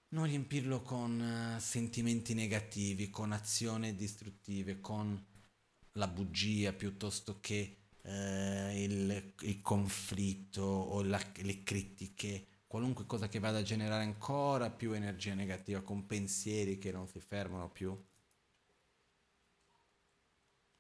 non 0.09 0.25
riempirlo 0.25 0.83
con 0.83 1.57
uh, 1.57 1.61
sentimenti 1.61 2.35
negativi, 2.35 3.11
con 3.11 3.33
azioni 3.33 3.95
distruttive, 3.95 4.81
con 4.81 5.25
la 5.93 6.09
bugia 6.09 6.73
piuttosto 6.73 7.39
che 7.41 7.89
uh, 8.03 8.09
il, 8.75 9.35
il, 9.41 9.61
conflitto 9.63 10.63
o 10.63 11.03
la, 11.03 11.21
le 11.43 11.63
critiche, 11.63 12.47
qualunque 12.67 13.07
cosa 13.07 13.29
che 13.29 13.39
vada 13.39 13.59
a 13.59 13.63
generare 13.63 14.05
ancora 14.05 14.71
più 14.71 14.93
energia 14.93 15.35
negativa, 15.35 15.83
con 15.83 16.07
pensieri 16.07 16.79
che 16.79 16.93
non 16.93 17.07
si 17.09 17.21
fermano 17.21 17.71
più 17.71 17.97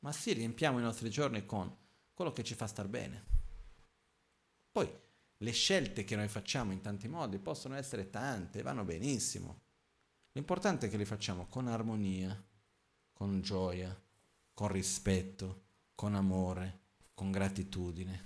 ma 0.07 0.13
sì, 0.13 0.35
riempiamo 0.35 0.79
i 0.79 0.83
nostri 0.83 1.11
giorni 1.11 1.45
con 1.45 1.77
quello 2.15 2.31
che 2.31 2.45
ci 2.45 2.55
fa 2.55 2.69
star 2.69 2.87
bene. 2.87 3.25
Poi 4.71 4.89
le 5.39 5.51
scelte 5.51 6.05
che 6.05 6.15
noi 6.15 6.29
facciamo 6.29 6.71
in 6.71 6.81
tanti 6.81 7.09
modi 7.09 7.39
possono 7.39 7.75
essere 7.75 8.09
tante, 8.09 8.63
vanno 8.63 8.85
benissimo. 8.85 9.63
L'importante 10.31 10.87
è 10.87 10.91
che 10.91 10.97
le 10.97 11.05
facciamo 11.05 11.47
con 11.47 11.67
armonia, 11.67 12.41
con 13.13 13.41
gioia, 13.41 14.01
con 14.55 14.69
rispetto, 14.69 15.65
con 15.97 16.15
amore, 16.15 16.83
con 17.13 17.33
gratitudine. 17.33 18.23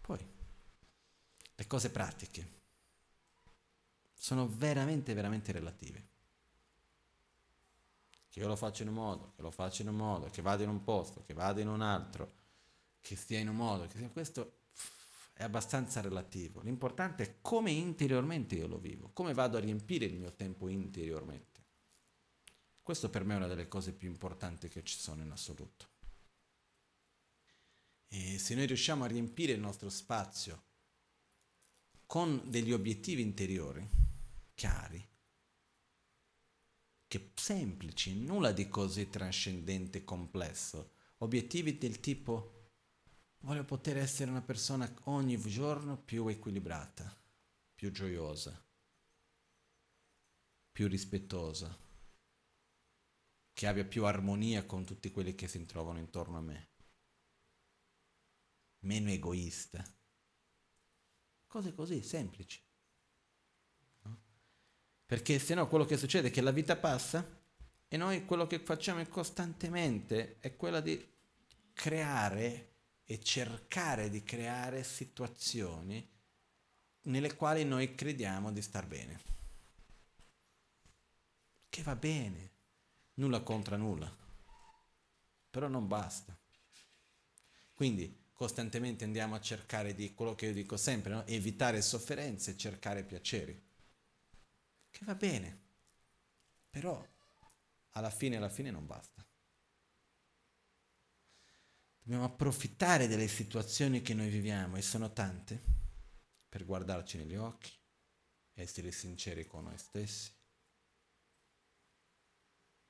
Poi, 0.00 0.26
le 1.56 1.66
cose 1.66 1.90
pratiche 1.90 2.56
sono 4.14 4.48
veramente, 4.48 5.12
veramente 5.12 5.52
relative 5.52 6.16
che 8.38 8.44
io 8.44 8.48
lo 8.48 8.56
faccio 8.56 8.82
in 8.82 8.88
un 8.88 8.94
modo, 8.94 9.32
che 9.34 9.42
lo 9.42 9.50
faccio 9.50 9.82
in 9.82 9.88
un 9.88 9.96
modo, 9.96 10.30
che 10.30 10.42
vado 10.42 10.62
in 10.62 10.68
un 10.68 10.84
posto, 10.84 11.24
che 11.24 11.34
vado 11.34 11.60
in 11.60 11.68
un 11.68 11.80
altro, 11.80 12.32
che 13.00 13.16
stia 13.16 13.40
in 13.40 13.48
un 13.48 13.56
modo, 13.56 13.86
che 13.86 13.98
sia 13.98 14.08
questo 14.08 14.60
è 15.32 15.42
abbastanza 15.42 16.00
relativo. 16.00 16.60
L'importante 16.60 17.22
è 17.24 17.34
come 17.40 17.72
interiormente 17.72 18.54
io 18.54 18.68
lo 18.68 18.78
vivo, 18.78 19.10
come 19.12 19.34
vado 19.34 19.56
a 19.56 19.60
riempire 19.60 20.04
il 20.04 20.14
mio 20.14 20.32
tempo 20.34 20.68
interiormente. 20.68 21.46
Questo 22.80 23.10
per 23.10 23.24
me 23.24 23.34
è 23.34 23.36
una 23.38 23.48
delle 23.48 23.68
cose 23.68 23.92
più 23.92 24.08
importanti 24.08 24.68
che 24.68 24.84
ci 24.84 24.96
sono 24.96 25.22
in 25.22 25.30
assoluto. 25.30 25.86
E 28.06 28.38
se 28.38 28.54
noi 28.54 28.66
riusciamo 28.66 29.04
a 29.04 29.08
riempire 29.08 29.52
il 29.52 29.60
nostro 29.60 29.90
spazio 29.90 30.62
con 32.06 32.40
degli 32.46 32.72
obiettivi 32.72 33.20
interiori 33.20 33.86
chiari, 34.54 35.07
che 37.08 37.32
semplici, 37.34 38.14
nulla 38.14 38.52
di 38.52 38.68
così 38.68 39.08
trascendente 39.08 39.98
e 39.98 40.04
complesso. 40.04 40.92
Obiettivi 41.18 41.78
del 41.78 41.98
tipo 41.98 42.54
voglio 43.40 43.64
poter 43.64 43.96
essere 43.96 44.30
una 44.30 44.42
persona 44.42 44.92
ogni 45.04 45.38
giorno 45.40 45.96
più 45.96 46.28
equilibrata. 46.28 47.16
più 47.78 47.92
gioiosa, 47.92 48.60
più 50.72 50.88
rispettosa, 50.88 51.78
che 53.52 53.66
abbia 53.68 53.84
più 53.84 54.04
armonia 54.04 54.66
con 54.66 54.84
tutti 54.84 55.12
quelli 55.12 55.36
che 55.36 55.46
si 55.46 55.64
trovano 55.64 56.00
intorno 56.00 56.38
a 56.38 56.40
me, 56.40 56.70
meno 58.80 59.10
egoista. 59.10 59.84
Cose 61.46 61.72
così, 61.72 62.02
semplici. 62.02 62.60
Perché 65.08 65.38
se 65.38 65.54
no 65.54 65.66
quello 65.68 65.86
che 65.86 65.96
succede 65.96 66.28
è 66.28 66.30
che 66.30 66.42
la 66.42 66.50
vita 66.50 66.76
passa 66.76 67.26
e 67.88 67.96
noi 67.96 68.26
quello 68.26 68.46
che 68.46 68.58
facciamo 68.58 69.02
costantemente 69.06 70.36
è 70.38 70.54
quella 70.54 70.80
di 70.80 71.02
creare 71.72 72.74
e 73.04 73.18
cercare 73.18 74.10
di 74.10 74.22
creare 74.22 74.84
situazioni 74.84 76.06
nelle 77.04 77.34
quali 77.36 77.64
noi 77.64 77.94
crediamo 77.94 78.52
di 78.52 78.60
star 78.60 78.86
bene. 78.86 79.20
Che 81.70 81.82
va 81.82 81.96
bene, 81.96 82.50
nulla 83.14 83.40
contro 83.40 83.78
nulla, 83.78 84.14
però 85.48 85.68
non 85.68 85.88
basta. 85.88 86.38
Quindi 87.72 88.26
costantemente 88.34 89.04
andiamo 89.04 89.36
a 89.36 89.40
cercare 89.40 89.94
di, 89.94 90.12
quello 90.12 90.34
che 90.34 90.48
io 90.48 90.52
dico 90.52 90.76
sempre, 90.76 91.14
no? 91.14 91.26
evitare 91.26 91.80
sofferenze 91.80 92.58
cercare 92.58 93.04
piaceri. 93.04 93.67
Che 94.98 95.04
va 95.04 95.14
bene, 95.14 95.56
però 96.70 97.00
alla 97.90 98.10
fine, 98.10 98.34
alla 98.34 98.48
fine 98.48 98.72
non 98.72 98.84
basta. 98.84 99.24
Dobbiamo 102.00 102.24
approfittare 102.24 103.06
delle 103.06 103.28
situazioni 103.28 104.02
che 104.02 104.12
noi 104.12 104.28
viviamo, 104.28 104.76
e 104.76 104.82
sono 104.82 105.12
tante, 105.12 105.62
per 106.48 106.64
guardarci 106.64 107.16
negli 107.16 107.36
occhi, 107.36 107.70
essere 108.54 108.90
sinceri 108.90 109.46
con 109.46 109.66
noi 109.66 109.78
stessi. 109.78 110.32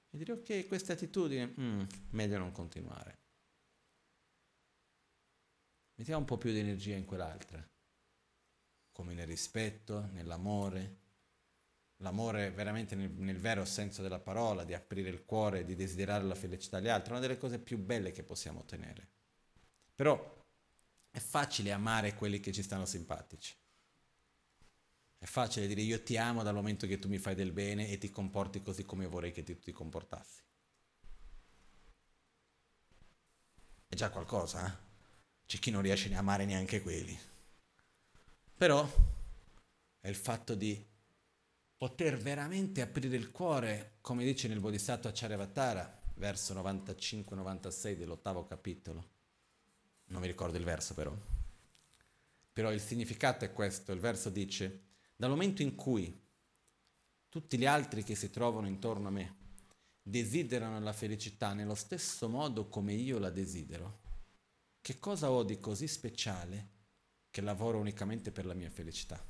E 0.08 0.16
dire 0.16 0.32
ok, 0.32 0.66
questa 0.66 0.94
attitudine, 0.94 1.54
mm, 1.60 1.82
meglio 2.12 2.38
non 2.38 2.52
continuare. 2.52 3.18
Mettiamo 5.96 6.20
un 6.20 6.26
po' 6.26 6.38
più 6.38 6.52
di 6.52 6.60
energia 6.60 6.96
in 6.96 7.04
quell'altra, 7.04 7.62
come 8.92 9.12
nel 9.12 9.26
rispetto, 9.26 10.06
nell'amore, 10.06 11.07
l'amore 11.98 12.50
veramente 12.50 12.94
nel, 12.94 13.10
nel, 13.10 13.38
vero 13.38 13.64
senso 13.64 14.02
della 14.02 14.20
parola, 14.20 14.64
di 14.64 14.74
aprire 14.74 15.08
il 15.08 15.24
cuore, 15.24 15.64
di 15.64 15.74
desiderare 15.74 16.24
la 16.24 16.34
felicità 16.34 16.78
agli 16.78 16.88
altri, 16.88 17.10
è 17.10 17.12
una 17.12 17.20
delle 17.20 17.38
cose 17.38 17.58
più 17.58 17.78
belle 17.78 18.12
che 18.12 18.22
possiamo 18.22 18.60
ottenere. 18.60 19.08
Però 19.94 20.36
è 21.10 21.18
facile 21.18 21.72
amare 21.72 22.14
quelli 22.14 22.40
che 22.40 22.52
ci 22.52 22.62
stanno 22.62 22.86
simpatici. 22.86 23.56
È 25.18 25.24
facile 25.24 25.66
dire 25.66 25.80
io 25.80 26.02
ti 26.02 26.16
amo 26.16 26.44
dal 26.44 26.54
momento 26.54 26.86
che 26.86 27.00
tu 27.00 27.08
mi 27.08 27.18
fai 27.18 27.34
del 27.34 27.50
bene 27.50 27.88
e 27.88 27.98
ti 27.98 28.10
comporti 28.10 28.62
così 28.62 28.84
come 28.84 29.06
vorrei 29.06 29.32
che 29.32 29.42
tu 29.42 29.58
ti 29.58 29.72
comportassi. 29.72 30.42
È 33.88 33.94
già 33.96 34.10
qualcosa, 34.10 34.66
eh? 34.66 34.86
C'è 35.46 35.58
chi 35.58 35.70
non 35.70 35.82
riesce 35.82 36.14
a 36.14 36.18
amare 36.18 36.44
neanche 36.44 36.82
quelli. 36.82 37.18
Però 38.56 38.86
è 39.98 40.08
il 40.08 40.14
fatto 40.14 40.54
di 40.54 40.86
poter 41.78 42.18
veramente 42.18 42.82
aprire 42.82 43.16
il 43.16 43.30
cuore, 43.30 43.98
come 44.00 44.24
dice 44.24 44.48
nel 44.48 44.58
Bodhisattva 44.58 45.12
Charyavatara, 45.14 46.02
verso 46.14 46.52
95-96 46.54 47.94
dell'ottavo 47.94 48.44
capitolo. 48.44 49.10
Non 50.06 50.20
mi 50.20 50.26
ricordo 50.26 50.58
il 50.58 50.64
verso 50.64 50.94
però. 50.94 51.16
Però 52.52 52.72
il 52.72 52.80
significato 52.80 53.44
è 53.44 53.52
questo, 53.52 53.92
il 53.92 54.00
verso 54.00 54.28
dice, 54.28 54.86
dal 55.14 55.30
momento 55.30 55.62
in 55.62 55.76
cui 55.76 56.20
tutti 57.28 57.56
gli 57.56 57.66
altri 57.66 58.02
che 58.02 58.16
si 58.16 58.28
trovano 58.28 58.66
intorno 58.66 59.06
a 59.06 59.12
me 59.12 59.36
desiderano 60.02 60.80
la 60.80 60.92
felicità 60.92 61.52
nello 61.52 61.76
stesso 61.76 62.28
modo 62.28 62.66
come 62.66 62.94
io 62.94 63.20
la 63.20 63.30
desidero, 63.30 64.00
che 64.80 64.98
cosa 64.98 65.30
ho 65.30 65.44
di 65.44 65.60
così 65.60 65.86
speciale 65.86 66.70
che 67.30 67.40
lavoro 67.40 67.78
unicamente 67.78 68.32
per 68.32 68.46
la 68.46 68.54
mia 68.54 68.70
felicità? 68.70 69.24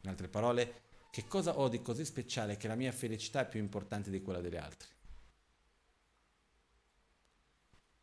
In 0.00 0.08
altre 0.08 0.28
parole, 0.28 0.83
che 1.14 1.28
cosa 1.28 1.60
ho 1.60 1.68
di 1.68 1.80
così 1.80 2.04
speciale 2.04 2.56
che 2.56 2.66
la 2.66 2.74
mia 2.74 2.90
felicità 2.90 3.42
è 3.42 3.48
più 3.48 3.60
importante 3.60 4.10
di 4.10 4.20
quella 4.20 4.40
degli 4.40 4.56
altri? 4.56 4.88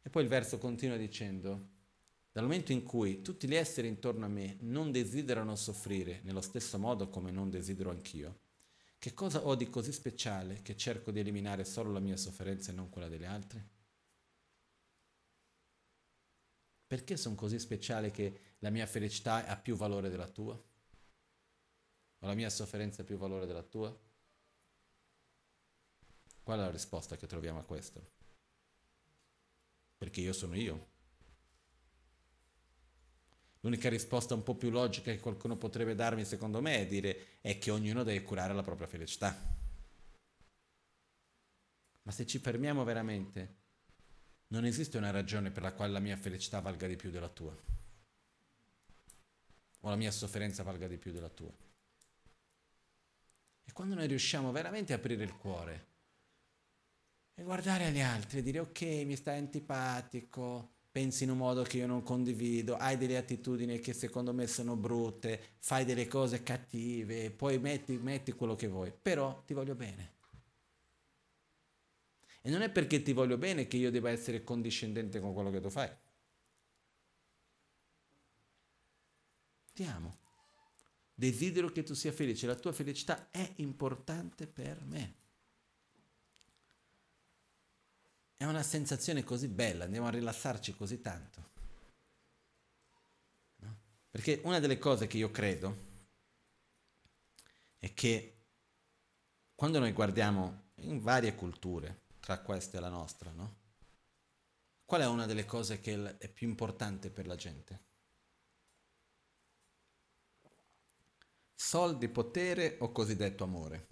E 0.02 0.10
poi 0.10 0.24
il 0.24 0.30
verso 0.30 0.58
continua 0.58 0.96
dicendo, 0.96 1.72
dal 2.32 2.46
momento 2.46 2.72
in 2.72 2.84
cui 2.84 3.22
tutti 3.22 3.50
gli 3.50 3.56
esseri 3.56 3.90
intorno 3.90 4.24
a 4.24 4.30
me 4.30 4.56
non 4.62 4.94
desiderano 4.94 5.58
soffrire 5.58 6.22
nello 6.24 6.40
stesso 6.40 6.80
modo 6.80 7.10
come 7.10 7.32
non 7.32 7.50
desidero 7.50 7.90
anch'io, 7.90 8.40
che 8.98 9.14
cosa 9.14 9.46
ho 9.46 9.56
di 9.56 9.70
così 9.70 9.92
speciale 9.92 10.62
che 10.62 10.78
cerco 10.78 11.12
di 11.12 11.20
eliminare 11.20 11.66
solo 11.66 11.92
la 11.92 12.00
mia 12.00 12.16
sofferenza 12.16 12.72
e 12.72 12.76
non 12.76 12.90
quella 12.90 13.10
degli 13.10 13.26
altri? 13.26 13.62
Perché 16.88 17.18
sono 17.18 17.36
così 17.36 17.60
speciale 17.60 18.10
che 18.10 18.56
la 18.60 18.70
mia 18.70 18.86
felicità 18.86 19.46
ha 19.48 19.58
più 19.58 19.76
valore 19.76 20.10
della 20.10 20.30
tua? 20.30 20.71
O 22.24 22.28
la 22.28 22.34
mia 22.34 22.50
sofferenza 22.50 23.02
ha 23.02 23.06
più 23.06 23.18
valore 23.18 23.46
della 23.46 23.64
tua? 23.64 23.96
Qual 26.44 26.60
è 26.60 26.62
la 26.62 26.72
risposta 26.72 27.18
che 27.18 27.28
troviamo 27.28 27.60
a 27.60 27.64
questo? 27.64 28.10
Perché 29.98 30.22
io 30.22 30.34
sono 30.34 30.56
io. 30.56 30.90
L'unica 33.62 33.90
risposta 33.90 34.34
un 34.34 34.44
po' 34.44 34.56
più 34.56 34.70
logica 34.70 35.12
che 35.12 35.20
qualcuno 35.20 35.56
potrebbe 35.56 35.96
darmi, 35.96 36.26
secondo 36.26 36.62
me, 36.62 36.80
è 36.80 36.88
dire 36.88 37.40
è 37.42 37.58
che 37.58 37.72
ognuno 37.72 38.04
deve 38.04 38.24
curare 38.24 38.54
la 38.54 38.64
propria 38.64 38.88
felicità. 38.88 39.36
Ma 42.04 42.12
se 42.12 42.26
ci 42.26 42.40
fermiamo 42.40 42.84
veramente, 42.84 43.60
non 44.48 44.66
esiste 44.66 44.98
una 44.98 45.12
ragione 45.12 45.52
per 45.52 45.64
la 45.64 45.74
quale 45.74 45.92
la 45.92 46.00
mia 46.00 46.18
felicità 46.18 46.60
valga 46.60 46.88
di 46.88 46.96
più 46.96 47.10
della 47.10 47.30
tua. 47.30 47.56
O 49.82 49.90
la 49.90 49.96
mia 49.96 50.12
sofferenza 50.12 50.64
valga 50.64 50.88
di 50.88 50.98
più 50.98 51.12
della 51.12 51.30
tua. 51.30 51.70
E 53.64 53.72
quando 53.74 53.96
noi 53.96 54.08
riusciamo 54.08 54.52
veramente 54.52 54.94
a 54.94 54.98
aprire 54.98 55.24
il 55.24 55.36
cuore 55.36 55.88
e 57.34 57.44
guardare 57.44 57.86
agli 57.86 58.02
altri 58.02 58.40
e 58.40 58.44
dire 58.44 58.60
ok, 58.60 58.82
mi 59.06 59.16
stai 59.16 59.38
antipatico, 59.38 60.70
pensi 60.92 61.24
in 61.24 61.32
un 61.32 61.38
modo 61.38 61.64
che 61.64 61.78
io 61.78 61.88
non 61.88 62.04
condivido, 62.04 62.76
hai 62.76 62.98
delle 62.98 63.18
attitudini 63.18 63.80
che 63.80 63.94
secondo 63.94 64.34
me 64.34 64.46
sono 64.48 64.76
brutte, 64.76 65.56
fai 65.60 65.86
delle 65.86 66.08
cose 66.08 66.44
cattive, 66.44 67.32
poi 67.32 67.58
metti, 67.60 67.98
metti 67.98 68.34
quello 68.34 68.56
che 68.56 68.68
vuoi, 68.68 68.92
però 68.92 69.42
ti 69.46 69.54
voglio 69.54 69.76
bene. 69.76 70.20
E 72.42 72.50
non 72.50 72.62
è 72.62 72.70
perché 72.70 73.02
ti 73.02 73.14
voglio 73.14 73.38
bene 73.38 73.68
che 73.68 73.78
io 73.78 73.92
debba 73.92 74.10
essere 74.10 74.44
condiscendente 74.44 75.20
con 75.20 75.34
quello 75.34 75.52
che 75.52 75.62
tu 75.62 75.70
fai. 75.70 75.90
Ti 79.74 79.84
amo. 79.84 80.21
Desidero 81.22 81.70
che 81.70 81.84
tu 81.84 81.94
sia 81.94 82.12
felice, 82.12 82.48
la 82.48 82.56
tua 82.56 82.72
felicità 82.72 83.30
è 83.30 83.54
importante 83.58 84.48
per 84.48 84.82
me. 84.82 85.16
È 88.36 88.44
una 88.44 88.64
sensazione 88.64 89.24
così 89.24 89.48
bella, 89.48 89.84
andiamo 89.84 90.08
a 90.08 90.10
rilassarci 90.10 90.74
così 90.74 91.00
tanto. 91.00 91.50
No? 93.58 93.78
Perché 94.10 94.42
una 94.46 94.58
delle 94.58 94.80
cose 94.80 95.06
che 95.06 95.18
io 95.18 95.30
credo 95.30 95.90
è 97.78 97.94
che 97.94 98.48
quando 99.54 99.78
noi 99.78 99.92
guardiamo 99.92 100.72
in 100.78 101.02
varie 101.02 101.36
culture, 101.36 102.06
tra 102.20 102.40
queste 102.40 102.80
la 102.80 102.90
nostra, 102.90 103.30
no? 103.30 103.60
Qual 104.86 105.02
è 105.02 105.06
una 105.06 105.28
delle 105.28 105.46
cose 105.46 105.80
che 105.80 106.18
è 106.18 106.28
più 106.30 106.48
importante 106.48 107.12
per 107.12 107.28
la 107.28 107.36
gente? 107.36 107.90
Soldi, 111.62 112.10
potere 112.10 112.78
o 112.80 112.92
cosiddetto 112.92 113.44
amore? 113.44 113.88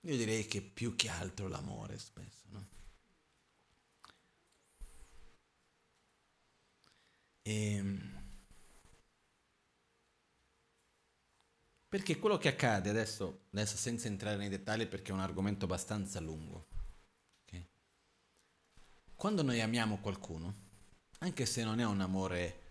Io 0.00 0.16
direi 0.16 0.46
che 0.46 0.62
più 0.62 0.96
che 0.96 1.10
altro 1.10 1.46
l'amore 1.46 1.98
spesso, 1.98 2.46
no? 2.48 2.66
E... 7.42 7.74
Ehm, 7.74 8.24
perché 11.88 12.18
quello 12.18 12.38
che 12.38 12.48
accade 12.48 12.88
adesso, 12.88 13.48
adesso 13.52 13.76
senza 13.76 14.08
entrare 14.08 14.36
nei 14.36 14.48
dettagli 14.48 14.86
perché 14.86 15.10
è 15.10 15.14
un 15.14 15.20
argomento 15.20 15.66
abbastanza 15.66 16.20
lungo, 16.20 16.68
okay? 17.44 17.68
quando 19.14 19.42
noi 19.42 19.60
amiamo 19.60 19.98
qualcuno, 19.98 20.54
anche 21.18 21.44
se 21.44 21.62
non 21.64 21.80
è 21.80 21.84
un 21.84 22.00
amore 22.00 22.64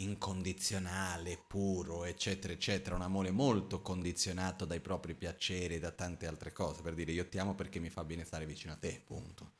incondizionale, 0.00 1.42
puro, 1.46 2.04
eccetera, 2.04 2.52
eccetera, 2.52 2.94
un 2.94 3.02
amore 3.02 3.30
molto 3.30 3.80
condizionato 3.82 4.64
dai 4.64 4.80
propri 4.80 5.14
piaceri 5.14 5.74
e 5.74 5.78
da 5.80 5.90
tante 5.90 6.26
altre 6.26 6.52
cose, 6.52 6.82
per 6.82 6.94
dire 6.94 7.12
io 7.12 7.28
ti 7.28 7.38
amo 7.38 7.54
perché 7.54 7.80
mi 7.80 7.90
fa 7.90 8.04
bene 8.04 8.24
stare 8.24 8.46
vicino 8.46 8.72
a 8.72 8.76
te, 8.76 9.00
punto. 9.04 9.56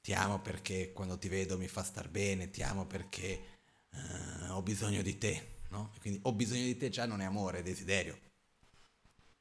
Ti 0.00 0.12
amo 0.14 0.40
perché 0.40 0.92
quando 0.92 1.18
ti 1.18 1.28
vedo 1.28 1.58
mi 1.58 1.68
fa 1.68 1.82
star 1.82 2.08
bene, 2.08 2.50
ti 2.50 2.62
amo 2.62 2.86
perché 2.86 3.58
uh, 3.90 4.52
ho 4.52 4.62
bisogno 4.62 5.02
di 5.02 5.18
te, 5.18 5.58
no? 5.70 5.92
Quindi 6.00 6.20
ho 6.22 6.32
bisogno 6.32 6.64
di 6.64 6.76
te 6.76 6.88
già 6.88 7.06
non 7.06 7.20
è 7.20 7.24
amore, 7.24 7.58
è 7.58 7.62
desiderio, 7.62 8.18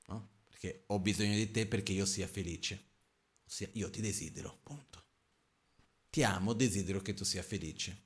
no? 0.08 0.30
Perché 0.50 0.84
ho 0.88 1.00
bisogno 1.00 1.36
di 1.36 1.50
te 1.52 1.66
perché 1.66 1.94
io 1.94 2.06
sia 2.06 2.28
felice, 2.28 2.92
ossia 3.46 3.70
io 3.74 3.90
ti 3.90 4.02
desidero, 4.02 4.60
punto. 4.64 5.02
Ti 6.10 6.24
amo, 6.24 6.54
desidero 6.54 7.02
che 7.02 7.14
tu 7.14 7.24
sia 7.24 7.42
felice. 7.42 8.03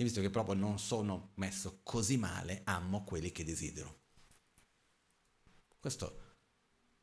E 0.00 0.02
visto 0.02 0.22
che 0.22 0.30
proprio 0.30 0.54
non 0.54 0.78
sono 0.78 1.32
messo 1.34 1.80
così 1.82 2.16
male, 2.16 2.62
amo 2.64 3.04
quelli 3.04 3.30
che 3.32 3.44
desidero. 3.44 4.00
Questo 5.78 6.38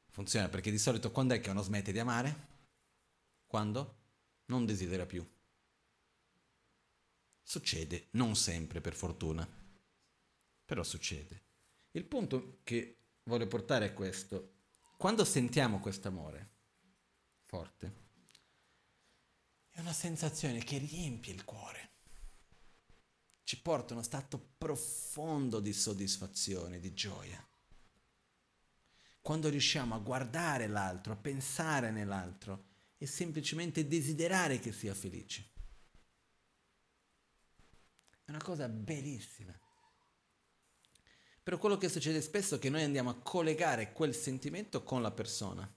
funziona 0.09 0.49
perché 0.49 0.71
di 0.71 0.79
solito 0.79 1.11
quando 1.11 1.35
è 1.35 1.39
che 1.39 1.51
uno 1.51 1.61
smette 1.61 1.91
di 1.91 1.99
amare? 1.99 2.47
Quando 3.45 3.97
non 4.45 4.65
desidera 4.65 5.05
più. 5.05 5.23
Succede, 7.43 8.07
non 8.13 8.35
sempre 8.35 8.81
per 8.81 8.95
fortuna, 8.95 9.47
però 10.65 10.81
succede. 10.81 11.43
Il 11.91 12.05
punto 12.05 12.61
che 12.63 12.97
voglio 13.25 13.45
portare 13.45 13.85
è 13.85 13.93
questo. 13.93 14.55
Quando 14.97 15.23
sentiamo 15.23 15.79
questo 15.79 16.07
amore 16.07 16.49
forte, 17.43 17.93
è 19.69 19.81
una 19.81 19.93
sensazione 19.93 20.63
che 20.63 20.79
riempie 20.79 21.31
il 21.31 21.45
cuore, 21.45 21.96
ci 23.47 23.61
porta 23.61 23.91
a 23.91 23.93
uno 23.93 24.03
stato 24.03 24.55
profondo 24.57 25.61
di 25.61 25.71
soddisfazione, 25.71 26.81
di 26.81 26.93
gioia. 26.93 27.41
Quando 29.21 29.47
riusciamo 29.47 29.95
a 29.95 29.99
guardare 29.99 30.67
l'altro, 30.67 31.13
a 31.13 31.15
pensare 31.15 31.89
nell'altro 31.89 32.65
e 32.97 33.05
semplicemente 33.05 33.87
desiderare 33.87 34.59
che 34.59 34.73
sia 34.73 34.93
felice. 34.93 35.49
È 38.25 38.31
una 38.31 38.43
cosa 38.43 38.67
bellissima. 38.67 39.57
Però 41.41 41.57
quello 41.57 41.77
che 41.77 41.87
succede 41.87 42.21
spesso 42.21 42.55
è 42.55 42.59
che 42.59 42.69
noi 42.69 42.83
andiamo 42.83 43.11
a 43.11 43.21
collegare 43.21 43.93
quel 43.93 44.13
sentimento 44.13 44.83
con 44.83 45.01
la 45.01 45.11
persona. 45.11 45.73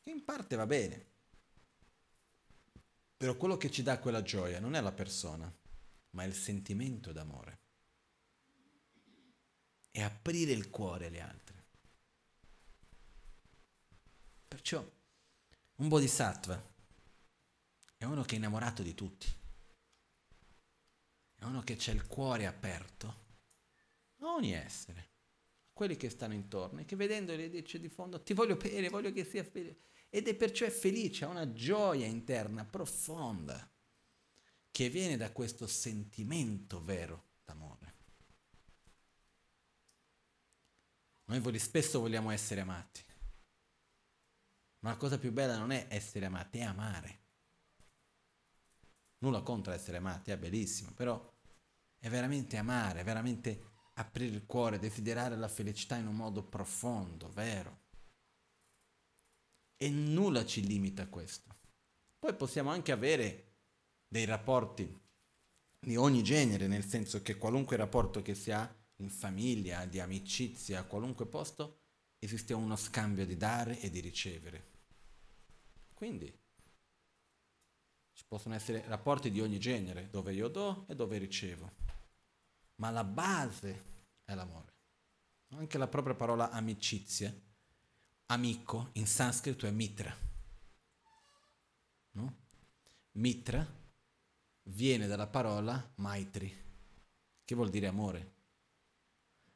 Che 0.00 0.10
in 0.10 0.24
parte 0.24 0.56
va 0.56 0.64
bene. 0.64 1.12
Però 3.24 3.36
quello 3.36 3.56
che 3.56 3.70
ci 3.70 3.82
dà 3.82 3.98
quella 3.98 4.20
gioia 4.20 4.60
non 4.60 4.74
è 4.74 4.82
la 4.82 4.92
persona, 4.92 5.50
ma 6.10 6.24
è 6.24 6.26
il 6.26 6.34
sentimento 6.34 7.10
d'amore. 7.10 7.58
È 9.90 10.02
aprire 10.02 10.52
il 10.52 10.68
cuore 10.68 11.06
alle 11.06 11.20
altre. 11.22 11.64
Perciò 14.46 14.86
un 15.76 15.88
bodhisattva 15.88 16.62
è 17.96 18.04
uno 18.04 18.24
che 18.24 18.34
è 18.34 18.36
innamorato 18.36 18.82
di 18.82 18.92
tutti 18.92 19.26
è 21.36 21.44
uno 21.44 21.62
che 21.62 21.76
c'è 21.76 21.92
il 21.92 22.06
cuore 22.06 22.44
aperto 22.44 23.06
a 24.18 24.34
ogni 24.34 24.52
essere, 24.52 25.00
a 25.00 25.70
quelli 25.72 25.96
che 25.96 26.10
stanno 26.10 26.34
intorno 26.34 26.80
e 26.80 26.84
che 26.84 26.94
vedendoli 26.94 27.48
dice 27.48 27.80
di 27.80 27.88
fondo 27.88 28.22
ti 28.22 28.34
voglio 28.34 28.56
bene, 28.56 28.90
voglio 28.90 29.12
che 29.12 29.24
sia 29.24 29.44
felice 29.44 29.92
ed 30.14 30.28
è 30.28 30.36
perciò 30.36 30.70
felice, 30.70 31.24
ha 31.24 31.28
una 31.28 31.52
gioia 31.52 32.06
interna 32.06 32.64
profonda 32.64 33.68
che 34.70 34.88
viene 34.88 35.16
da 35.16 35.32
questo 35.32 35.66
sentimento 35.66 36.80
vero 36.84 37.30
d'amore. 37.44 37.94
Noi 41.24 41.58
spesso 41.58 41.98
vogliamo 41.98 42.30
essere 42.30 42.60
amati, 42.60 43.04
ma 44.82 44.90
la 44.90 44.96
cosa 44.96 45.18
più 45.18 45.32
bella 45.32 45.58
non 45.58 45.72
è 45.72 45.86
essere 45.88 46.26
amati, 46.26 46.58
è 46.58 46.62
amare. 46.62 47.22
Nulla 49.18 49.42
contro 49.42 49.72
essere 49.72 49.96
amati, 49.96 50.30
è 50.30 50.38
bellissimo, 50.38 50.92
però 50.92 51.28
è 51.98 52.08
veramente 52.08 52.56
amare, 52.56 53.00
è 53.00 53.04
veramente 53.04 53.72
aprire 53.94 54.36
il 54.36 54.46
cuore, 54.46 54.78
desiderare 54.78 55.34
la 55.34 55.48
felicità 55.48 55.96
in 55.96 56.06
un 56.06 56.14
modo 56.14 56.44
profondo, 56.44 57.28
vero. 57.30 57.82
E 59.84 59.90
nulla 59.90 60.46
ci 60.46 60.66
limita 60.66 61.02
a 61.02 61.08
questo. 61.08 61.54
Poi 62.18 62.34
possiamo 62.34 62.70
anche 62.70 62.92
avere 62.92 63.56
dei 64.08 64.24
rapporti 64.24 65.00
di 65.78 65.96
ogni 65.96 66.22
genere, 66.22 66.66
nel 66.66 66.84
senso 66.84 67.20
che 67.20 67.36
qualunque 67.36 67.76
rapporto 67.76 68.22
che 68.22 68.34
si 68.34 68.50
ha 68.50 68.74
in 68.96 69.10
famiglia, 69.10 69.84
di 69.84 70.00
amicizia, 70.00 70.80
a 70.80 70.84
qualunque 70.84 71.26
posto, 71.26 71.80
esiste 72.18 72.54
uno 72.54 72.76
scambio 72.76 73.26
di 73.26 73.36
dare 73.36 73.78
e 73.80 73.90
di 73.90 74.00
ricevere. 74.00 74.70
Quindi 75.92 76.32
ci 78.14 78.24
possono 78.26 78.54
essere 78.54 78.84
rapporti 78.86 79.30
di 79.30 79.42
ogni 79.42 79.58
genere, 79.58 80.08
dove 80.08 80.32
io 80.32 80.48
do 80.48 80.86
e 80.88 80.94
dove 80.94 81.18
ricevo 81.18 81.84
ma 82.76 82.90
la 82.90 83.04
base 83.04 83.84
è 84.24 84.34
l'amore. 84.34 84.72
Anche 85.54 85.78
la 85.78 85.86
propria 85.86 86.14
parola 86.14 86.50
amicizia, 86.50 87.32
amico, 88.26 88.90
in 88.92 89.06
sanscrito 89.06 89.66
è 89.66 89.70
mitra. 89.70 90.16
No? 92.12 92.36
Mitra 93.12 93.66
viene 94.64 95.06
dalla 95.06 95.26
parola 95.26 95.92
maitri, 95.96 96.52
che 97.44 97.54
vuol 97.54 97.70
dire 97.70 97.86
amore. 97.86 98.32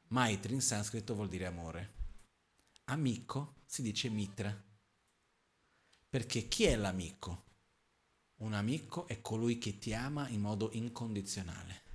Maitri 0.09 0.53
in 0.53 0.61
sanscrito 0.61 1.15
vuol 1.15 1.29
dire 1.29 1.45
amore. 1.45 1.93
Amico 2.85 3.61
si 3.65 3.81
dice 3.81 4.09
mitra. 4.09 4.67
Perché 6.09 6.47
chi 6.47 6.63
è 6.63 6.75
l'amico? 6.75 7.45
Un 8.37 8.53
amico 8.53 9.07
è 9.07 9.21
colui 9.21 9.57
che 9.57 9.77
ti 9.77 9.93
ama 9.93 10.27
in 10.29 10.41
modo 10.41 10.71
incondizionale. 10.71 11.88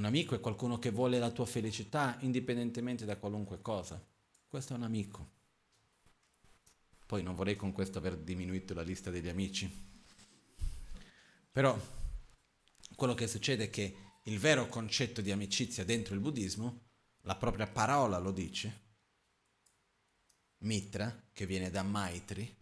Un 0.00 0.06
amico 0.06 0.34
è 0.34 0.40
qualcuno 0.40 0.78
che 0.78 0.90
vuole 0.90 1.18
la 1.18 1.30
tua 1.30 1.44
felicità 1.44 2.16
indipendentemente 2.20 3.04
da 3.04 3.18
qualunque 3.18 3.60
cosa. 3.60 4.02
Questo 4.48 4.72
è 4.72 4.76
un 4.76 4.82
amico. 4.82 5.30
Poi 7.04 7.22
non 7.22 7.34
vorrei 7.34 7.54
con 7.54 7.72
questo 7.72 7.98
aver 7.98 8.16
diminuito 8.16 8.72
la 8.72 8.80
lista 8.80 9.10
degli 9.10 9.28
amici. 9.28 9.70
Però 11.52 11.78
quello 12.96 13.12
che 13.12 13.26
succede 13.26 13.64
è 13.64 13.68
che 13.68 13.96
il 14.22 14.38
vero 14.38 14.68
concetto 14.68 15.20
di 15.20 15.32
amicizia 15.32 15.84
dentro 15.84 16.14
il 16.14 16.20
buddismo, 16.20 16.80
la 17.24 17.36
propria 17.36 17.66
parola 17.66 18.16
lo 18.16 18.32
dice, 18.32 18.80
Mitra, 20.60 21.28
che 21.30 21.44
viene 21.44 21.68
da 21.68 21.82
Maitri, 21.82 22.56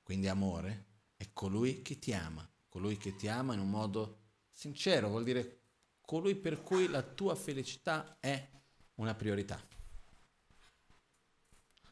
quindi 0.00 0.28
amore, 0.28 1.00
è 1.16 1.28
colui 1.32 1.82
che 1.82 1.98
ti 1.98 2.14
ama, 2.14 2.48
colui 2.68 2.96
che 2.98 3.16
ti 3.16 3.26
ama 3.26 3.52
in 3.52 3.58
un 3.58 3.68
modo 3.68 4.18
sincero, 4.48 5.08
vuol 5.08 5.24
dire 5.24 5.64
colui 6.06 6.36
per 6.36 6.62
cui 6.62 6.88
la 6.88 7.02
tua 7.02 7.34
felicità 7.34 8.16
è 8.20 8.50
una 8.94 9.14
priorità. 9.14 9.60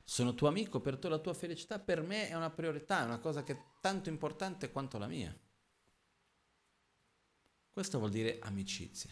Sono 0.02 0.34
tuo 0.34 0.48
amico, 0.48 0.80
per 0.80 0.98
te 0.98 1.08
la 1.08 1.18
tua 1.18 1.34
felicità 1.34 1.78
per 1.78 2.00
me 2.00 2.28
è 2.28 2.34
una 2.34 2.50
priorità, 2.50 3.00
è 3.00 3.04
una 3.04 3.18
cosa 3.18 3.42
che 3.42 3.52
è 3.52 3.62
tanto 3.80 4.08
importante 4.08 4.70
quanto 4.70 4.96
la 4.96 5.08
mia. 5.08 5.36
Questo 7.70 7.98
vuol 7.98 8.10
dire 8.10 8.38
amicizia. 8.38 9.10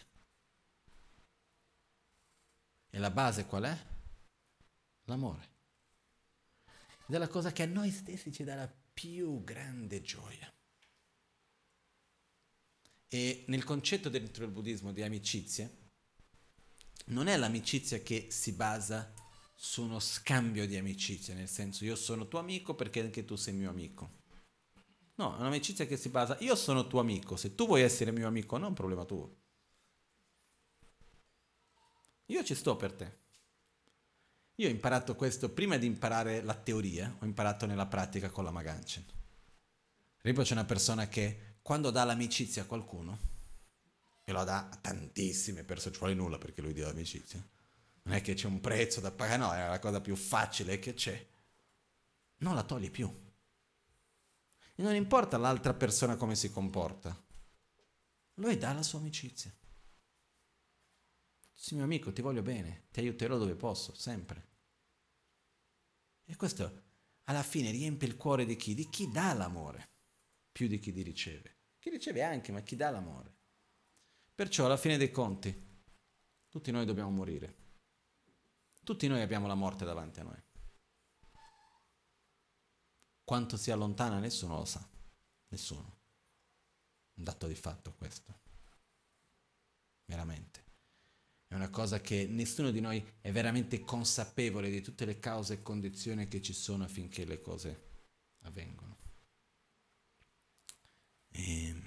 E 2.89 2.99
la 2.99 3.11
base 3.11 3.45
qual 3.45 3.63
è? 3.63 3.77
L'amore. 5.05 5.51
Ed 7.07 7.15
è 7.15 7.17
la 7.17 7.27
cosa 7.27 7.51
che 7.51 7.63
a 7.63 7.67
noi 7.67 7.91
stessi 7.91 8.31
ci 8.31 8.45
dà 8.45 8.55
la 8.55 8.73
più 8.93 9.43
grande 9.43 10.01
gioia. 10.01 10.49
E 13.13 13.43
nel 13.45 13.63
concetto 13.63 14.09
dentro 14.09 14.43
il 14.43 14.49
buddismo 14.49 14.91
di 14.91 15.03
amicizia, 15.03 15.69
non 17.05 17.27
è 17.27 17.37
l'amicizia 17.37 17.99
che 17.99 18.29
si 18.31 18.53
basa 18.53 19.13
su 19.53 19.83
uno 19.83 19.99
scambio 19.99 20.65
di 20.65 20.77
amicizia, 20.77 21.35
nel 21.35 21.47
senso 21.47 21.85
io 21.85 21.95
sono 21.95 22.27
tuo 22.27 22.39
amico 22.39 22.73
perché 22.73 23.01
anche 23.01 23.23
tu 23.23 23.35
sei 23.35 23.53
mio 23.53 23.69
amico. 23.69 24.21
No, 25.17 25.35
è 25.35 25.39
un'amicizia 25.41 25.85
che 25.85 25.95
si 25.95 26.09
basa, 26.09 26.37
io 26.39 26.55
sono 26.55 26.87
tuo 26.87 27.01
amico, 27.01 27.35
se 27.35 27.53
tu 27.53 27.67
vuoi 27.67 27.83
essere 27.83 28.11
mio 28.11 28.25
amico 28.25 28.55
non 28.55 28.65
è 28.65 28.69
un 28.69 28.73
problema 28.73 29.05
tuo. 29.05 29.35
Io 32.25 32.43
ci 32.43 32.55
sto 32.55 32.75
per 32.75 32.93
te. 32.93 33.17
Io 34.55 34.67
ho 34.67 34.71
imparato 34.71 35.15
questo 35.15 35.51
prima 35.51 35.77
di 35.77 35.85
imparare 35.85 36.41
la 36.41 36.55
teoria, 36.55 37.15
ho 37.19 37.25
imparato 37.25 37.67
nella 37.67 37.85
pratica 37.85 38.31
con 38.31 38.43
la 38.43 38.49
Maganchen. 38.49 39.05
Ripo 40.21 40.41
c'è 40.41 40.53
una 40.53 40.65
persona 40.65 41.07
che 41.07 41.52
quando 41.63 41.89
dà 41.89 42.03
l'amicizia 42.03 42.61
a 42.61 42.65
qualcuno, 42.65 43.31
e 44.23 44.31
lo 44.31 44.43
dà 44.43 44.69
a 44.69 44.75
tantissime 44.75 45.63
persone, 45.63 45.93
ci 45.93 45.99
vuole 45.99 46.13
nulla 46.13 46.37
perché 46.37 46.61
lui 46.61 46.73
dia 46.73 46.85
l'amicizia, 46.85 47.43
non 48.03 48.13
è 48.13 48.21
che 48.21 48.35
c'è 48.35 48.47
un 48.47 48.61
prezzo 48.61 48.99
da 48.99 49.11
pagare, 49.11 49.37
no, 49.37 49.53
è 49.53 49.67
la 49.67 49.79
cosa 49.79 50.01
più 50.01 50.15
facile 50.15 50.77
che 50.77 50.93
c'è, 50.93 51.27
non 52.37 52.53
la 52.53 52.63
togli 52.63 52.91
più. 52.91 53.11
E 54.75 54.81
non 54.81 54.93
importa 54.93 55.37
l'altra 55.37 55.73
persona 55.73 56.15
come 56.15 56.35
si 56.35 56.51
comporta, 56.51 57.19
lui 58.35 58.57
dà 58.57 58.73
la 58.73 58.83
sua 58.83 58.99
amicizia. 58.99 59.51
Sì, 61.53 61.75
mio 61.75 61.85
amico, 61.85 62.11
ti 62.11 62.21
voglio 62.21 62.41
bene, 62.41 62.87
ti 62.91 62.99
aiuterò 62.99 63.37
dove 63.37 63.55
posso, 63.55 63.95
sempre. 63.95 64.47
E 66.25 66.35
questo 66.35 66.81
alla 67.25 67.43
fine 67.43 67.71
riempie 67.71 68.07
il 68.07 68.17
cuore 68.17 68.45
di 68.45 68.57
chi? 68.57 68.73
Di 68.73 68.89
chi 68.89 69.09
dà 69.09 69.33
l'amore. 69.33 69.91
più 70.53 70.67
di 70.67 70.79
chi 70.79 70.93
ti 70.93 71.01
riceve. 71.01 71.52
Chi 71.83 71.89
riceve 71.89 72.23
anche, 72.23 72.53
ma 72.53 72.61
chi 72.61 72.77
dà 72.77 72.89
l'amore. 72.91 73.35
Perciò 74.33 74.63
alla 74.63 74.77
fine 74.77 74.95
dei 74.95 75.11
conti, 75.11 75.53
tutti 76.47 76.71
noi 76.71 76.85
dobbiamo 76.85 77.09
morire. 77.09 77.55
Tutti 78.85 79.05
noi 79.05 79.19
abbiamo 79.19 79.47
la 79.47 79.53
morte 79.53 79.83
davanti 79.83 80.21
a 80.21 80.23
noi. 80.23 80.41
Quanto 83.25 83.57
sia 83.57 83.75
lontana 83.75 84.19
nessuno 84.19 84.55
lo 84.55 84.63
sa. 84.63 84.87
Nessuno. 85.49 85.97
Un 87.15 87.23
dato 87.25 87.47
di 87.47 87.55
fatto 87.55 87.93
questo. 87.95 88.39
Veramente. 90.05 90.63
È 91.47 91.53
una 91.53 91.69
cosa 91.69 91.99
che 91.99 92.25
nessuno 92.27 92.71
di 92.71 92.79
noi 92.79 93.05
è 93.19 93.29
veramente 93.33 93.81
consapevole 93.81 94.69
di 94.69 94.79
tutte 94.79 95.03
le 95.03 95.19
cause 95.19 95.55
e 95.55 95.61
condizioni 95.61 96.29
che 96.29 96.41
ci 96.41 96.53
sono 96.53 96.85
affinché 96.85 97.25
le 97.25 97.41
cose 97.41 97.87
avvengono. 98.43 99.02
E... 101.33 101.67
Ehm. 101.67 101.81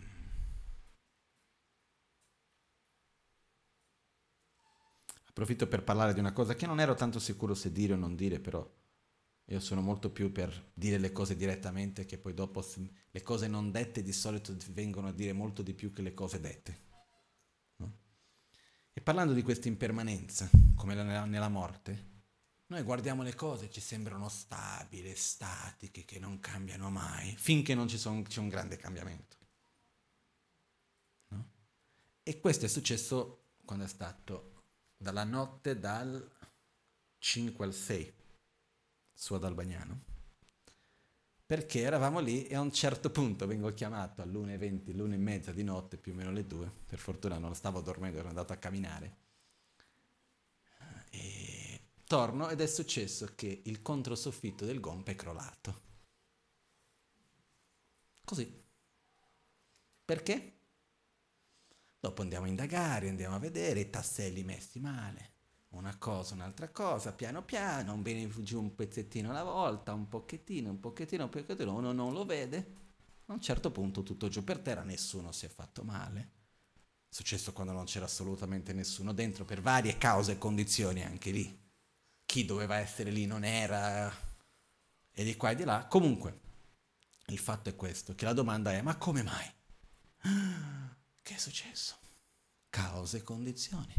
Approfitto 5.28 5.66
per 5.66 5.84
parlare 5.84 6.14
di 6.14 6.20
una 6.20 6.32
cosa 6.32 6.54
che 6.54 6.66
non 6.66 6.80
ero 6.80 6.94
tanto 6.94 7.18
sicuro 7.18 7.54
se 7.54 7.70
dire 7.70 7.92
o 7.92 7.96
non 7.96 8.16
dire, 8.16 8.40
però 8.40 8.66
io 9.48 9.60
sono 9.60 9.82
molto 9.82 10.10
più 10.10 10.32
per 10.32 10.70
dire 10.72 10.98
le 10.98 11.12
cose 11.12 11.36
direttamente, 11.36 12.06
che 12.06 12.16
poi 12.18 12.32
dopo 12.32 12.64
le 13.10 13.22
cose 13.22 13.46
non 13.46 13.70
dette 13.70 14.02
di 14.02 14.12
solito 14.12 14.56
vengono 14.70 15.08
a 15.08 15.12
dire 15.12 15.32
molto 15.32 15.62
di 15.62 15.74
più 15.74 15.92
che 15.92 16.02
le 16.02 16.14
cose 16.14 16.40
dette. 16.40 16.84
E 18.92 19.00
parlando 19.02 19.34
di 19.34 19.42
questa 19.42 19.68
impermanenza, 19.68 20.48
come 20.74 20.94
nella 20.94 21.50
morte, 21.50 22.15
noi 22.68 22.82
guardiamo 22.82 23.22
le 23.22 23.34
cose, 23.34 23.70
ci 23.70 23.80
sembrano 23.80 24.28
stabili, 24.28 25.14
statiche, 25.14 26.04
che 26.04 26.18
non 26.18 26.40
cambiano 26.40 26.90
mai, 26.90 27.34
finché 27.36 27.74
non 27.74 27.88
ci 27.88 27.98
son, 27.98 28.22
c'è 28.22 28.40
un 28.40 28.48
grande 28.48 28.76
cambiamento. 28.76 29.36
No? 31.28 31.50
E 32.22 32.40
questo 32.40 32.64
è 32.64 32.68
successo 32.68 33.54
quando 33.64 33.84
è 33.84 33.88
stato 33.88 34.64
dalla 34.96 35.24
notte 35.24 35.78
dal 35.78 36.30
5 37.18 37.64
al 37.64 37.74
6 37.74 38.14
su 39.12 39.34
ad 39.34 39.44
Albagnano 39.44 40.14
perché 41.46 41.82
eravamo 41.82 42.18
lì 42.18 42.44
e 42.48 42.56
a 42.56 42.60
un 42.60 42.72
certo 42.72 43.10
punto 43.10 43.46
vengo 43.46 43.72
chiamato 43.72 44.20
all'1.20, 44.20 44.96
l'1.30 44.96 45.50
di 45.50 45.62
notte, 45.62 45.96
più 45.96 46.10
o 46.10 46.16
meno 46.16 46.32
le 46.32 46.44
2, 46.44 46.68
per 46.86 46.98
fortuna 46.98 47.38
non 47.38 47.54
stavo 47.54 47.80
dormendo, 47.80 48.18
ero 48.18 48.28
andato 48.28 48.52
a 48.52 48.56
camminare. 48.56 49.25
Torno 52.06 52.48
ed 52.48 52.60
è 52.60 52.66
successo 52.66 53.32
che 53.34 53.62
il 53.64 53.82
controsoffitto 53.82 54.64
del 54.64 54.80
gompa 54.80 55.10
è 55.10 55.14
crollato. 55.14 55.82
Così. 58.24 58.64
Perché? 60.04 60.52
Dopo 61.98 62.22
andiamo 62.22 62.46
a 62.46 62.48
indagare, 62.48 63.08
andiamo 63.08 63.34
a 63.34 63.40
vedere 63.40 63.80
i 63.80 63.90
tasselli 63.90 64.44
messi 64.44 64.78
male 64.78 65.34
una 65.76 65.96
cosa, 65.98 66.34
un'altra 66.34 66.68
cosa, 66.70 67.12
piano 67.12 67.44
piano, 67.44 67.92
un 67.92 68.02
bene 68.02 68.28
giù 68.42 68.60
un 68.60 68.74
pezzettino 68.74 69.30
alla 69.30 69.42
volta, 69.42 69.92
un 69.92 70.08
pochettino, 70.08 70.70
un 70.70 70.80
pochettino, 70.80 71.24
un 71.24 71.30
pochettino, 71.30 71.74
uno 71.74 71.92
non 71.92 72.12
lo 72.12 72.24
vede, 72.24 72.74
a 73.26 73.32
un 73.32 73.40
certo 73.40 73.70
punto 73.70 74.02
tutto 74.02 74.28
giù 74.28 74.42
per 74.42 74.58
terra, 74.60 74.82
nessuno 74.82 75.32
si 75.32 75.46
è 75.46 75.48
fatto 75.48 75.82
male. 75.82 76.32
È 77.08 77.14
successo 77.14 77.52
quando 77.52 77.72
non 77.72 77.84
c'era 77.84 78.06
assolutamente 78.06 78.72
nessuno 78.72 79.12
dentro, 79.12 79.44
per 79.44 79.60
varie 79.60 79.98
cause 79.98 80.32
e 80.32 80.38
condizioni 80.38 81.02
anche 81.02 81.30
lì. 81.30 81.64
Chi 82.26 82.44
doveva 82.44 82.76
essere 82.76 83.10
lì 83.10 83.24
non 83.24 83.44
era, 83.44 84.12
e 85.18 85.24
di 85.24 85.36
qua 85.36 85.52
e 85.52 85.54
di 85.54 85.64
là. 85.64 85.86
Comunque, 85.86 86.40
il 87.28 87.38
fatto 87.38 87.70
è 87.70 87.74
questo, 87.74 88.14
che 88.14 88.26
la 88.26 88.34
domanda 88.34 88.72
è, 88.72 88.82
ma 88.82 88.96
come 88.96 89.22
mai? 89.22 89.50
Che 91.22 91.34
è 91.34 91.38
successo? 91.38 91.96
Cause 92.68 93.16
e 93.16 93.22
condizioni. 93.22 93.94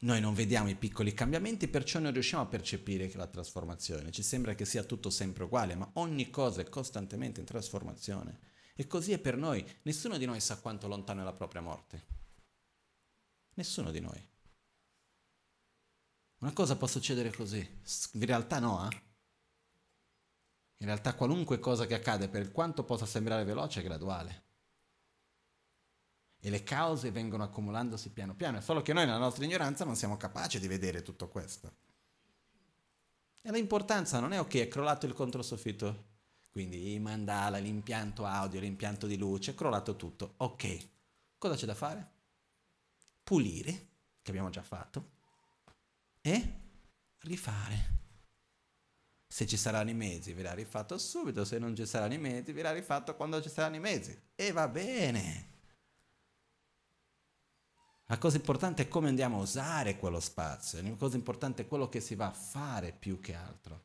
Noi 0.00 0.20
non 0.20 0.34
vediamo 0.34 0.68
i 0.68 0.76
piccoli 0.76 1.12
cambiamenti, 1.12 1.68
perciò 1.68 1.98
non 1.98 2.12
riusciamo 2.12 2.42
a 2.42 2.46
percepire 2.46 3.10
la 3.14 3.26
trasformazione. 3.26 4.10
Ci 4.10 4.22
sembra 4.22 4.54
che 4.54 4.64
sia 4.64 4.82
tutto 4.82 5.10
sempre 5.10 5.44
uguale, 5.44 5.74
ma 5.74 5.88
ogni 5.94 6.30
cosa 6.30 6.60
è 6.60 6.68
costantemente 6.68 7.40
in 7.40 7.46
trasformazione. 7.46 8.40
E 8.74 8.86
così 8.86 9.12
è 9.12 9.18
per 9.18 9.36
noi. 9.36 9.64
Nessuno 9.82 10.18
di 10.18 10.24
noi 10.24 10.40
sa 10.40 10.58
quanto 10.58 10.88
lontano 10.88 11.20
è 11.20 11.24
la 11.24 11.32
propria 11.32 11.62
morte. 11.62 12.06
Nessuno 13.54 13.90
di 13.90 14.00
noi. 14.00 14.28
Una 16.38 16.52
cosa 16.52 16.76
può 16.76 16.86
succedere 16.86 17.32
così. 17.32 17.58
In 18.12 18.24
realtà 18.24 18.58
no, 18.58 18.88
eh? 18.88 19.02
In 20.78 20.86
realtà 20.86 21.14
qualunque 21.14 21.58
cosa 21.58 21.86
che 21.86 21.94
accade, 21.94 22.28
per 22.28 22.52
quanto 22.52 22.84
possa 22.84 23.06
sembrare 23.06 23.44
veloce, 23.44 23.80
è 23.80 23.82
graduale 23.82 24.46
e 26.40 26.50
le 26.50 26.62
cause 26.62 27.10
vengono 27.10 27.42
accumulandosi 27.42 28.10
piano 28.10 28.34
piano, 28.34 28.58
è 28.58 28.60
solo 28.60 28.82
che 28.82 28.92
noi 28.92 29.06
nella 29.06 29.18
nostra 29.18 29.44
ignoranza 29.44 29.84
non 29.84 29.96
siamo 29.96 30.16
capaci 30.16 30.60
di 30.60 30.68
vedere 30.68 31.02
tutto 31.02 31.28
questo. 31.28 31.86
E 33.42 33.50
l'importanza 33.50 34.20
non 34.20 34.32
è 34.32 34.40
ok, 34.40 34.56
è 34.56 34.68
crollato 34.68 35.06
il 35.06 35.14
controsoffitto, 35.14 36.06
quindi 36.50 36.92
i 36.92 37.00
mandala, 37.00 37.58
l'impianto 37.58 38.24
audio, 38.24 38.60
l'impianto 38.60 39.06
di 39.06 39.16
luce, 39.16 39.52
è 39.52 39.54
crollato 39.54 39.96
tutto, 39.96 40.34
ok. 40.38 40.88
Cosa 41.38 41.54
c'è 41.54 41.66
da 41.66 41.74
fare? 41.74 42.10
Pulire, 43.22 43.86
che 44.22 44.30
abbiamo 44.30 44.50
già 44.50 44.62
fatto, 44.62 45.16
e 46.28 46.60
rifare. 47.20 47.96
Se 49.26 49.46
ci 49.46 49.56
saranno 49.56 49.90
i 49.90 49.94
mezzi 49.94 50.32
verrà 50.32 50.52
rifatto 50.52 50.98
subito, 50.98 51.44
se 51.44 51.58
non 51.58 51.74
ci 51.76 51.86
saranno 51.86 52.14
i 52.14 52.18
mezzi 52.18 52.52
verrà 52.52 52.72
rifatto 52.72 53.14
quando 53.14 53.42
ci 53.42 53.48
saranno 53.48 53.76
i 53.76 53.80
mezzi. 53.80 54.18
E 54.34 54.52
va 54.52 54.68
bene. 54.68 55.56
La 58.06 58.16
cosa 58.16 58.36
importante 58.36 58.82
è 58.82 58.88
come 58.88 59.08
andiamo 59.08 59.38
a 59.38 59.42
usare 59.42 59.98
quello 59.98 60.18
spazio, 60.18 60.80
la 60.80 60.96
cosa 60.96 61.16
importante 61.16 61.62
è 61.62 61.68
quello 61.68 61.90
che 61.90 62.00
si 62.00 62.14
va 62.14 62.28
a 62.28 62.32
fare 62.32 62.92
più 62.92 63.20
che 63.20 63.34
altro. 63.34 63.84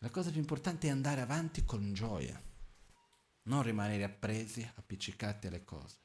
La 0.00 0.10
cosa 0.10 0.30
più 0.30 0.38
importante 0.38 0.86
è 0.86 0.90
andare 0.90 1.22
avanti 1.22 1.64
con 1.64 1.94
gioia, 1.94 2.40
non 3.44 3.62
rimanere 3.62 4.04
appresi, 4.04 4.70
appiccicati 4.76 5.46
alle 5.46 5.64
cose. 5.64 5.96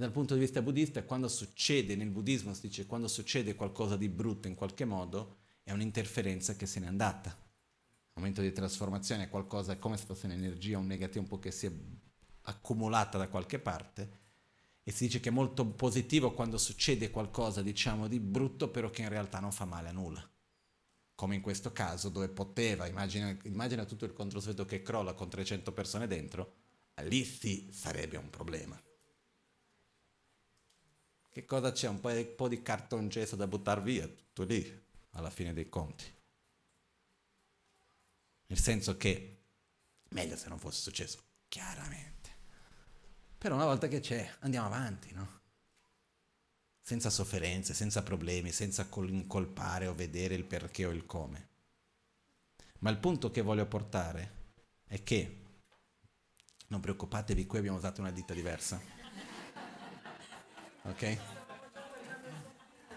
Dal 0.00 0.12
punto 0.12 0.32
di 0.32 0.40
vista 0.40 0.62
buddista, 0.62 1.02
quando 1.02 1.28
succede, 1.28 1.94
nel 1.94 2.08
buddismo 2.08 2.54
si 2.54 2.68
dice, 2.68 2.86
quando 2.86 3.06
succede 3.06 3.54
qualcosa 3.54 3.98
di 3.98 4.08
brutto 4.08 4.48
in 4.48 4.54
qualche 4.54 4.86
modo, 4.86 5.40
è 5.62 5.72
un'interferenza 5.72 6.56
che 6.56 6.64
se 6.64 6.80
n'è 6.80 6.86
andata. 6.86 7.28
Un 7.28 8.14
momento 8.14 8.40
di 8.40 8.50
trasformazione 8.50 9.24
è 9.24 9.28
qualcosa, 9.28 9.72
è 9.74 9.78
come 9.78 9.98
se 9.98 10.06
fosse 10.06 10.24
un'energia, 10.24 10.78
un 10.78 10.86
negativo 10.86 11.20
un 11.20 11.28
po' 11.28 11.38
che 11.38 11.50
si 11.50 11.66
è 11.66 11.72
accumulata 12.44 13.18
da 13.18 13.28
qualche 13.28 13.58
parte 13.58 14.10
e 14.82 14.90
si 14.90 15.04
dice 15.04 15.20
che 15.20 15.28
è 15.28 15.32
molto 15.32 15.66
positivo 15.66 16.32
quando 16.32 16.56
succede 16.56 17.10
qualcosa, 17.10 17.60
diciamo, 17.60 18.08
di 18.08 18.20
brutto, 18.20 18.70
però 18.70 18.88
che 18.88 19.02
in 19.02 19.10
realtà 19.10 19.38
non 19.38 19.52
fa 19.52 19.66
male 19.66 19.90
a 19.90 19.92
nulla. 19.92 20.26
Come 21.14 21.34
in 21.34 21.42
questo 21.42 21.72
caso, 21.72 22.08
dove 22.08 22.30
poteva, 22.30 22.86
immagina, 22.86 23.36
immagina 23.42 23.84
tutto 23.84 24.06
il 24.06 24.14
controsvetto 24.14 24.64
che 24.64 24.80
crolla 24.80 25.12
con 25.12 25.28
300 25.28 25.72
persone 25.72 26.06
dentro, 26.06 26.54
lì 27.02 27.22
sì 27.22 27.68
sarebbe 27.70 28.16
un 28.16 28.30
problema. 28.30 28.82
Che 31.32 31.44
cosa 31.44 31.70
c'è? 31.70 31.86
Un 31.86 32.00
po', 32.00 32.48
di, 32.48 32.60
cartongesso 32.60 33.36
da 33.36 33.46
buttare 33.46 33.80
via, 33.82 34.06
tutto 34.06 34.42
lì, 34.42 34.84
alla 35.12 35.30
fine 35.30 35.52
dei 35.52 35.68
conti. 35.68 36.04
Nel 38.46 38.58
senso 38.58 38.96
che 38.96 39.44
meglio 40.08 40.36
se 40.36 40.48
non 40.48 40.58
fosse 40.58 40.80
successo, 40.80 41.22
chiaramente. 41.46 42.30
Però 43.38 43.54
una 43.54 43.64
volta 43.64 43.86
che 43.86 44.00
c'è, 44.00 44.28
andiamo 44.40 44.66
avanti, 44.66 45.12
no? 45.12 45.38
Senza 46.82 47.10
sofferenze, 47.10 47.74
senza 47.74 48.02
problemi, 48.02 48.50
senza 48.50 48.88
incolpare 48.92 49.86
o 49.86 49.94
vedere 49.94 50.34
il 50.34 50.44
perché 50.44 50.84
o 50.84 50.90
il 50.90 51.06
come. 51.06 51.48
Ma 52.80 52.90
il 52.90 52.98
punto 52.98 53.30
che 53.30 53.40
voglio 53.40 53.66
portare 53.66 54.48
è 54.88 55.00
che, 55.04 55.44
non 56.66 56.80
preoccupatevi, 56.80 57.46
qui 57.46 57.58
abbiamo 57.58 57.76
usato 57.76 58.00
una 58.00 58.10
ditta 58.10 58.34
diversa. 58.34 58.99
Ok? 60.82 61.18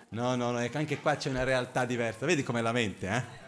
No, 0.09 0.35
no, 0.35 0.51
no, 0.51 0.57
anche 0.57 0.99
qua 0.99 1.15
c'è 1.15 1.29
una 1.29 1.43
realtà 1.43 1.85
diversa. 1.85 2.25
Vedi 2.25 2.43
come 2.43 2.61
la 2.61 2.71
mente, 2.71 3.07
eh? 3.07 3.41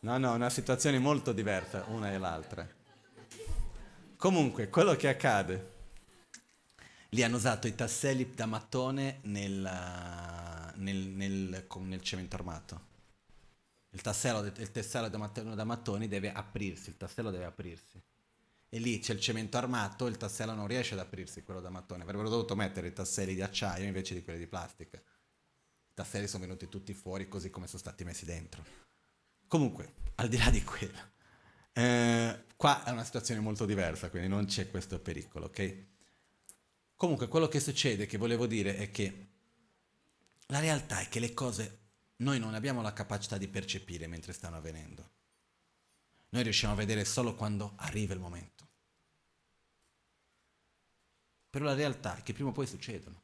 No, 0.00 0.16
no, 0.16 0.32
una 0.34 0.50
situazione 0.50 0.98
molto 1.00 1.32
diversa, 1.32 1.84
una 1.88 2.12
e 2.12 2.18
l'altra. 2.18 2.66
Comunque, 4.16 4.68
quello 4.68 4.94
che 4.94 5.08
accade, 5.08 5.72
lì 7.10 7.22
hanno 7.22 7.36
usato 7.36 7.66
i 7.66 7.74
tasselli 7.74 8.32
da 8.34 8.46
mattone 8.46 9.18
nel, 9.22 10.72
nel, 10.76 10.96
nel, 10.96 11.66
nel 11.80 12.02
cemento 12.02 12.36
armato. 12.36 12.86
Il 13.90 14.00
tassello, 14.00 14.44
il 14.44 14.70
tassello 14.70 15.08
da, 15.08 15.64
mattone, 15.64 16.06
deve 16.06 16.32
aprirsi, 16.32 16.90
il 16.90 16.96
tassello 16.96 17.30
deve 17.30 17.46
aprirsi. 17.46 18.00
E 18.70 18.78
lì 18.78 18.98
c'è 18.98 19.14
il 19.14 19.20
cemento 19.20 19.56
armato, 19.56 20.06
il 20.06 20.16
tassello 20.16 20.54
non 20.54 20.66
riesce 20.66 20.94
ad 20.94 21.00
aprirsi, 21.00 21.42
quello 21.42 21.60
da 21.60 21.70
mattone. 21.70 22.02
Avrebbero 22.02 22.28
dovuto 22.28 22.54
mettere 22.54 22.88
i 22.88 22.92
tasselli 22.92 23.34
di 23.34 23.42
acciaio 23.42 23.86
invece 23.86 24.14
di 24.14 24.22
quelli 24.22 24.38
di 24.38 24.46
plastica. 24.46 24.98
I 24.98 25.94
tasselli 25.94 26.28
sono 26.28 26.44
venuti 26.44 26.68
tutti 26.68 26.92
fuori 26.92 27.28
così 27.28 27.50
come 27.50 27.66
sono 27.66 27.78
stati 27.78 28.04
messi 28.04 28.24
dentro. 28.24 28.62
Comunque, 29.46 29.94
al 30.16 30.28
di 30.28 30.36
là 30.36 30.50
di 30.50 30.62
quello, 30.62 30.98
eh, 31.72 32.44
qua 32.56 32.84
è 32.84 32.90
una 32.90 33.04
situazione 33.04 33.40
molto 33.40 33.64
diversa, 33.64 34.10
quindi 34.10 34.28
non 34.28 34.44
c'è 34.44 34.68
questo 34.68 35.00
pericolo, 35.00 35.46
ok? 35.46 35.86
Comunque, 36.94 37.28
quello 37.28 37.48
che 37.48 37.60
succede, 37.60 38.06
che 38.06 38.18
volevo 38.18 38.46
dire, 38.46 38.76
è 38.76 38.90
che 38.90 39.28
la 40.48 40.58
realtà 40.60 41.00
è 41.00 41.08
che 41.08 41.20
le 41.20 41.32
cose 41.32 41.78
noi 42.16 42.38
non 42.38 42.54
abbiamo 42.54 42.82
la 42.82 42.92
capacità 42.92 43.38
di 43.38 43.48
percepire 43.48 44.06
mentre 44.06 44.32
stanno 44.32 44.56
avvenendo. 44.56 45.16
Noi 46.30 46.42
riusciamo 46.42 46.74
a 46.74 46.76
vedere 46.76 47.04
solo 47.04 47.34
quando 47.34 47.72
arriva 47.76 48.14
il 48.14 48.20
momento. 48.20 48.68
Però 51.50 51.64
la 51.64 51.74
realtà 51.74 52.16
è 52.16 52.22
che 52.22 52.32
prima 52.34 52.50
o 52.50 52.52
poi 52.52 52.66
succedono. 52.66 53.22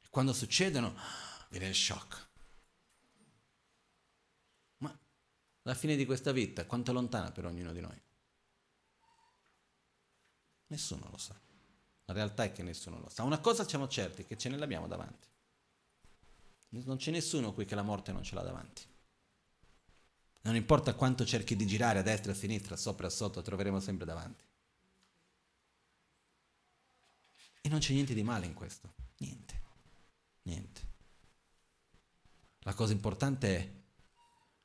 E 0.00 0.08
quando 0.08 0.32
succedono 0.32 0.96
viene 1.50 1.68
il 1.68 1.74
shock. 1.74 2.28
Ma 4.78 4.98
la 5.62 5.74
fine 5.74 5.96
di 5.96 6.06
questa 6.06 6.32
vita 6.32 6.64
quanto 6.64 6.90
è 6.90 6.94
lontana 6.94 7.30
per 7.30 7.44
ognuno 7.44 7.72
di 7.72 7.80
noi? 7.80 8.02
Nessuno 10.68 11.08
lo 11.10 11.18
sa. 11.18 11.38
La 12.06 12.14
realtà 12.14 12.44
è 12.44 12.52
che 12.52 12.62
nessuno 12.62 12.98
lo 12.98 13.08
sa. 13.08 13.22
Una 13.22 13.38
cosa 13.38 13.68
siamo 13.68 13.86
certi, 13.86 14.24
che 14.24 14.38
ce 14.38 14.48
ne 14.48 14.56
l'abbiamo 14.56 14.88
davanti. 14.88 15.28
Non 16.70 16.96
c'è 16.96 17.10
nessuno 17.10 17.52
qui 17.52 17.66
che 17.66 17.74
la 17.74 17.82
morte 17.82 18.12
non 18.12 18.22
ce 18.22 18.34
l'ha 18.34 18.42
davanti. 18.42 18.82
Non 20.42 20.54
importa 20.54 20.94
quanto 20.94 21.24
cerchi 21.24 21.54
di 21.54 21.66
girare 21.66 21.98
a 21.98 22.02
destra, 22.02 22.32
a 22.32 22.34
sinistra, 22.34 22.76
sopra, 22.76 23.06
a 23.06 23.10
sotto, 23.10 23.42
troveremo 23.42 23.78
sempre 23.78 24.06
davanti. 24.06 24.44
E 27.60 27.68
non 27.68 27.78
c'è 27.78 27.92
niente 27.92 28.14
di 28.14 28.22
male 28.22 28.46
in 28.46 28.54
questo. 28.54 28.94
Niente. 29.18 29.60
Niente. 30.42 30.88
La 32.60 32.74
cosa 32.74 32.92
importante 32.92 33.56
è 33.56 33.70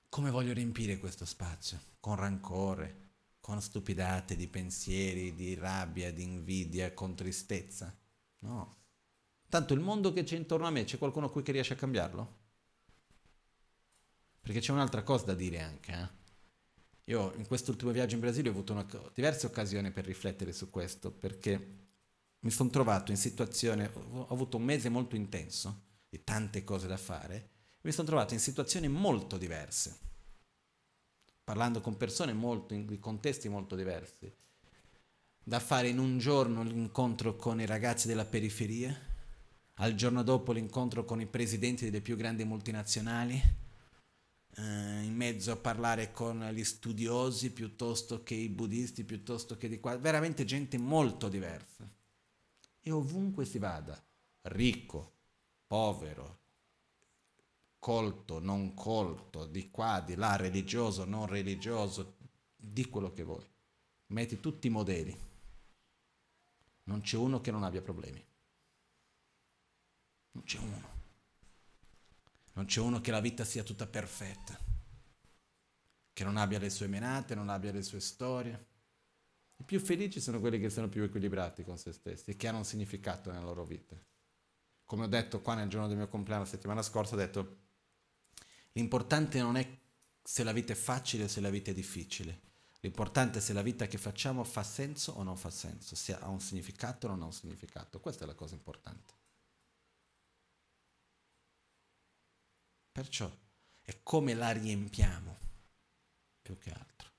come 0.08 0.32
voglio 0.32 0.54
riempire 0.54 0.98
questo 0.98 1.26
spazio? 1.26 1.78
Con 2.00 2.16
rancore, 2.16 3.10
con 3.42 3.62
stupidate 3.62 4.38
di 4.38 4.48
pensieri, 4.48 5.36
di 5.36 5.56
rabbia, 5.56 6.14
di 6.14 6.24
invidia, 6.24 6.94
con 6.94 7.16
tristezza? 7.16 7.94
No. 8.40 8.78
Tanto 9.50 9.74
il 9.74 9.82
mondo 9.82 10.14
che 10.14 10.24
c'è 10.24 10.38
intorno 10.38 10.68
a 10.68 10.72
me, 10.72 10.86
c'è 10.86 10.98
qualcuno 10.98 11.30
qui 11.30 11.44
che 11.44 11.52
riesce 11.52 11.74
a 11.74 11.78
cambiarlo? 11.78 12.44
Perché 14.46 14.60
c'è 14.60 14.72
un'altra 14.72 15.02
cosa 15.02 15.26
da 15.26 15.34
dire 15.34 15.60
anche. 15.60 15.92
Eh? 15.92 16.08
Io 17.06 17.34
in 17.38 17.48
quest'ultimo 17.48 17.90
viaggio 17.90 18.14
in 18.14 18.22
Brasile 18.22 18.50
ho 18.50 18.52
avuto 18.52 18.74
una, 18.74 18.86
diverse 19.12 19.48
occasioni 19.48 19.90
per 19.90 20.06
riflettere 20.06 20.54
su 20.54 20.70
questo, 20.70 21.10
perché 21.10 21.78
mi 22.42 22.52
sono 22.52 22.70
trovato 22.70 23.10
in 23.10 23.18
situazione, 23.18 23.90
ho 23.92 24.28
avuto 24.28 24.58
un 24.58 24.64
mese 24.64 24.90
molto 24.90 25.16
intenso, 25.16 25.82
di 26.08 26.24
tante 26.24 26.64
cose 26.64 26.86
da 26.86 26.96
fare, 26.96 27.50
mi 27.82 27.92
sono 27.92 28.06
trovato 28.06 28.36
in 28.36 28.40
situazioni 28.40 28.88
molto 28.88 29.40
diverse, 29.40 29.98
parlando 31.44 31.82
con 31.82 31.98
persone 31.98 32.34
molto, 32.34 32.76
in 32.76 33.00
contesti 33.00 33.50
molto 33.50 33.76
diversi. 33.76 34.32
Da 35.44 35.60
fare 35.60 35.88
in 35.88 35.98
un 35.98 36.20
giorno 36.20 36.62
l'incontro 36.62 37.36
con 37.36 37.60
i 37.60 37.66
ragazzi 37.66 38.08
della 38.08 38.26
periferia, 38.26 38.96
al 39.80 39.96
giorno 39.96 40.22
dopo 40.22 40.52
l'incontro 40.52 41.04
con 41.04 41.20
i 41.20 41.26
presidenti 41.26 41.86
delle 41.86 42.02
più 42.02 42.16
grandi 42.16 42.44
multinazionali, 42.44 43.64
eh, 44.58 45.02
in 45.04 45.14
mezzo 45.16 45.52
a 45.52 45.58
parlare 45.58 46.12
con 46.12 46.48
gli 46.52 46.64
studiosi 46.64 47.52
piuttosto 47.52 48.24
che 48.24 48.36
i 48.36 48.50
buddisti, 48.50 49.04
piuttosto 49.04 49.58
che 49.58 49.68
di 49.68 49.80
qua, 49.80 49.98
veramente 49.98 50.46
gente 50.46 50.78
molto 50.78 51.28
diversa. 51.28 51.90
E 52.80 52.92
ovunque 52.92 53.46
si 53.46 53.58
vada, 53.58 54.02
ricco, 54.44 55.14
povero, 55.66 56.40
colto, 57.80 58.40
non 58.40 58.74
colto, 58.74 59.46
di 59.46 59.70
qua, 59.72 60.02
di 60.02 60.16
là, 60.16 60.36
religioso, 60.36 61.04
non 61.06 61.26
religioso, 61.26 62.18
di 62.56 62.88
quello 62.90 63.12
che 63.12 63.24
vuoi. 63.24 63.48
Metti 64.08 64.40
tutti 64.40 64.68
i 64.68 64.72
modelli. 64.72 65.18
Non 66.84 67.02
c'è 67.02 67.18
uno 67.18 67.42
che 67.42 67.52
non 67.52 67.64
abbia 67.64 67.82
problemi. 67.82 68.24
Non 70.32 70.44
c'è 70.44 70.60
uno. 70.60 70.95
Non 72.56 72.66
c'è 72.66 72.80
uno 72.80 73.02
che 73.02 73.12
la 73.12 73.20
vita 73.20 73.44
sia 73.44 73.64
tutta 73.64 73.86
perfetta, 73.86 74.58
che 76.14 76.24
non 76.24 76.38
abbia 76.38 76.58
le 76.58 76.70
sue 76.70 76.88
menate, 76.88 77.36
non 77.36 77.50
abbia 77.50 77.74
le 77.74 77.84
sue 77.84 78.00
storie. 78.00 78.68
I 79.58 79.64
più 79.64 79.78
felici 79.80 80.22
sono 80.22 80.40
quelli 80.40 80.58
che 80.58 80.70
sono 80.70 80.88
più 80.88 81.04
equilibrati 81.04 81.66
con 81.66 81.78
se 81.78 81.92
stessi 81.92 82.32
e 82.32 82.38
che 82.38 82.48
hanno 82.48 82.60
un 82.60 82.66
significato 82.66 83.30
nella 83.30 83.44
loro 83.44 83.66
vita. 83.66 83.98
Come 84.86 85.04
ho 85.04 85.08
detto 85.08 85.42
qua 85.42 85.56
nel 85.56 85.68
giorno 85.68 85.88
del 85.88 85.98
mio 85.98 86.08
compleanno 86.08 86.44
la 86.44 86.50
settimana 86.50 86.82
scorsa, 86.82 87.16
ho 87.16 87.18
detto 87.18 87.58
l'importante 88.72 89.42
non 89.42 89.58
è 89.58 89.80
se 90.24 90.44
la 90.44 90.54
vita 90.54 90.72
è 90.72 90.78
facile 90.78 91.26
o 91.26 91.28
se 91.28 91.42
la 91.42 91.50
vita 91.50 91.72
è 91.72 91.74
difficile. 91.74 92.42
L'importante 92.80 93.40
è 93.40 93.42
se 93.42 93.52
la 93.52 93.62
vita 93.62 93.88
che 93.88 93.98
facciamo 93.98 94.46
fa 94.46 94.64
senso 94.64 95.12
o 95.12 95.24
non 95.24 95.36
fa 95.36 95.50
senso, 95.50 95.96
se 95.96 96.16
ha 96.16 96.30
un 96.30 96.40
significato 96.40 97.08
o 97.08 97.10
non 97.10 97.22
ha 97.24 97.26
un 97.26 97.34
significato. 97.34 98.00
Questa 98.00 98.24
è 98.24 98.28
la 98.28 98.36
cosa 98.36 98.56
importante. 98.56 99.25
Perciò 102.96 103.30
è 103.82 104.00
come 104.04 104.34
la 104.34 104.52
riempiamo, 104.52 105.38
più 106.42 106.58
che 106.58 106.72
altro. 106.72 107.10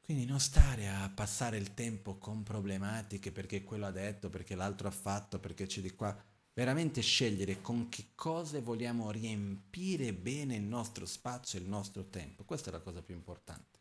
Quindi 0.00 0.24
non 0.24 0.40
stare 0.40 0.88
a 0.88 1.08
passare 1.08 1.56
il 1.56 1.72
tempo 1.72 2.18
con 2.18 2.42
problematiche 2.42 3.30
perché 3.30 3.62
quello 3.62 3.86
ha 3.86 3.92
detto, 3.92 4.28
perché 4.28 4.56
l'altro 4.56 4.88
ha 4.88 4.90
fatto, 4.90 5.38
perché 5.38 5.66
c'è 5.66 5.80
di 5.80 5.94
qua. 5.94 6.20
Veramente 6.52 7.00
scegliere 7.00 7.60
con 7.60 7.88
che 7.88 8.08
cose 8.16 8.60
vogliamo 8.60 9.12
riempire 9.12 10.12
bene 10.12 10.56
il 10.56 10.64
nostro 10.64 11.06
spazio 11.06 11.60
e 11.60 11.62
il 11.62 11.68
nostro 11.68 12.06
tempo. 12.06 12.42
Questa 12.42 12.70
è 12.70 12.72
la 12.72 12.80
cosa 12.80 13.02
più 13.02 13.14
importante. 13.14 13.78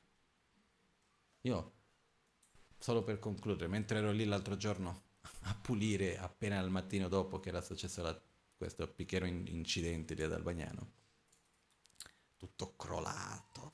Io, 1.42 1.72
solo 2.78 3.04
per 3.04 3.18
concludere, 3.18 3.68
mentre 3.68 3.98
ero 3.98 4.12
lì 4.12 4.26
l'altro 4.26 4.56
giorno 4.56 5.02
a 5.50 5.56
pulire 5.56 6.20
appena 6.20 6.60
al 6.60 6.70
mattino 6.70 7.08
dopo 7.08 7.40
che 7.40 7.50
era 7.50 7.62
successo 7.62 8.04
la 8.04 8.22
questo 8.62 8.88
piccolo 8.88 9.26
incidente 9.26 10.14
lì 10.14 10.22
ad 10.22 10.34
Albagnano. 10.34 10.92
Tutto 12.38 12.76
crollato. 12.76 13.74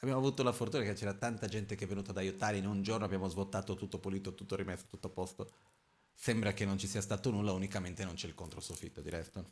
Abbiamo 0.00 0.20
avuto 0.20 0.42
la 0.42 0.52
fortuna 0.52 0.84
che 0.84 0.92
c'era 0.92 1.14
tanta 1.14 1.48
gente 1.48 1.76
che 1.76 1.84
è 1.84 1.88
venuta 1.88 2.10
ad 2.10 2.18
aiutare, 2.18 2.58
in 2.58 2.66
un 2.66 2.82
giorno 2.82 3.06
abbiamo 3.06 3.26
svuotato 3.28 3.74
tutto 3.74 3.98
pulito, 3.98 4.34
tutto 4.34 4.54
rimesso, 4.54 4.84
tutto 4.86 5.06
a 5.06 5.10
posto. 5.10 5.50
Sembra 6.12 6.52
che 6.52 6.66
non 6.66 6.76
ci 6.76 6.86
sia 6.86 7.00
stato 7.00 7.30
nulla, 7.30 7.52
unicamente 7.52 8.04
non 8.04 8.14
c'è 8.14 8.26
il 8.26 8.34
controsoffitto 8.34 9.00
di 9.00 9.08
resto. 9.08 9.48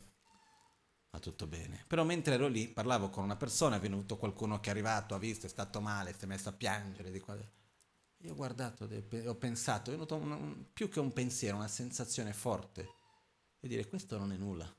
Ma 1.09 1.19
tutto 1.19 1.47
bene. 1.47 1.83
Però 1.87 2.03
mentre 2.03 2.35
ero 2.35 2.47
lì 2.47 2.67
parlavo 2.67 3.09
con 3.09 3.23
una 3.23 3.35
persona, 3.35 3.77
è 3.77 3.79
venuto 3.79 4.17
qualcuno 4.17 4.59
che 4.59 4.69
è 4.69 4.73
arrivato, 4.73 5.15
ha 5.15 5.19
visto, 5.19 5.47
è 5.47 5.49
stato 5.49 5.81
male, 5.81 6.13
si 6.15 6.23
è 6.23 6.27
messo 6.27 6.49
a 6.49 6.53
piangere 6.53 7.09
di 7.09 7.19
qua. 7.19 7.35
Io 8.17 8.31
ho 8.31 8.35
guardato, 8.35 8.87
ho 9.25 9.35
pensato, 9.35 9.89
è 9.89 9.93
venuto 9.93 10.15
un, 10.15 10.65
più 10.71 10.87
che 10.87 10.99
un 10.99 11.11
pensiero, 11.11 11.57
una 11.57 11.67
sensazione 11.67 12.31
forte 12.31 12.96
e 13.59 13.67
dire 13.67 13.87
questo 13.87 14.17
non 14.17 14.31
è 14.31 14.37
nulla. 14.37 14.75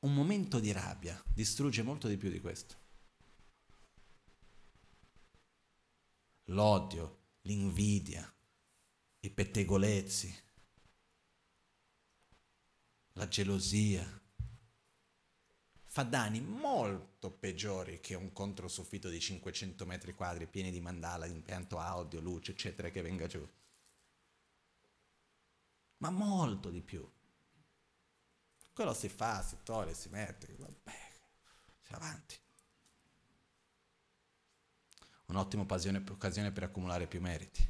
Un 0.00 0.14
momento 0.14 0.60
di 0.60 0.70
rabbia 0.72 1.22
distrugge 1.32 1.82
molto 1.82 2.08
di 2.08 2.16
più 2.16 2.30
di 2.30 2.40
questo. 2.40 2.82
L'odio, 6.48 7.22
l'invidia, 7.42 8.30
i 9.20 9.30
pettegolezzi, 9.30 10.42
la 13.12 13.28
gelosia, 13.28 14.22
fa 15.86 16.02
danni 16.02 16.40
molto 16.40 17.30
peggiori 17.30 18.00
che 18.00 18.14
un 18.14 18.32
controsoffitto 18.32 19.08
di 19.08 19.20
500 19.20 19.86
metri 19.86 20.12
quadri 20.12 20.46
pieni 20.46 20.70
di 20.70 20.80
mandala, 20.80 21.24
impianto 21.24 21.78
audio, 21.78 22.20
luce, 22.20 22.52
eccetera, 22.52 22.90
che 22.90 23.00
venga 23.00 23.26
giù 23.26 23.48
ma 26.04 26.10
molto 26.10 26.68
di 26.68 26.82
più. 26.82 27.10
Quello 28.74 28.92
si 28.92 29.08
fa, 29.08 29.42
si 29.42 29.56
toglie, 29.62 29.94
si 29.94 30.10
mette, 30.10 30.54
vabbè, 30.58 31.12
si 31.80 31.92
avanti. 31.94 32.38
Un'ottima 35.26 35.62
occasione, 35.62 36.02
per 36.52 36.62
accumulare 36.64 37.06
più 37.06 37.22
meriti. 37.22 37.66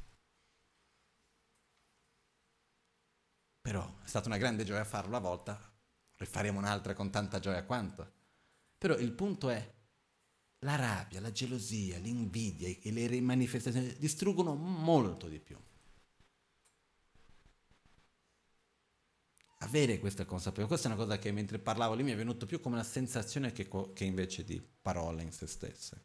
Però 3.61 4.01
è 4.03 4.07
stata 4.07 4.27
una 4.27 4.39
grande 4.39 4.65
gioia 4.65 4.85
farlo 4.85 5.11
una 5.11 5.21
volta, 5.21 5.73
rifaremo 6.17 6.59
un'altra 6.59 6.93
con 6.93 7.13
tanta 7.13 7.39
gioia 7.39 7.65
quanto. 7.65 8.13
Però 8.77 8.97
il 8.97 9.13
punto 9.13 9.49
è, 9.49 9.75
la 10.61 10.75
rabbia, 10.75 11.21
la 11.21 11.31
gelosia, 11.31 11.99
l'invidia 11.99 12.67
e 12.67 12.91
le 12.91 13.21
manifestazioni 13.21 13.97
distruggono 13.97 14.57
molto 14.57 15.29
di 15.29 15.39
più. 15.39 15.57
Avere 19.65 19.99
questa 19.99 20.25
consapevolezza. 20.25 20.69
Questa 20.69 20.89
è 20.89 20.93
una 20.93 21.03
cosa 21.03 21.19
che 21.19 21.33
mentre 21.33 21.59
parlavo 21.59 21.95
lì 21.95 22.03
mi 22.03 22.13
è 22.13 22.17
venuto 22.17 22.47
più 22.47 22.61
come 22.61 22.77
una 22.77 22.85
sensazione 22.85 23.53
che, 23.53 23.69
che 23.93 24.05
invece 24.05 24.45
di 24.45 24.63
parole 24.81 25.23
in 25.23 25.33
se 25.33 25.47
stesse. 25.47 26.05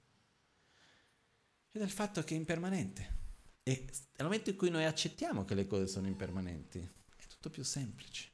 È 1.72 1.80
il 1.80 1.92
fatto 1.92 2.24
che 2.24 2.34
è 2.34 2.38
impermanente. 2.38 3.18
E 3.64 3.86
nel 4.16 4.28
momento 4.28 4.50
in 4.50 4.56
cui 4.56 4.70
noi 4.70 4.86
accettiamo 4.86 5.46
che 5.46 5.54
le 5.54 5.68
cose 5.68 5.88
sono 5.88 6.08
impermanenti, 6.08 6.80
è 6.80 7.28
tutto 7.28 7.50
più 7.50 7.64
semplice. 7.64 8.30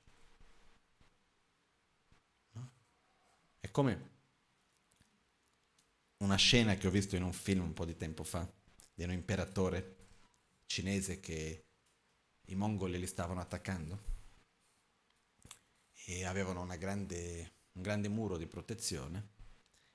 come 3.75 4.09
una 6.19 6.37
scena 6.37 6.75
che 6.75 6.87
ho 6.87 6.89
visto 6.89 7.17
in 7.17 7.23
un 7.23 7.33
film 7.33 7.65
un 7.65 7.73
po' 7.73 7.83
di 7.83 7.97
tempo 7.97 8.23
fa, 8.23 8.49
di 8.93 9.03
un 9.03 9.11
imperatore 9.11 9.97
cinese 10.65 11.19
che 11.19 11.65
i 12.45 12.55
mongoli 12.55 12.97
li 12.97 13.05
stavano 13.05 13.41
attaccando 13.41 14.14
e 16.05 16.25
avevano 16.25 16.65
grande, 16.77 17.53
un 17.73 17.81
grande 17.81 18.07
muro 18.07 18.37
di 18.37 18.45
protezione 18.45 19.33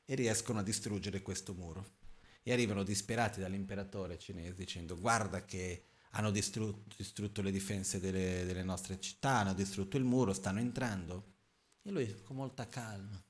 e 0.04 0.14
riescono 0.14 0.58
a 0.58 0.62
distruggere 0.62 1.22
questo 1.22 1.54
muro. 1.54 1.98
E 2.42 2.52
arrivano 2.52 2.82
disperati 2.82 3.40
dall'imperatore 3.40 4.18
cinese 4.18 4.54
dicendo 4.54 4.98
guarda 4.98 5.44
che 5.44 5.84
hanno 6.10 6.30
distrutto, 6.30 6.94
distrutto 6.96 7.42
le 7.42 7.52
difense 7.52 8.00
delle, 8.00 8.44
delle 8.44 8.64
nostre 8.64 8.98
città, 8.98 9.38
hanno 9.38 9.54
distrutto 9.54 9.96
il 9.96 10.04
muro, 10.04 10.32
stanno 10.32 10.58
entrando. 10.58 11.34
E 11.82 11.90
lui 11.90 12.22
con 12.22 12.36
molta 12.36 12.68
calma 12.68 13.22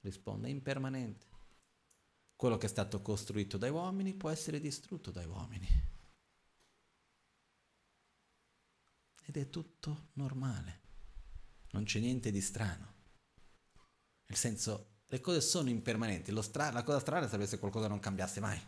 risponde, 0.00 0.48
è 0.48 0.50
impermanente. 0.50 1.26
Quello 2.36 2.58
che 2.58 2.66
è 2.66 2.68
stato 2.70 3.00
costruito 3.02 3.56
dai 3.56 3.70
uomini 3.70 4.14
può 4.14 4.30
essere 4.30 4.60
distrutto 4.60 5.10
dai 5.10 5.26
uomini. 5.26 5.68
Ed 9.24 9.36
è 9.36 9.48
tutto 9.48 10.08
normale, 10.14 10.79
non 11.72 11.84
c'è 11.84 12.00
niente 12.00 12.30
di 12.30 12.40
strano. 12.40 12.94
Nel 14.26 14.38
senso, 14.38 15.02
le 15.06 15.20
cose 15.20 15.40
sono 15.40 15.68
impermanenti, 15.68 16.32
stra- 16.42 16.70
la 16.70 16.82
cosa 16.82 17.00
strana 17.00 17.26
sarebbe 17.26 17.48
se 17.48 17.58
qualcosa 17.58 17.88
non 17.88 17.98
cambiasse 17.98 18.40
mai. 18.40 18.60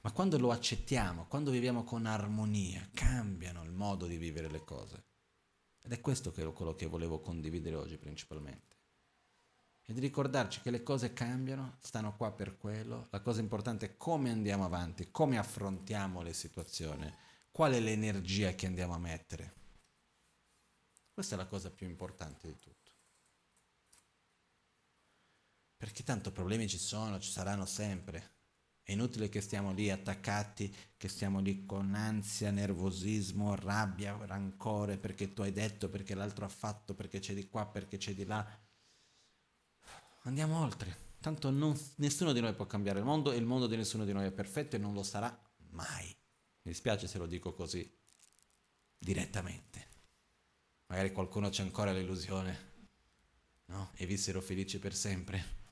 Ma 0.00 0.12
quando 0.12 0.38
lo 0.38 0.50
accettiamo, 0.50 1.26
quando 1.28 1.50
viviamo 1.50 1.82
con 1.84 2.04
armonia, 2.04 2.90
cambiano 2.92 3.62
il 3.62 3.70
modo 3.70 4.06
di 4.06 4.18
vivere 4.18 4.50
le 4.50 4.64
cose. 4.64 5.04
Ed 5.82 5.92
è 5.92 6.00
questo 6.00 6.30
che, 6.30 6.44
quello 6.52 6.74
che 6.74 6.86
volevo 6.86 7.20
condividere 7.20 7.76
oggi 7.76 7.96
principalmente. 7.96 8.76
E 9.86 9.92
di 9.92 10.00
ricordarci 10.00 10.60
che 10.60 10.70
le 10.70 10.82
cose 10.82 11.12
cambiano, 11.12 11.76
stanno 11.80 12.16
qua 12.16 12.32
per 12.32 12.58
quello. 12.58 13.06
La 13.10 13.20
cosa 13.20 13.40
importante 13.40 13.86
è 13.86 13.96
come 13.96 14.30
andiamo 14.30 14.64
avanti, 14.64 15.10
come 15.10 15.38
affrontiamo 15.38 16.22
le 16.22 16.32
situazioni, 16.32 17.10
qual 17.50 17.72
è 17.72 17.80
l'energia 17.80 18.52
che 18.54 18.66
andiamo 18.66 18.94
a 18.94 18.98
mettere. 18.98 19.63
Questa 21.14 21.36
è 21.36 21.38
la 21.38 21.46
cosa 21.46 21.70
più 21.70 21.86
importante 21.86 22.48
di 22.48 22.58
tutto. 22.58 22.90
Perché 25.76 26.02
tanto 26.02 26.32
problemi 26.32 26.68
ci 26.68 26.76
sono, 26.76 27.20
ci 27.20 27.30
saranno 27.30 27.66
sempre. 27.66 28.32
È 28.82 28.90
inutile 28.90 29.28
che 29.28 29.40
stiamo 29.40 29.72
lì 29.72 29.90
attaccati, 29.90 30.74
che 30.96 31.08
stiamo 31.08 31.38
lì 31.38 31.64
con 31.64 31.94
ansia, 31.94 32.50
nervosismo, 32.50 33.54
rabbia, 33.54 34.18
rancore, 34.26 34.98
perché 34.98 35.32
tu 35.32 35.42
hai 35.42 35.52
detto, 35.52 35.88
perché 35.88 36.16
l'altro 36.16 36.46
ha 36.46 36.48
fatto, 36.48 36.94
perché 36.94 37.20
c'è 37.20 37.32
di 37.32 37.48
qua, 37.48 37.64
perché 37.64 37.96
c'è 37.96 38.12
di 38.12 38.24
là. 38.24 38.44
Andiamo 40.22 40.60
oltre. 40.60 41.12
Tanto 41.20 41.50
non, 41.50 41.78
nessuno 41.96 42.32
di 42.32 42.40
noi 42.40 42.54
può 42.54 42.66
cambiare 42.66 42.98
il 42.98 43.04
mondo 43.04 43.30
e 43.30 43.36
il 43.36 43.46
mondo 43.46 43.68
di 43.68 43.76
nessuno 43.76 44.04
di 44.04 44.12
noi 44.12 44.26
è 44.26 44.32
perfetto 44.32 44.74
e 44.74 44.80
non 44.80 44.92
lo 44.92 45.04
sarà 45.04 45.32
mai. 45.70 46.06
Mi 46.06 46.72
dispiace 46.72 47.06
se 47.06 47.18
lo 47.18 47.26
dico 47.26 47.54
così 47.54 47.88
direttamente. 48.98 49.93
Magari 50.86 51.12
qualcuno 51.12 51.48
c'è 51.48 51.62
ancora 51.62 51.92
l'illusione, 51.92 52.72
no? 53.66 53.90
E 53.94 54.06
vissero 54.06 54.40
felici 54.40 54.78
per 54.78 54.94
sempre 54.94 55.62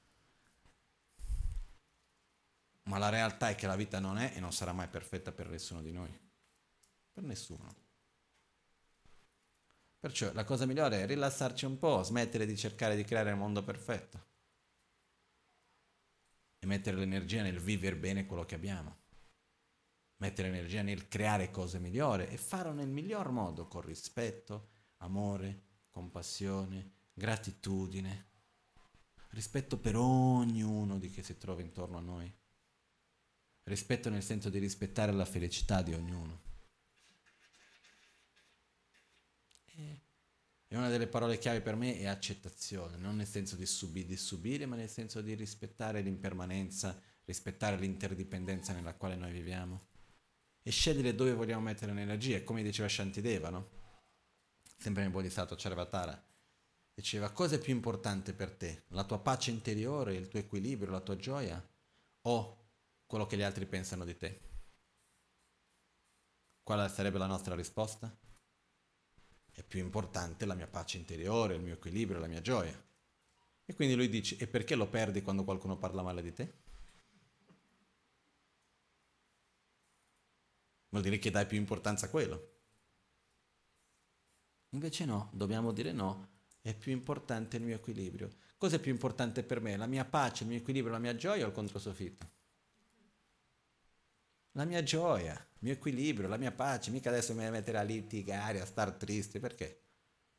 ma 2.85 2.99
la 2.99 3.09
realtà 3.09 3.51
è 3.51 3.55
che 3.55 3.67
la 3.67 3.77
vita 3.77 4.01
non 4.01 4.19
è 4.19 4.33
e 4.35 4.41
non 4.41 4.53
sarà 4.53 4.73
mai 4.73 4.89
perfetta 4.89 5.33
per 5.33 5.49
nessuno 5.49 5.83
di 5.83 5.93
noi. 5.93 6.11
Per 7.13 7.23
nessuno. 7.23 7.75
Perciò 10.01 10.33
la 10.33 10.45
cosa 10.45 10.67
migliore 10.67 11.03
è 11.03 11.07
rilassarci 11.07 11.65
un 11.65 11.79
po', 11.79 12.03
smettere 12.03 12.45
di 12.45 12.57
cercare 12.57 12.97
di 12.97 13.05
creare 13.05 13.31
il 13.31 13.37
mondo 13.37 13.63
perfetto 13.63 14.31
e 16.59 16.67
mettere 16.67 16.97
l'energia 16.97 17.43
nel 17.43 17.61
vivere 17.61 17.97
bene 17.97 18.27
quello 18.27 18.45
che 18.45 18.57
abbiamo. 18.57 18.99
Mettere 20.17 20.51
l'energia 20.51 20.83
nel 20.83 21.09
creare 21.09 21.51
cose 21.51 21.79
migliori 21.79 22.27
e 22.27 22.37
farlo 22.37 22.73
nel 22.73 22.89
miglior 22.89 23.31
modo, 23.31 23.69
con 23.69 23.83
rispetto, 23.83 24.72
amore, 25.03 25.63
compassione, 25.91 26.93
gratitudine, 27.13 28.31
rispetto 29.31 29.79
per 29.79 29.97
ognuno 29.97 30.99
di 30.99 31.11
che 31.11 31.23
si 31.23 31.37
trova 31.39 31.61
intorno 31.61 31.99
a 31.99 32.03
noi. 32.03 32.33
Rispetto 33.65 34.11
nel 34.11 34.23
senso 34.23 34.51
di 34.51 34.59
rispettare 34.59 35.13
la 35.13 35.25
felicità 35.25 35.83
di 35.83 35.95
ognuno. 35.95 36.41
E 40.69 40.77
una 40.77 40.89
delle 40.89 41.07
parole 41.07 41.39
chiave 41.39 41.61
per 41.61 41.77
me 41.77 41.99
è 41.99 42.07
accettazione, 42.07 42.97
non 42.97 43.17
nel 43.17 43.27
senso 43.27 43.57
di, 43.57 43.67
subi, 43.67 44.07
di 44.07 44.17
subire, 44.17 44.65
ma 44.67 44.75
nel 44.75 44.89
senso 44.89 45.21
di 45.21 45.35
rispettare 45.35 46.01
l'impermanenza, 46.01 46.99
rispettare 47.25 47.77
l'interdipendenza 47.77 48.73
nella 48.73 48.95
quale 48.95 49.15
noi 49.17 49.33
viviamo. 49.33 49.89
E 50.63 50.71
scegliere 50.71 51.15
dove 51.15 51.35
vogliamo 51.35 51.61
mettere 51.61 51.93
l'energia, 51.93 52.43
come 52.43 52.63
diceva 52.63 52.89
Shantideva, 52.89 53.51
no? 53.51 53.82
Sempre 54.83 55.05
nel 55.05 55.13
Bodhisattva 55.13 55.55
Charvatara. 55.57 56.21
Diceva, 56.93 57.31
cosa 57.31 57.55
è 57.55 57.61
più 57.61 57.73
importante 57.73 58.33
per 58.33 58.51
te? 58.51 58.87
La 58.89 59.05
tua 59.05 59.21
pace 59.21 59.53
interiore, 59.53 60.17
il 60.17 60.27
tuo 60.27 60.41
equilibrio, 60.41 60.91
la 60.91 60.99
tua 60.99 61.15
gioia? 61.15 61.65
O 62.23 62.71
quello 63.07 63.25
che 63.27 63.37
gli 63.37 63.43
altri 63.43 63.65
pensano 63.65 64.05
di 64.05 64.17
te? 64.17 64.41
Quale 66.65 66.89
sarebbe 66.89 67.19
la 67.19 67.27
nostra 67.27 67.55
risposta? 67.55 68.13
È 69.53 69.63
più 69.63 69.79
importante 69.79 70.47
la 70.47 70.55
mia 70.55 70.67
pace 70.67 70.97
interiore, 70.97 71.55
il 71.55 71.63
mio 71.63 71.75
equilibrio, 71.75 72.19
la 72.19 72.27
mia 72.27 72.41
gioia. 72.41 72.77
E 73.65 73.75
quindi 73.77 73.95
lui 73.95 74.09
dice, 74.09 74.37
e 74.37 74.49
perché 74.49 74.75
lo 74.75 74.89
perdi 74.89 75.23
quando 75.23 75.45
qualcuno 75.45 75.79
parla 75.79 76.03
male 76.03 76.23
di 76.23 76.33
te? 76.33 76.55
Vuol 80.89 81.05
dire 81.05 81.21
che 81.21 81.31
dai 81.31 81.47
più 81.47 81.57
importanza 81.57 82.07
a 82.07 82.11
quello. 82.11 82.62
Invece 84.73 85.05
no, 85.05 85.31
dobbiamo 85.33 85.73
dire 85.73 85.93
no, 85.93 86.29
è 86.61 86.75
più 86.75 86.93
importante 86.93 87.57
il 87.57 87.63
mio 87.63 87.77
equilibrio. 87.77 88.31
Cos'è 88.57 88.79
più 88.79 88.93
importante 88.93 89.43
per 89.43 89.61
me? 89.61 89.77
La 89.77 89.87
mia 89.87 90.05
pace, 90.05 90.45
il 90.45 90.51
mio 90.51 90.59
equilibrio, 90.59 90.93
la 90.93 90.99
mia 90.99 91.17
gioia 91.17 91.45
o 91.45 91.49
il 91.49 91.55
controsoffitto? 91.55 92.31
la 94.53 94.65
mia 94.65 94.83
gioia, 94.83 95.33
il 95.35 95.59
mio 95.61 95.73
equilibrio, 95.73 96.29
la 96.29 96.37
mia 96.37 96.53
pace. 96.53 96.91
Mica 96.91 97.11
adesso 97.11 97.33
mi 97.33 97.41
devo 97.41 97.53
mettere 97.53 97.79
a 97.79 97.83
litigare, 97.83 98.61
a 98.61 98.67
star 98.67 98.93
triste, 98.93 99.39
perché? 99.41 99.81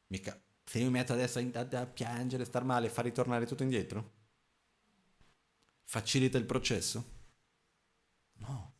Mica, 0.07 0.39
se 0.63 0.79
io 0.79 0.85
mi 0.85 0.91
metto 0.91 1.13
adesso 1.13 1.39
a, 1.39 1.79
a 1.79 1.85
piangere, 1.85 2.43
a 2.43 2.45
star 2.45 2.63
male, 2.63 2.89
fa 2.89 3.01
ritornare 3.01 3.45
tutto 3.45 3.63
indietro? 3.63 4.21
Facilita 5.83 6.37
il 6.37 6.45
processo? 6.45 7.11
No. 8.35 8.73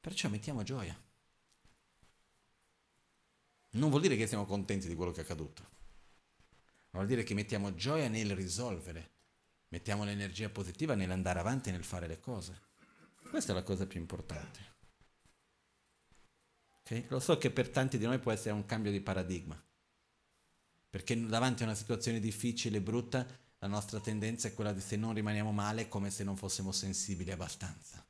Perciò 0.00 0.28
mettiamo 0.28 0.62
gioia. 0.62 0.98
Non 3.70 3.90
vuol 3.90 4.02
dire 4.02 4.16
che 4.16 4.26
siamo 4.26 4.46
contenti 4.46 4.88
di 4.88 4.94
quello 4.94 5.12
che 5.12 5.20
è 5.20 5.24
accaduto. 5.24 5.68
Vuol 6.90 7.06
dire 7.06 7.22
che 7.22 7.34
mettiamo 7.34 7.74
gioia 7.74 8.08
nel 8.08 8.34
risolvere. 8.34 9.10
Mettiamo 9.68 10.04
l'energia 10.04 10.48
positiva 10.48 10.94
nell'andare 10.94 11.38
avanti 11.38 11.68
e 11.68 11.72
nel 11.72 11.84
fare 11.84 12.08
le 12.08 12.18
cose. 12.18 12.60
Questa 13.28 13.52
è 13.52 13.54
la 13.54 13.62
cosa 13.62 13.86
più 13.86 14.00
importante. 14.00 14.58
Okay? 16.80 17.06
Lo 17.08 17.20
so 17.20 17.38
che 17.38 17.52
per 17.52 17.68
tanti 17.68 17.96
di 17.96 18.04
noi 18.04 18.18
può 18.18 18.32
essere 18.32 18.54
un 18.54 18.66
cambio 18.66 18.90
di 18.90 19.00
paradigma, 19.00 19.62
perché 20.90 21.24
davanti 21.26 21.62
a 21.62 21.66
una 21.66 21.76
situazione 21.76 22.18
difficile 22.18 22.78
e 22.78 22.82
brutta, 22.82 23.24
la 23.58 23.68
nostra 23.68 24.00
tendenza 24.00 24.48
è 24.48 24.54
quella 24.54 24.72
di 24.72 24.80
se 24.80 24.96
non 24.96 25.14
rimaniamo 25.14 25.52
male 25.52 25.86
come 25.86 26.10
se 26.10 26.24
non 26.24 26.36
fossimo 26.36 26.72
sensibili 26.72 27.30
abbastanza. 27.30 28.04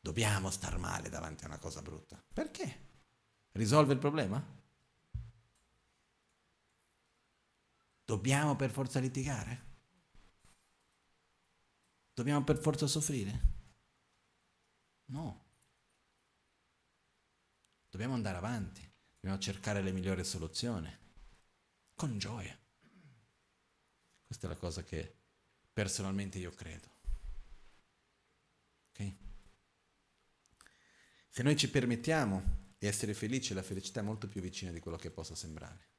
Dobbiamo 0.00 0.50
star 0.50 0.78
male 0.78 1.08
davanti 1.08 1.44
a 1.44 1.46
una 1.46 1.58
cosa 1.58 1.80
brutta. 1.80 2.20
Perché? 2.32 2.90
Risolve 3.52 3.92
il 3.92 3.98
problema? 3.98 4.60
Dobbiamo 8.04 8.56
per 8.56 8.70
forza 8.70 8.98
litigare? 8.98 9.70
Dobbiamo 12.14 12.44
per 12.44 12.58
forza 12.58 12.86
soffrire? 12.86 13.50
No. 15.06 15.44
Dobbiamo 17.88 18.14
andare 18.14 18.38
avanti, 18.38 18.90
dobbiamo 19.14 19.38
cercare 19.38 19.82
le 19.82 19.92
migliori 19.92 20.24
soluzioni, 20.24 20.90
con 21.94 22.18
gioia. 22.18 22.58
Questa 24.26 24.46
è 24.46 24.50
la 24.50 24.56
cosa 24.56 24.82
che 24.82 25.14
personalmente 25.72 26.38
io 26.38 26.52
credo. 26.52 26.88
Ok? 28.90 29.14
Se 31.28 31.42
noi 31.42 31.56
ci 31.56 31.70
permettiamo 31.70 32.61
di 32.82 32.88
essere 32.88 33.14
felici, 33.14 33.54
la 33.54 33.62
felicità 33.62 34.00
è 34.00 34.02
molto 34.02 34.26
più 34.26 34.40
vicina 34.40 34.72
di 34.72 34.80
quello 34.80 34.96
che 34.96 35.12
possa 35.12 35.36
sembrare. 35.36 35.90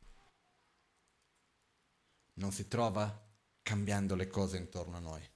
Non 2.34 2.51
si 2.51 2.68
trova 2.68 3.26
cambiando 3.61 4.15
le 4.15 4.27
cose 4.27 4.57
intorno 4.57 4.97
a 4.97 4.99
noi. 4.99 5.30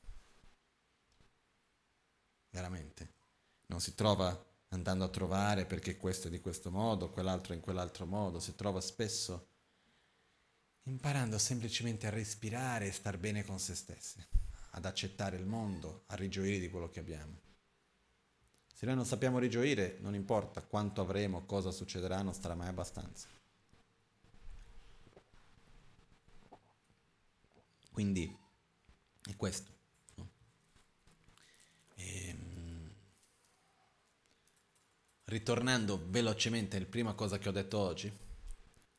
Veramente 2.50 3.14
non 3.68 3.80
si 3.80 3.96
trova 3.96 4.46
andando 4.70 5.06
a 5.06 5.10
trovare 5.10 5.66
perché 5.66 5.96
questo 5.96 6.28
è 6.28 6.30
di 6.30 6.42
questo 6.42 6.70
modo, 6.70 7.12
quell'altro 7.12 7.54
in 7.54 7.62
quell'altro 7.62 8.06
modo, 8.06 8.42
si 8.42 8.54
trova 8.54 8.82
spesso 8.82 9.48
imparando 10.84 11.38
semplicemente 11.38 12.08
a 12.08 12.10
respirare 12.10 12.88
e 12.88 12.92
star 12.92 13.18
bene 13.18 13.46
con 13.46 13.58
se 13.58 13.74
stessi, 13.74 14.22
ad 14.72 14.84
accettare 14.84 15.38
il 15.38 15.46
mondo, 15.46 16.04
a 16.08 16.16
rigioire 16.16 16.60
di 16.60 16.70
quello 16.70 16.90
che 16.90 17.00
abbiamo. 17.00 17.47
Se 18.78 18.86
noi 18.86 18.94
non 18.94 19.06
sappiamo 19.06 19.40
rigioire, 19.40 19.98
non 20.02 20.14
importa 20.14 20.62
quanto 20.62 21.02
avremo, 21.02 21.48
cosa 21.48 21.72
succederà, 21.72 22.22
non 22.22 22.36
sarà 22.36 22.54
mai 22.54 22.68
abbastanza. 22.68 23.28
Quindi 27.92 28.38
è 29.24 29.36
questo. 29.36 29.72
E, 31.96 32.28
ehm, 32.28 32.94
ritornando 35.24 36.00
velocemente 36.10 36.78
alla 36.78 36.86
prima 36.86 37.16
cosa 37.16 37.40
che 37.40 37.50
ho 37.50 37.52
detto 37.52 37.80
oggi, 37.80 38.16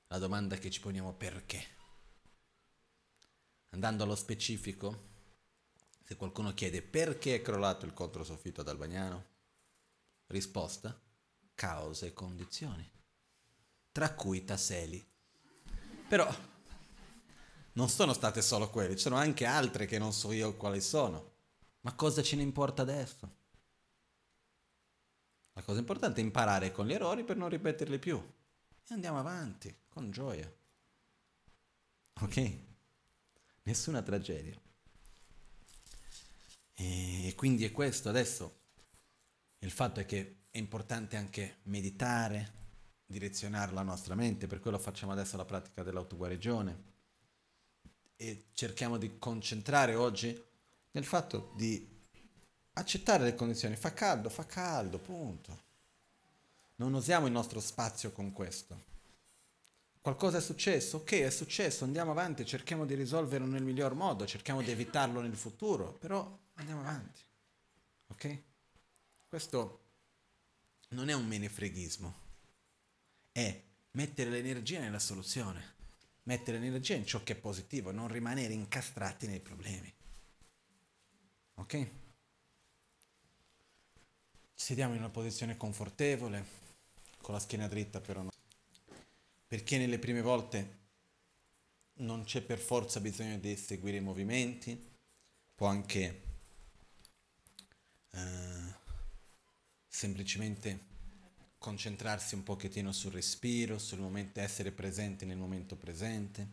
la 0.09 0.19
domanda 0.19 0.57
che 0.57 0.71
ci 0.71 0.81
poniamo 0.81 1.13
perché? 1.13 1.65
Andando 3.69 4.03
allo 4.03 4.17
specifico, 4.17 5.07
se 6.03 6.17
qualcuno 6.17 6.53
chiede 6.53 6.83
perché 6.83 7.37
è 7.37 7.43
crollato 7.43 7.87
il 7.87 7.95
controsoffitto 7.95 8.63
ad 8.63 8.67
Albagnano, 8.67 9.37
risposta, 10.29 10.99
cause 11.55 12.07
e 12.07 12.13
condizioni, 12.15 12.91
tra 13.93 14.15
cui 14.15 14.45
Tasseli. 14.45 15.07
Però 16.09 16.27
non 17.73 17.89
sono 17.89 18.13
state 18.13 18.41
solo 18.41 18.71
quelle, 18.71 18.97
ci 18.97 19.03
sono 19.03 19.17
anche 19.17 19.45
altre 19.45 19.85
che 19.87 19.99
non 19.99 20.13
so 20.13 20.33
io 20.33 20.57
quali 20.57 20.81
sono. 20.81 21.37
Ma 21.81 21.95
cosa 21.95 22.23
ce 22.23 22.37
ne 22.37 22.43
importa 22.43 22.83
adesso? 22.83 23.37
La 25.53 25.63
cosa 25.63 25.81
importante 25.81 26.21
è 26.21 26.25
imparare 26.25 26.73
con 26.73 26.87
gli 26.87 26.93
errori 26.93 27.25
per 27.25 27.37
non 27.37 27.49
ripeterli 27.49 27.99
più. 27.99 28.17
E 28.17 28.95
andiamo 28.95 29.19
avanti, 29.19 29.77
con 29.89 30.11
gioia. 30.11 30.51
Ok? 32.21 32.67
nessuna 33.69 34.01
tragedia. 34.01 34.59
E 36.75 37.35
quindi 37.37 37.65
è 37.65 37.71
questo 37.71 38.09
adesso. 38.09 38.58
Il 39.61 39.71
fatto 39.71 40.01
è 40.01 40.07
che 40.07 40.43
è 40.51 40.59
importante 40.59 41.17
anche 41.17 41.59
meditare, 41.65 42.53
direzionare 43.07 43.73
la 43.73 43.83
nostra 43.83 44.15
mente, 44.15 44.47
per 44.47 44.61
quello 44.61 44.79
facciamo 44.79 45.13
adesso 45.13 45.37
la 45.37 45.45
pratica 45.45 45.83
dell'autoguarigione 45.83 46.85
e 48.17 48.47
cerchiamo 48.53 48.99
di 48.99 49.19
concentrare 49.19 49.95
oggi 49.95 50.41
nel 50.91 51.05
fatto 51.05 51.53
di 51.57 51.97
accettare 52.73 53.25
le 53.25 53.35
condizioni. 53.35 53.77
Fa 53.77 53.93
caldo, 53.93 54.29
fa 54.29 54.47
caldo, 54.47 54.99
punto. 54.99 55.67
Non 56.77 56.95
usiamo 56.95 57.27
il 57.27 57.33
nostro 57.33 57.61
spazio 57.61 58.13
con 58.13 58.33
questo. 58.33 58.87
Qualcosa 60.01 60.39
è 60.39 60.41
successo? 60.41 60.99
Ok, 60.99 61.13
è 61.15 61.31
successo, 61.31 61.85
andiamo 61.85 62.13
avanti, 62.13 62.47
cerchiamo 62.47 62.87
di 62.87 62.95
risolverlo 62.95 63.47
nel 63.47 63.63
miglior 63.63 63.95
modo, 63.95 64.27
cerchiamo 64.27 64.63
di 64.63 64.71
evitarlo 64.71 65.21
nel 65.21 65.37
futuro, 65.37 65.93
però 65.93 66.39
andiamo 66.55 66.81
avanti. 66.81 67.21
Ok? 68.07 68.43
Questo 69.29 69.81
non 70.91 71.11
è 71.11 71.13
un 71.13 71.27
menefreghismo, 71.27 72.15
è 73.31 73.63
mettere 73.91 74.31
l'energia 74.31 74.81
nella 74.81 74.99
soluzione, 74.99 75.75
mettere 76.23 76.59
l'energia 76.59 76.95
in 76.95 77.05
ciò 77.05 77.23
che 77.23 77.35
è 77.35 77.37
positivo, 77.37 77.91
non 77.91 78.09
rimanere 78.09 78.55
incastrati 78.55 79.27
nei 79.27 79.41
problemi. 79.41 79.93
Ok? 81.57 81.91
Sediamo 84.55 84.95
in 84.95 85.01
una 85.01 85.11
posizione 85.11 85.59
confortevole, 85.59 86.47
con 87.21 87.35
la 87.35 87.41
schiena 87.41 87.69
dritta 87.69 88.01
però 88.01 88.23
non 88.23 88.31
perché 89.47 89.79
nelle 89.79 89.99
prime 89.99 90.21
volte 90.21 90.77
non 92.01 92.25
c'è 92.25 92.43
per 92.43 92.59
forza 92.59 93.01
bisogno 93.01 93.39
di 93.39 93.57
seguire 93.57 93.97
i 93.97 94.03
movimenti, 94.03 94.79
può 95.55 95.67
anche 95.67 96.23
eh, 98.11 98.78
semplicemente 99.99 100.87
concentrarsi 101.59 102.37
un 102.37 102.45
pochettino 102.45 102.93
sul 102.93 103.11
respiro, 103.11 103.81
sul 103.81 103.99
momento, 103.99 104.39
essere 104.39 104.71
presente 104.71 105.25
nel 105.25 105.37
momento 105.37 105.75
presente. 105.75 106.49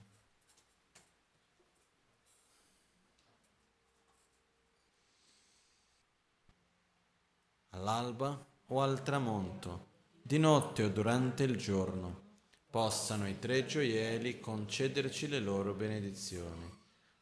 All'alba 7.69 8.43
o 8.65 8.81
al 8.81 9.03
tramonto, 9.03 9.89
di 10.23 10.39
notte 10.39 10.81
o 10.81 10.89
durante 10.89 11.43
il 11.43 11.55
giorno 11.55 12.23
possano 12.71 13.27
i 13.27 13.37
tre 13.37 13.67
gioielli 13.67 14.39
concederci 14.39 15.27
le 15.27 15.39
loro 15.39 15.75
benedizioni, 15.75 16.67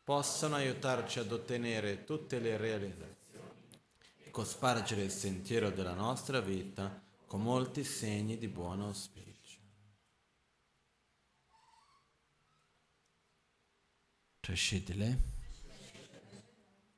possano 0.01 0.55
aiutarci 0.55 1.19
ad 1.19 1.33
ottenere 1.33 2.05
tutte 2.05 2.39
le 2.39 2.55
realizzazioni 2.55 3.12
cospargere 4.33 5.03
il 5.03 5.11
sentiero 5.11 5.69
della 5.69 5.93
nostra 5.93 6.39
vita 6.41 6.99
con 7.27 7.43
molti 7.43 7.83
segni 7.83 8.39
di 8.39 8.47
buon 8.47 8.81
auspicio. 8.81 9.59
Trascedile. 14.39 15.32